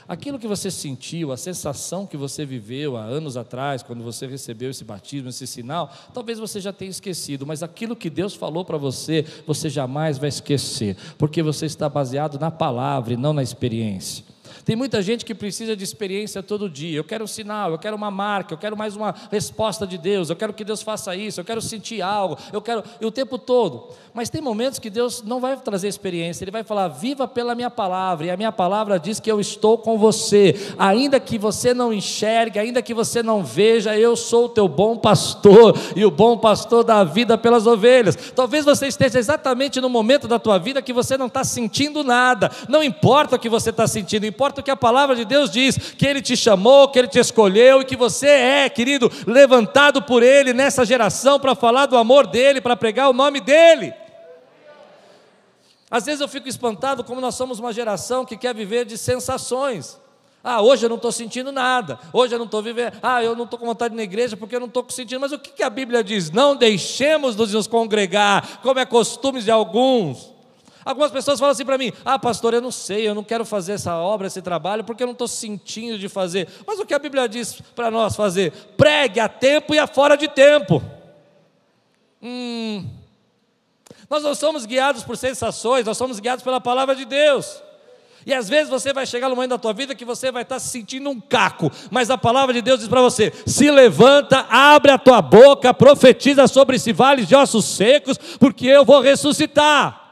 Aquilo 0.07 0.37
que 0.37 0.47
você 0.47 0.69
sentiu, 0.69 1.31
a 1.31 1.37
sensação 1.37 2.05
que 2.05 2.15
você 2.15 2.45
viveu 2.45 2.95
há 2.95 3.03
anos 3.03 3.35
atrás, 3.35 3.81
quando 3.81 4.03
você 4.03 4.27
recebeu 4.27 4.69
esse 4.69 4.83
batismo, 4.83 5.29
esse 5.29 5.47
sinal, 5.47 5.91
talvez 6.13 6.37
você 6.37 6.59
já 6.59 6.71
tenha 6.71 6.91
esquecido, 6.91 7.45
mas 7.45 7.63
aquilo 7.63 7.95
que 7.95 8.09
Deus 8.09 8.35
falou 8.35 8.63
para 8.63 8.77
você, 8.77 9.25
você 9.47 9.67
jamais 9.67 10.19
vai 10.19 10.29
esquecer, 10.29 10.95
porque 11.17 11.41
você 11.41 11.65
está 11.65 11.89
baseado 11.89 12.39
na 12.39 12.51
palavra 12.51 13.13
e 13.13 13.17
não 13.17 13.33
na 13.33 13.41
experiência. 13.41 14.34
Tem 14.65 14.75
muita 14.75 14.99
gente 14.99 15.23
que 15.23 15.35
precisa 15.35 15.75
de 15.75 15.83
experiência 15.83 16.41
todo 16.41 16.67
dia. 16.67 16.97
Eu 16.97 17.03
quero 17.03 17.23
um 17.23 17.27
sinal, 17.27 17.69
eu 17.69 17.77
quero 17.77 17.95
uma 17.95 18.09
marca, 18.09 18.55
eu 18.55 18.57
quero 18.57 18.75
mais 18.75 18.95
uma 18.95 19.13
resposta 19.31 19.85
de 19.85 19.95
Deus, 19.95 20.31
eu 20.31 20.35
quero 20.35 20.53
que 20.53 20.63
Deus 20.63 20.81
faça 20.81 21.15
isso, 21.15 21.39
eu 21.39 21.45
quero 21.45 21.61
sentir 21.61 22.01
algo, 22.01 22.35
eu 22.51 22.59
quero 22.59 22.83
e 22.99 23.05
o 23.05 23.11
tempo 23.11 23.37
todo. 23.37 23.89
Mas 24.11 24.27
tem 24.27 24.41
momentos 24.41 24.79
que 24.79 24.89
Deus 24.89 25.21
não 25.21 25.39
vai 25.39 25.55
trazer 25.57 25.87
experiência, 25.87 26.43
Ele 26.43 26.49
vai 26.49 26.63
falar: 26.63 26.87
viva 26.87 27.27
pela 27.27 27.53
minha 27.53 27.69
palavra, 27.69 28.25
e 28.25 28.31
a 28.31 28.37
minha 28.37 28.51
palavra 28.51 28.99
diz 28.99 29.19
que 29.19 29.31
eu 29.31 29.39
estou 29.39 29.77
com 29.77 29.99
você, 29.99 30.55
ainda 30.79 31.19
que 31.19 31.37
você 31.37 31.71
não 31.71 31.93
enxergue, 31.93 32.57
ainda 32.57 32.81
que 32.81 32.93
você 32.93 33.21
não 33.21 33.43
veja, 33.43 33.95
eu 33.95 34.15
sou 34.15 34.45
o 34.45 34.49
teu 34.49 34.67
bom 34.67 34.97
pastor, 34.97 35.77
e 35.95 36.03
o 36.03 36.09
bom 36.09 36.39
pastor 36.39 36.83
dá 36.83 37.03
vida 37.03 37.37
pelas 37.37 37.67
ovelhas. 37.67 38.15
Talvez 38.35 38.65
você 38.65 38.87
esteja 38.87 39.19
exatamente 39.19 39.79
no 39.79 39.89
momento 39.89 40.27
da 40.27 40.39
tua 40.39 40.57
vida 40.57 40.81
que 40.81 40.93
você 40.93 41.17
não 41.19 41.27
está 41.27 41.43
sentindo 41.43 42.03
nada, 42.03 42.49
não 42.67 42.81
importa 42.83 43.35
o 43.35 43.39
que 43.39 43.47
você 43.47 43.69
está 43.69 43.85
sentindo, 43.85 44.25
importa 44.25 44.54
importa 44.55 44.61
o 44.61 44.63
que 44.63 44.71
a 44.71 44.75
palavra 44.75 45.15
de 45.15 45.25
Deus 45.25 45.49
diz, 45.49 45.77
que 45.77 46.05
Ele 46.05 46.21
te 46.21 46.37
chamou, 46.37 46.87
que 46.87 46.99
Ele 46.99 47.07
te 47.07 47.19
escolheu 47.19 47.81
e 47.81 47.85
que 47.85 47.95
você 47.95 48.27
é, 48.27 48.69
querido, 48.69 49.11
levantado 49.27 50.01
por 50.01 50.23
Ele 50.23 50.53
nessa 50.53 50.85
geração 50.85 51.39
para 51.39 51.55
falar 51.55 51.85
do 51.87 51.97
amor 51.97 52.27
dEle, 52.27 52.61
para 52.61 52.75
pregar 52.75 53.09
o 53.09 53.13
nome 53.13 53.41
dEle. 53.41 53.93
Às 55.89 56.05
vezes 56.05 56.21
eu 56.21 56.27
fico 56.27 56.47
espantado 56.47 57.03
como 57.03 57.21
nós 57.21 57.35
somos 57.35 57.59
uma 57.59 57.71
geração 57.71 58.25
que 58.25 58.37
quer 58.37 58.55
viver 58.55 58.85
de 58.85 58.97
sensações. 58.97 59.99
Ah, 60.43 60.61
hoje 60.61 60.85
eu 60.85 60.89
não 60.89 60.97
estou 60.97 61.11
sentindo 61.11 61.51
nada. 61.51 61.99
Hoje 62.13 62.35
eu 62.35 62.37
não 62.37 62.45
estou 62.45 62.61
vivendo. 62.61 62.93
Ah, 63.01 63.23
eu 63.23 63.35
não 63.35 63.45
estou 63.45 63.57
com 63.57 63.65
vontade 63.65 63.95
na 63.95 64.03
igreja 64.03 64.37
porque 64.37 64.55
eu 64.55 64.59
não 64.59 64.67
estou 64.67 64.85
sentindo. 64.89 65.19
Mas 65.19 65.31
o 65.31 65.39
que, 65.39 65.51
que 65.51 65.63
a 65.63 65.69
Bíblia 65.69 66.03
diz? 66.03 66.29
Não 66.29 66.55
deixemos 66.55 67.35
de 67.35 67.53
nos 67.53 67.65
congregar, 67.65 68.59
como 68.61 68.79
é 68.79 68.85
costume 68.85 69.41
de 69.41 69.49
alguns. 69.49 70.34
Algumas 70.85 71.09
pessoas 71.09 71.39
falam 71.39 71.51
assim 71.51 71.65
para 71.65 71.79
mim: 71.79 71.91
Ah, 72.05 72.19
pastor, 72.19 72.53
eu 72.53 72.61
não 72.61 72.71
sei, 72.71 73.07
eu 73.07 73.15
não 73.15 73.23
quero 73.23 73.43
fazer 73.43 73.73
essa 73.73 73.95
obra, 73.95 74.27
esse 74.27 74.39
trabalho, 74.39 74.83
porque 74.83 75.01
eu 75.01 75.07
não 75.07 75.13
estou 75.13 75.27
sentindo 75.27 75.97
de 75.97 76.07
fazer. 76.07 76.47
Mas 76.65 76.79
o 76.79 76.85
que 76.85 76.93
a 76.93 76.99
Bíblia 76.99 77.27
diz 77.27 77.59
para 77.75 77.89
nós 77.89 78.15
fazer? 78.15 78.51
Pregue 78.77 79.19
a 79.19 79.27
tempo 79.27 79.73
e 79.73 79.79
a 79.79 79.87
fora 79.87 80.15
de 80.15 80.27
tempo. 80.27 80.83
Hum. 82.21 82.87
Nós 84.07 84.21
não 84.21 84.35
somos 84.35 84.67
guiados 84.67 85.03
por 85.03 85.17
sensações, 85.17 85.85
nós 85.87 85.97
somos 85.97 86.19
guiados 86.19 86.43
pela 86.43 86.61
palavra 86.61 86.95
de 86.95 87.05
Deus. 87.05 87.63
E 88.23 88.33
às 88.33 88.47
vezes 88.47 88.69
você 88.69 88.93
vai 88.93 89.07
chegar 89.07 89.27
no 89.27 89.35
momento 89.35 89.51
da 89.51 89.57
tua 89.57 89.73
vida 89.73 89.95
que 89.95 90.05
você 90.05 90.31
vai 90.31 90.43
estar 90.43 90.59
se 90.59 90.69
sentindo 90.69 91.09
um 91.09 91.19
caco, 91.19 91.71
mas 91.89 92.11
a 92.11 92.17
palavra 92.17 92.53
de 92.53 92.61
Deus 92.61 92.79
diz 92.79 92.87
para 92.87 93.01
você: 93.01 93.33
se 93.47 93.71
levanta, 93.71 94.45
abre 94.49 94.91
a 94.91 94.99
tua 94.99 95.21
boca, 95.21 95.73
profetiza 95.73 96.47
sobre 96.47 96.75
esse 96.75 96.93
vale 96.93 97.25
de 97.25 97.35
ossos 97.35 97.65
secos, 97.65 98.17
porque 98.39 98.67
eu 98.67 98.85
vou 98.85 99.01
ressuscitar. 99.01 100.04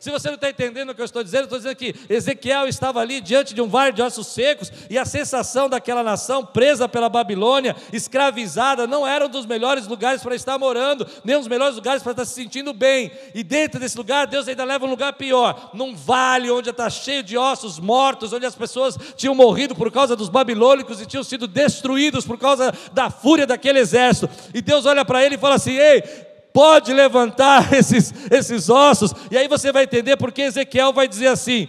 Se 0.00 0.10
você 0.10 0.28
não 0.28 0.36
está 0.36 0.48
entendendo 0.48 0.88
o 0.88 0.94
que 0.94 1.02
eu 1.02 1.04
estou 1.04 1.22
dizendo, 1.22 1.42
eu 1.42 1.44
estou 1.44 1.58
dizendo 1.58 1.76
que 1.76 1.94
Ezequiel 2.08 2.66
estava 2.66 3.00
ali 3.00 3.20
diante 3.20 3.52
de 3.52 3.60
um 3.60 3.68
vale 3.68 3.92
de 3.92 4.00
ossos 4.00 4.28
secos 4.28 4.72
e 4.88 4.96
a 4.96 5.04
sensação 5.04 5.68
daquela 5.68 6.02
nação 6.02 6.42
presa 6.42 6.88
pela 6.88 7.10
Babilônia, 7.10 7.76
escravizada, 7.92 8.86
não 8.86 9.06
era 9.06 9.26
um 9.26 9.28
dos 9.28 9.44
melhores 9.44 9.86
lugares 9.86 10.22
para 10.22 10.34
estar 10.34 10.58
morando, 10.58 11.06
nem 11.22 11.36
um 11.36 11.40
dos 11.40 11.48
melhores 11.48 11.76
lugares 11.76 12.02
para 12.02 12.12
estar 12.12 12.24
se 12.24 12.32
sentindo 12.32 12.72
bem. 12.72 13.10
E 13.34 13.44
dentro 13.44 13.78
desse 13.78 13.98
lugar, 13.98 14.26
Deus 14.26 14.48
ainda 14.48 14.64
leva 14.64 14.86
um 14.86 14.90
lugar 14.90 15.12
pior, 15.12 15.68
num 15.74 15.94
vale 15.94 16.50
onde 16.50 16.70
está 16.70 16.88
cheio 16.88 17.22
de 17.22 17.36
ossos 17.36 17.78
mortos, 17.78 18.32
onde 18.32 18.46
as 18.46 18.54
pessoas 18.54 18.96
tinham 19.16 19.34
morrido 19.34 19.74
por 19.74 19.92
causa 19.92 20.16
dos 20.16 20.30
babilônicos 20.30 21.02
e 21.02 21.04
tinham 21.04 21.22
sido 21.22 21.46
destruídos 21.46 22.24
por 22.24 22.38
causa 22.38 22.72
da 22.94 23.10
fúria 23.10 23.46
daquele 23.46 23.78
exército. 23.78 24.30
E 24.54 24.62
Deus 24.62 24.86
olha 24.86 25.04
para 25.04 25.22
ele 25.22 25.34
e 25.34 25.38
fala 25.38 25.56
assim: 25.56 25.76
Ei, 25.76 26.29
pode 26.52 26.92
levantar 26.92 27.72
esses, 27.74 28.12
esses 28.30 28.68
ossos. 28.68 29.12
E 29.30 29.36
aí 29.36 29.48
você 29.48 29.72
vai 29.72 29.84
entender 29.84 30.16
porque 30.16 30.42
Ezequiel 30.42 30.92
vai 30.92 31.08
dizer 31.08 31.28
assim: 31.28 31.68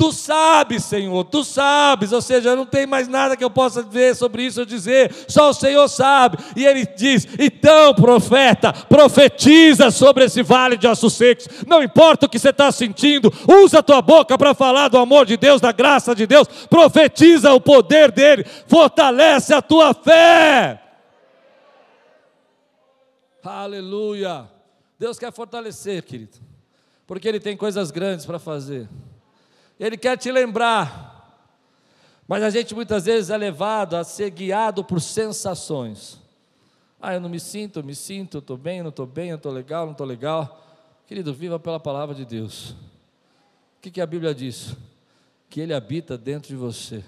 Tu 0.00 0.12
sabes, 0.12 0.84
Senhor, 0.84 1.24
tu 1.24 1.44
sabes, 1.44 2.10
ou 2.10 2.22
seja, 2.22 2.56
não 2.56 2.64
tem 2.64 2.86
mais 2.86 3.06
nada 3.06 3.36
que 3.36 3.44
eu 3.44 3.50
possa 3.50 3.82
ver 3.82 4.16
sobre 4.16 4.44
isso, 4.44 4.58
eu 4.58 4.64
dizer, 4.64 5.14
só 5.28 5.50
o 5.50 5.52
Senhor 5.52 5.86
sabe. 5.88 6.38
E 6.56 6.64
ele 6.64 6.86
diz: 6.96 7.28
então, 7.38 7.92
profeta, 7.92 8.72
profetiza 8.72 9.90
sobre 9.90 10.24
esse 10.24 10.42
vale 10.42 10.78
de 10.78 10.88
ossos 10.88 11.12
secos, 11.12 11.46
não 11.66 11.82
importa 11.82 12.24
o 12.24 12.28
que 12.30 12.38
você 12.38 12.48
está 12.48 12.72
sentindo, 12.72 13.30
usa 13.62 13.80
a 13.80 13.82
tua 13.82 14.00
boca 14.00 14.38
para 14.38 14.54
falar 14.54 14.88
do 14.88 14.96
amor 14.96 15.26
de 15.26 15.36
Deus, 15.36 15.60
da 15.60 15.70
graça 15.70 16.14
de 16.14 16.26
Deus, 16.26 16.48
profetiza 16.70 17.52
o 17.52 17.60
poder 17.60 18.10
dele, 18.10 18.46
fortalece 18.66 19.52
a 19.52 19.60
tua 19.60 19.92
fé. 19.92 20.80
Aleluia. 23.42 24.48
Deus 24.98 25.18
quer 25.18 25.32
fortalecer, 25.32 26.02
querido, 26.02 26.38
porque 27.06 27.26
Ele 27.26 27.40
tem 27.40 27.56
coisas 27.56 27.90
grandes 27.90 28.26
para 28.26 28.38
fazer. 28.38 28.88
Ele 29.78 29.96
quer 29.96 30.18
te 30.18 30.30
lembrar. 30.30 31.10
Mas 32.28 32.42
a 32.42 32.50
gente 32.50 32.74
muitas 32.74 33.06
vezes 33.06 33.30
é 33.30 33.36
levado 33.36 33.96
a 33.96 34.04
ser 34.04 34.30
guiado 34.30 34.84
por 34.84 35.00
sensações. 35.00 36.20
Ah, 37.00 37.14
eu 37.14 37.20
não 37.20 37.30
me 37.30 37.40
sinto, 37.40 37.80
eu 37.80 37.82
me 37.82 37.94
sinto, 37.94 38.38
estou 38.38 38.56
bem, 38.58 38.82
não 38.82 38.90
estou 38.90 39.06
bem, 39.06 39.30
eu 39.30 39.36
estou 39.36 39.50
legal, 39.50 39.86
não 39.86 39.92
estou 39.92 40.06
legal. 40.06 40.64
Querido, 41.06 41.32
viva 41.32 41.58
pela 41.58 41.80
palavra 41.80 42.14
de 42.14 42.24
Deus. 42.24 42.70
O 42.70 42.76
que, 43.80 43.90
que 43.90 44.00
a 44.00 44.06
Bíblia 44.06 44.34
diz? 44.34 44.76
Que 45.48 45.60
Ele 45.60 45.72
habita 45.72 46.18
dentro 46.18 46.50
de 46.50 46.56
você, 46.56 47.02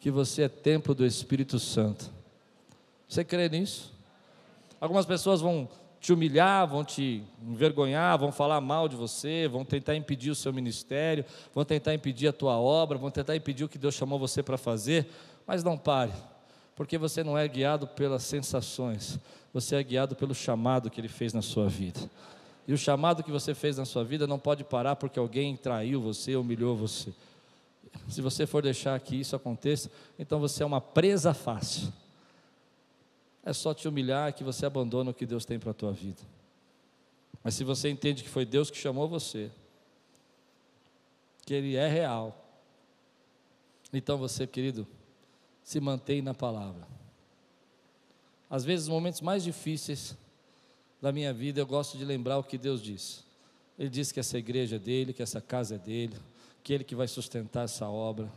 que 0.00 0.10
você 0.10 0.42
é 0.42 0.48
templo 0.48 0.94
do 0.94 1.06
Espírito 1.06 1.58
Santo. 1.58 2.10
Você 3.08 3.24
crê 3.24 3.48
nisso? 3.48 3.92
Algumas 4.80 5.04
pessoas 5.04 5.40
vão 5.40 5.68
te 6.00 6.12
humilhar, 6.12 6.66
vão 6.66 6.82
te 6.82 7.22
envergonhar, 7.42 8.18
vão 8.18 8.32
falar 8.32 8.60
mal 8.60 8.88
de 8.88 8.96
você, 8.96 9.46
vão 9.46 9.64
tentar 9.64 9.94
impedir 9.94 10.30
o 10.30 10.34
seu 10.34 10.52
ministério, 10.52 11.24
vão 11.54 11.64
tentar 11.64 11.92
impedir 11.92 12.28
a 12.28 12.32
tua 12.32 12.58
obra, 12.58 12.96
vão 12.96 13.10
tentar 13.10 13.36
impedir 13.36 13.64
o 13.64 13.68
que 13.68 13.76
Deus 13.76 13.94
chamou 13.94 14.18
você 14.18 14.42
para 14.42 14.56
fazer, 14.56 15.06
mas 15.46 15.62
não 15.62 15.76
pare, 15.76 16.12
porque 16.74 16.96
você 16.96 17.22
não 17.22 17.36
é 17.36 17.46
guiado 17.46 17.86
pelas 17.86 18.22
sensações, 18.22 19.18
você 19.52 19.76
é 19.76 19.82
guiado 19.82 20.16
pelo 20.16 20.34
chamado 20.34 20.88
que 20.88 20.98
Ele 20.98 21.08
fez 21.08 21.34
na 21.34 21.42
sua 21.42 21.68
vida. 21.68 22.00
E 22.66 22.72
o 22.72 22.78
chamado 22.78 23.22
que 23.22 23.30
você 23.30 23.52
fez 23.52 23.76
na 23.76 23.84
sua 23.84 24.04
vida 24.04 24.26
não 24.26 24.38
pode 24.38 24.64
parar 24.64 24.96
porque 24.96 25.18
alguém 25.18 25.56
traiu 25.56 26.00
você, 26.00 26.36
humilhou 26.36 26.74
você. 26.74 27.12
Se 28.08 28.22
você 28.22 28.46
for 28.46 28.62
deixar 28.62 28.98
que 29.00 29.16
isso 29.16 29.36
aconteça, 29.36 29.90
então 30.18 30.38
você 30.40 30.62
é 30.62 30.66
uma 30.66 30.80
presa 30.80 31.34
fácil 31.34 31.92
é 33.44 33.52
só 33.52 33.72
te 33.72 33.88
humilhar 33.88 34.32
que 34.34 34.44
você 34.44 34.66
abandona 34.66 35.10
o 35.10 35.14
que 35.14 35.26
Deus 35.26 35.44
tem 35.44 35.58
para 35.58 35.70
a 35.70 35.74
tua 35.74 35.92
vida. 35.92 36.20
Mas 37.42 37.54
se 37.54 37.64
você 37.64 37.88
entende 37.88 38.22
que 38.22 38.28
foi 38.28 38.44
Deus 38.44 38.70
que 38.70 38.76
chamou 38.76 39.08
você, 39.08 39.50
que 41.46 41.54
Ele 41.54 41.76
é 41.76 41.88
real, 41.88 42.36
então 43.92 44.18
você, 44.18 44.46
querido, 44.46 44.86
se 45.62 45.80
mantém 45.80 46.20
na 46.22 46.34
palavra. 46.34 46.86
Às 48.48 48.64
vezes, 48.64 48.88
nos 48.88 48.94
momentos 48.94 49.20
mais 49.20 49.42
difíceis 49.42 50.16
da 51.00 51.12
minha 51.12 51.32
vida, 51.32 51.60
eu 51.60 51.66
gosto 51.66 51.96
de 51.96 52.04
lembrar 52.04 52.38
o 52.38 52.44
que 52.44 52.58
Deus 52.58 52.82
disse. 52.82 53.20
Ele 53.78 53.88
disse 53.88 54.12
que 54.12 54.20
essa 54.20 54.36
igreja 54.36 54.76
é 54.76 54.78
dele, 54.78 55.12
que 55.12 55.22
essa 55.22 55.40
casa 55.40 55.76
é 55.76 55.78
dele, 55.78 56.16
que 56.62 56.72
ele 56.72 56.84
que 56.84 56.94
vai 56.94 57.08
sustentar 57.08 57.64
essa 57.64 57.88
obra. 57.88 58.30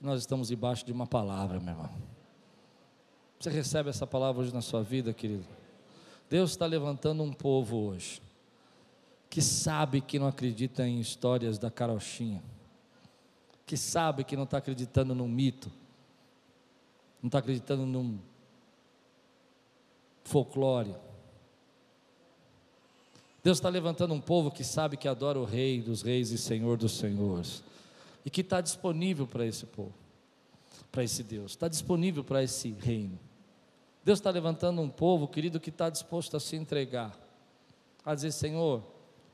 Nós 0.00 0.20
estamos 0.20 0.48
debaixo 0.48 0.84
de 0.84 0.90
uma 0.90 1.06
palavra, 1.06 1.60
meu 1.60 1.72
irmão. 1.72 1.90
Você 3.42 3.50
recebe 3.50 3.90
essa 3.90 4.06
palavra 4.06 4.40
hoje 4.40 4.54
na 4.54 4.60
sua 4.60 4.84
vida, 4.84 5.12
querido? 5.12 5.44
Deus 6.30 6.52
está 6.52 6.64
levantando 6.64 7.24
um 7.24 7.32
povo 7.32 7.76
hoje 7.76 8.22
que 9.28 9.42
sabe 9.42 10.00
que 10.00 10.16
não 10.16 10.28
acredita 10.28 10.86
em 10.86 11.00
histórias 11.00 11.58
da 11.58 11.68
carochinha, 11.68 12.40
que 13.66 13.76
sabe 13.76 14.22
que 14.22 14.36
não 14.36 14.44
está 14.44 14.58
acreditando 14.58 15.12
num 15.12 15.26
mito, 15.26 15.72
não 17.20 17.26
está 17.26 17.38
acreditando 17.38 17.84
num 17.84 18.16
folclore. 20.22 20.94
Deus 23.42 23.58
está 23.58 23.68
levantando 23.68 24.14
um 24.14 24.20
povo 24.20 24.52
que 24.52 24.62
sabe 24.62 24.96
que 24.96 25.08
adora 25.08 25.40
o 25.40 25.44
Rei 25.44 25.82
dos 25.82 26.02
Reis 26.02 26.30
e 26.30 26.38
Senhor 26.38 26.76
dos 26.76 26.92
Senhores, 26.92 27.64
e 28.24 28.30
que 28.30 28.42
está 28.42 28.60
disponível 28.60 29.26
para 29.26 29.44
esse 29.44 29.66
povo, 29.66 29.94
para 30.92 31.02
esse 31.02 31.24
Deus, 31.24 31.50
está 31.50 31.66
disponível 31.66 32.22
para 32.22 32.40
esse 32.44 32.70
reino. 32.70 33.18
Deus 34.04 34.18
está 34.18 34.30
levantando 34.30 34.80
um 34.80 34.88
povo, 34.88 35.28
querido, 35.28 35.60
que 35.60 35.70
está 35.70 35.88
disposto 35.88 36.36
a 36.36 36.40
se 36.40 36.56
entregar, 36.56 37.16
a 38.04 38.14
dizer: 38.14 38.32
Senhor, 38.32 38.82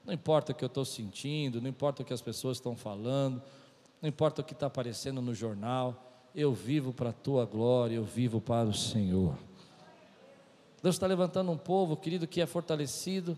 não 0.04 0.12
importa 0.12 0.52
o 0.52 0.54
que 0.54 0.64
eu 0.64 0.68
estou 0.68 0.84
sentindo, 0.84 1.60
não 1.60 1.68
importa 1.68 2.02
o 2.02 2.04
que 2.04 2.12
as 2.12 2.20
pessoas 2.20 2.58
estão 2.58 2.76
falando, 2.76 3.42
não 4.00 4.08
importa 4.08 4.42
o 4.42 4.44
que 4.44 4.52
está 4.52 4.66
aparecendo 4.66 5.22
no 5.22 5.34
jornal, 5.34 6.28
eu 6.34 6.52
vivo 6.52 6.92
para 6.92 7.10
a 7.10 7.12
tua 7.12 7.44
glória, 7.46 7.96
eu 7.96 8.04
vivo 8.04 8.40
para 8.40 8.68
o 8.68 8.74
Senhor. 8.74 9.36
Deus 10.82 10.94
está 10.94 11.06
levantando 11.06 11.50
um 11.50 11.58
povo, 11.58 11.96
querido, 11.96 12.26
que 12.26 12.40
é 12.40 12.46
fortalecido 12.46 13.36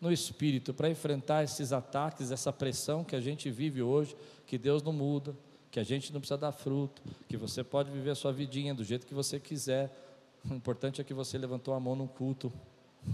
no 0.00 0.10
espírito 0.10 0.72
para 0.72 0.88
enfrentar 0.88 1.44
esses 1.44 1.72
ataques, 1.72 2.30
essa 2.30 2.52
pressão 2.52 3.04
que 3.04 3.14
a 3.14 3.20
gente 3.20 3.50
vive 3.50 3.82
hoje, 3.82 4.16
que 4.46 4.56
Deus 4.56 4.82
não 4.82 4.92
muda, 4.92 5.36
que 5.70 5.78
a 5.78 5.84
gente 5.84 6.12
não 6.12 6.20
precisa 6.20 6.38
dar 6.38 6.52
fruto, 6.52 7.02
que 7.28 7.36
você 7.36 7.62
pode 7.62 7.90
viver 7.90 8.10
a 8.10 8.14
sua 8.14 8.32
vidinha 8.32 8.74
do 8.74 8.82
jeito 8.82 9.06
que 9.06 9.14
você 9.14 9.38
quiser 9.38 10.09
o 10.48 10.54
importante 10.54 11.00
é 11.00 11.04
que 11.04 11.12
você 11.12 11.36
levantou 11.36 11.74
a 11.74 11.80
mão 11.80 11.94
num 11.94 12.06
culto. 12.06 12.52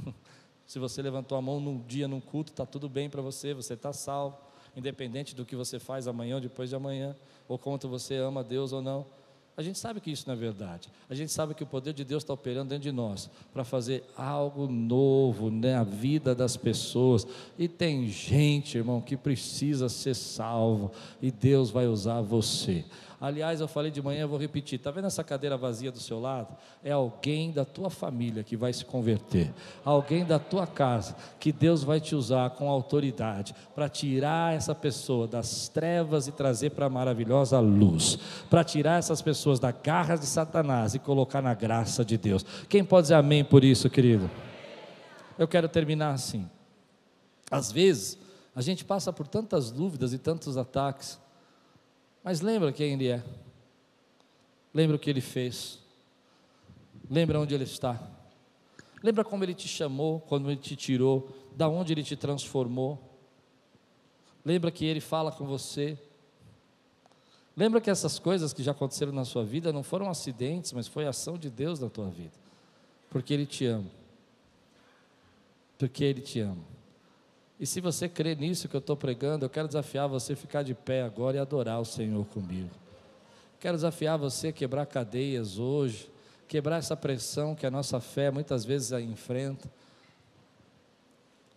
Se 0.67 0.79
você 0.79 1.01
levantou 1.01 1.39
a 1.39 1.43
mão 1.43 1.61
num 1.61 1.79
dia 1.87 2.09
num 2.09 2.21
culto, 2.21 2.53
está 2.53 2.67
tudo 2.67 2.89
bem 2.89 3.09
para 3.09 3.23
você, 3.23 3.55
você 3.55 3.75
está 3.75 3.93
salvo, 3.93 4.37
independente 4.77 5.35
do 5.35 5.45
que 5.45 5.55
você 5.55 5.79
faz 5.79 6.09
amanhã 6.09 6.37
ou 6.37 6.41
depois 6.41 6.69
de 6.69 6.75
amanhã, 6.75 7.15
ou 7.49 7.57
quanto 7.57 7.89
você 7.89 8.17
ama 8.17 8.43
Deus 8.43 8.73
ou 8.73 8.83
não. 8.83 9.07
A 9.57 9.63
gente 9.63 9.79
sabe 9.79 10.01
que 10.01 10.11
isso 10.11 10.25
não 10.27 10.35
é 10.35 10.37
verdade. 10.37 10.91
A 11.09 11.15
gente 11.15 11.33
sabe 11.33 11.55
que 11.55 11.63
o 11.63 11.67
poder 11.67 11.95
de 11.95 12.05
Deus 12.05 12.23
está 12.23 12.35
operando 12.35 12.69
dentro 12.69 12.83
de 12.83 12.93
nós 12.93 13.31
para 13.55 13.65
fazer 13.65 14.05
algo 14.15 14.67
novo 14.67 15.51
na 15.51 15.83
vida 15.83 16.35
das 16.35 16.59
pessoas. 16.59 17.27
E 17.59 17.67
tem 17.67 18.07
gente, 18.07 18.77
irmão, 18.77 19.01
que 19.01 19.17
precisa 19.17 19.89
ser 19.89 20.15
salvo. 20.15 20.93
E 21.23 21.31
Deus 21.31 21.71
vai 21.71 21.87
usar 21.87 22.21
você. 22.21 22.85
Aliás, 23.21 23.61
eu 23.61 23.69
falei 23.69 23.91
de 23.91 24.03
manhã, 24.03 24.23
eu 24.23 24.29
vou 24.29 24.39
repetir. 24.39 24.79
Está 24.79 24.91
vendo 24.91 25.07
essa 25.07 25.25
cadeira 25.25 25.57
vazia 25.57 25.91
do 25.91 25.99
seu 25.99 26.21
lado? 26.21 26.55
É 26.85 26.93
alguém 26.93 27.51
da 27.51 27.65
tua 27.65 27.89
família 27.89 28.45
que 28.45 28.57
vai 28.57 28.73
se 28.73 28.85
converter. 28.85 29.55
Alguém 29.83 30.25
da 30.25 30.39
tua 30.39 30.67
casa 30.67 31.17
que 31.41 31.51
Deus 31.51 31.83
vai 31.83 31.99
te 31.99 32.15
usar 32.15 32.51
com 32.51 32.69
autoridade 32.69 33.55
para 33.75 33.89
tirar 33.89 34.55
essa 34.55 34.75
pessoa 34.75 35.27
das 35.27 35.69
trevas 35.69 36.29
e 36.29 36.33
trazer 36.33 36.71
para 36.71 36.87
a 36.87 36.91
maravilhosa 36.91 37.59
luz. 37.59 38.19
Para 38.51 38.63
tirar 38.63 38.99
essas 38.99 39.23
pessoas 39.23 39.59
da 39.59 39.73
garra 39.73 40.17
de 40.17 40.27
Satanás 40.27 40.95
e 40.95 40.99
colocar 40.99 41.41
na 41.41 41.55
graça 41.55 42.05
de 42.05 42.19
Deus. 42.19 42.45
Quem 42.69 42.85
pode 42.85 43.05
dizer 43.05 43.15
amém 43.15 43.43
por 43.43 43.65
isso, 43.65 43.89
querido? 43.89 44.31
Eu 45.39 45.49
quero 45.49 45.69
terminar 45.71 46.13
assim. 46.13 46.47
Às 47.51 47.73
vezes, 47.73 48.19
a 48.55 48.61
gente 48.61 48.85
passa 48.85 49.11
por 49.11 49.27
tantas 49.27 49.71
dúvidas 49.71 50.13
e 50.13 50.19
tantos 50.19 50.57
ataques 50.59 51.19
mas 52.27 52.41
lembra 52.41 52.73
quem 52.73 52.95
Ele 52.95 53.07
é. 53.07 53.23
Lembra 54.75 54.97
o 54.97 54.99
que 54.99 55.09
Ele 55.09 55.21
fez. 55.21 55.79
Lembra 57.09 57.39
onde 57.39 57.55
Ele 57.55 57.63
está. 57.63 58.03
Lembra 59.01 59.23
como 59.23 59.45
Ele 59.45 59.55
te 59.55 59.69
chamou, 59.69 60.19
quando 60.19 60.51
Ele 60.51 60.61
te 60.61 60.75
tirou, 60.75 61.31
da 61.55 61.69
onde 61.69 61.93
Ele 61.93 62.03
te 62.03 62.17
transformou. 62.17 62.99
Lembra 64.45 64.73
que 64.73 64.85
Ele 64.85 65.01
fala 65.01 65.31
com 65.31 65.47
você. 65.47 65.97
Lembra 67.57 67.81
que 67.81 67.91
essas 67.91 68.19
coisas 68.19 68.53
que 68.53 68.61
já 68.61 68.73
aconteceram 68.73 69.13
na 69.13 69.25
sua 69.25 69.45
vida 69.45 69.73
não 69.73 69.85
foram 69.85 70.11
acidentes, 70.11 70.73
mas 70.73 70.89
foi 70.89 71.07
ação 71.07 71.39
de 71.39 71.49
Deus 71.49 71.79
na 71.79 71.89
tua 71.89 72.11
vida. 72.11 72.35
Porque 73.09 73.33
Ele 73.33 73.47
te 73.47 73.67
ama. 73.67 73.91
Porque 75.79 76.03
Ele 76.03 76.23
te 76.23 76.41
ama. 76.41 76.76
E 77.59 77.67
se 77.67 77.81
você 77.81 78.09
crê 78.09 78.35
nisso 78.35 78.69
que 78.69 78.77
eu 78.77 78.81
estou 78.81 78.97
pregando, 78.97 79.45
eu 79.45 79.51
quero 79.51 79.67
desafiar 79.67 80.09
você 80.09 80.35
a 80.35 80.37
ficar 80.37 80.63
de 80.63 80.75
pé 80.75 81.03
agora 81.03 81.37
e 81.37 81.41
adorar 81.41 81.81
o 81.81 81.85
Senhor 81.85 82.25
comigo. 82.27 82.71
Quero 83.59 83.77
desafiar 83.77 84.19
você 84.19 84.49
a 84.49 84.53
quebrar 84.53 84.85
cadeias 84.87 85.59
hoje, 85.59 86.11
quebrar 86.47 86.77
essa 86.77 86.95
pressão 86.95 87.55
que 87.55 87.67
a 87.67 87.71
nossa 87.71 87.99
fé 87.99 88.31
muitas 88.31 88.65
vezes 88.65 88.93
enfrenta. 88.93 89.71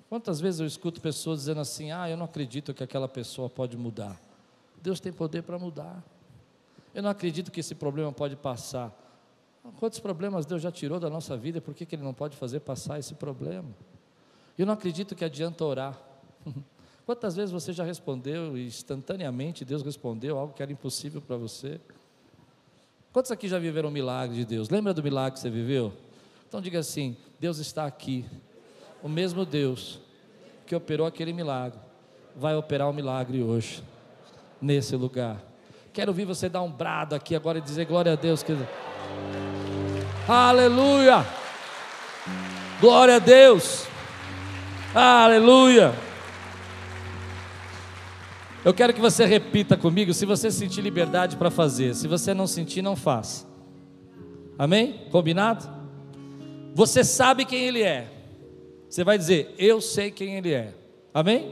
Quantas 0.07 0.39
vezes 0.39 0.61
eu 0.61 0.65
escuto 0.65 1.01
pessoas 1.01 1.39
dizendo 1.39 1.59
assim: 1.59 1.91
ah, 1.91 2.09
eu 2.09 2.15
não 2.15 2.25
acredito 2.25 2.73
que 2.73 2.83
aquela 2.83 3.07
pessoa 3.07 3.49
pode 3.49 3.77
mudar. 3.77 4.19
Deus 4.81 4.99
tem 5.01 5.11
poder 5.11 5.43
para 5.43 5.59
mudar. 5.59 6.01
Eu 6.95 7.03
não 7.03 7.09
acredito 7.09 7.51
que 7.51 7.59
esse 7.59 7.75
problema 7.75 8.11
pode 8.11 8.35
passar. 8.37 8.91
Quantos 9.77 9.99
problemas 9.99 10.45
Deus 10.45 10.61
já 10.61 10.71
tirou 10.71 10.99
da 10.99 11.09
nossa 11.09 11.35
vida, 11.35 11.59
por 11.59 11.73
que, 11.73 11.85
que 11.85 11.95
Ele 11.95 12.03
não 12.03 12.13
pode 12.13 12.37
fazer 12.37 12.61
passar 12.61 12.97
esse 12.97 13.13
problema? 13.13 13.67
Eu 14.59 14.65
não 14.65 14.73
acredito 14.73 15.15
que 15.15 15.23
adianta 15.23 15.63
orar. 15.63 15.97
Quantas 17.05 17.33
vezes 17.33 17.49
você 17.49 17.71
já 17.71 17.85
respondeu 17.85 18.57
e 18.57 18.67
instantaneamente 18.67 19.63
Deus 19.63 19.81
respondeu 19.81 20.37
algo 20.37 20.53
que 20.53 20.61
era 20.61 20.69
impossível 20.69 21.21
para 21.21 21.37
você? 21.37 21.79
Quantos 23.13 23.31
aqui 23.31 23.47
já 23.47 23.57
viveram 23.57 23.87
um 23.87 23.91
milagre 23.91 24.35
de 24.35 24.43
Deus? 24.43 24.69
Lembra 24.69 24.93
do 24.93 25.01
milagre 25.01 25.31
que 25.31 25.39
você 25.39 25.49
viveu? 25.49 25.93
Então 26.45 26.59
diga 26.59 26.77
assim: 26.77 27.15
Deus 27.39 27.57
está 27.57 27.85
aqui. 27.85 28.25
O 29.01 29.07
mesmo 29.07 29.45
Deus 29.45 29.97
que 30.67 30.75
operou 30.75 31.07
aquele 31.07 31.31
milagre 31.31 31.79
vai 32.35 32.53
operar 32.57 32.87
o 32.87 32.91
um 32.91 32.93
milagre 32.93 33.41
hoje, 33.41 33.81
nesse 34.61 34.93
lugar. 34.93 35.41
Quero 35.93 36.11
ouvir 36.11 36.25
você 36.25 36.49
dar 36.49 36.61
um 36.61 36.71
brado 36.71 37.15
aqui 37.15 37.33
agora 37.33 37.59
e 37.59 37.61
dizer 37.61 37.85
glória 37.85 38.11
a 38.11 38.15
Deus. 38.17 38.43
Que... 38.43 38.57
Aleluia! 40.27 41.25
Glória 42.81 43.15
a 43.15 43.19
Deus! 43.19 43.88
Aleluia! 44.93 45.93
Eu 48.65 48.73
quero 48.73 48.93
que 48.93 48.99
você 48.99 49.23
repita 49.23 49.77
comigo, 49.77 50.13
se 50.13 50.25
você 50.25 50.49
sentir 50.49 50.81
liberdade 50.81 51.37
para 51.37 51.51
fazer. 51.51 51.93
Se 51.93 52.07
você 52.07 52.33
não 52.33 52.47
sentir, 52.47 52.81
não 52.81 52.95
faça. 52.95 53.47
Amém? 54.57 55.05
Combinado? 55.11 55.69
Você 56.73 57.03
sabe 57.03 57.45
quem 57.45 57.65
Ele 57.65 57.83
é. 57.83 58.07
Você 58.89 59.03
vai 59.03 59.17
dizer, 59.17 59.53
eu 59.57 59.79
sei 59.79 60.09
quem 60.09 60.35
Ele 60.35 60.51
é. 60.53 60.73
Amém? 61.13 61.51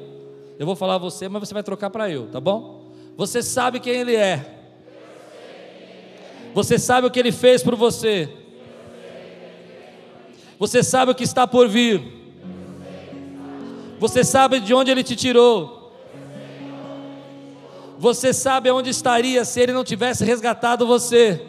Eu 0.58 0.66
vou 0.66 0.76
falar 0.76 0.98
você, 0.98 1.30
mas 1.30 1.48
você 1.48 1.54
vai 1.54 1.64
trocar 1.64 1.92
para 1.92 2.10
eu, 2.10 2.28
tá 2.28 2.42
bom? 2.42 2.92
Você 3.16 3.44
sabe 3.44 3.80
quem 3.80 3.94
Ele 3.94 4.16
é. 4.16 4.56
Você 6.56 6.80
sabe 6.80 7.06
o 7.06 7.12
que 7.12 7.20
Ele 7.20 7.32
fez 7.32 7.62
por 7.62 7.76
você. 7.76 8.28
Você 10.58 10.82
sabe 10.82 11.12
o 11.12 11.16
que 11.16 11.24
está 11.24 11.46
por 11.46 11.70
vir. 11.70 12.18
Você 14.00 14.24
sabe 14.24 14.60
de 14.60 14.74
onde 14.74 14.92
Ele 14.92 15.04
te 15.04 15.16
tirou. 15.16 15.78
Você 18.00 18.32
sabe 18.32 18.70
onde 18.70 18.92
estaria 18.92 19.44
se 19.44 19.60
ele 19.60 19.74
não 19.74 19.84
tivesse 19.84 20.24
resgatado 20.24 20.86
você. 20.86 21.44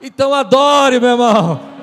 Então 0.00 0.34
adore, 0.34 1.00
meu 1.00 1.10
irmão. 1.10 1.75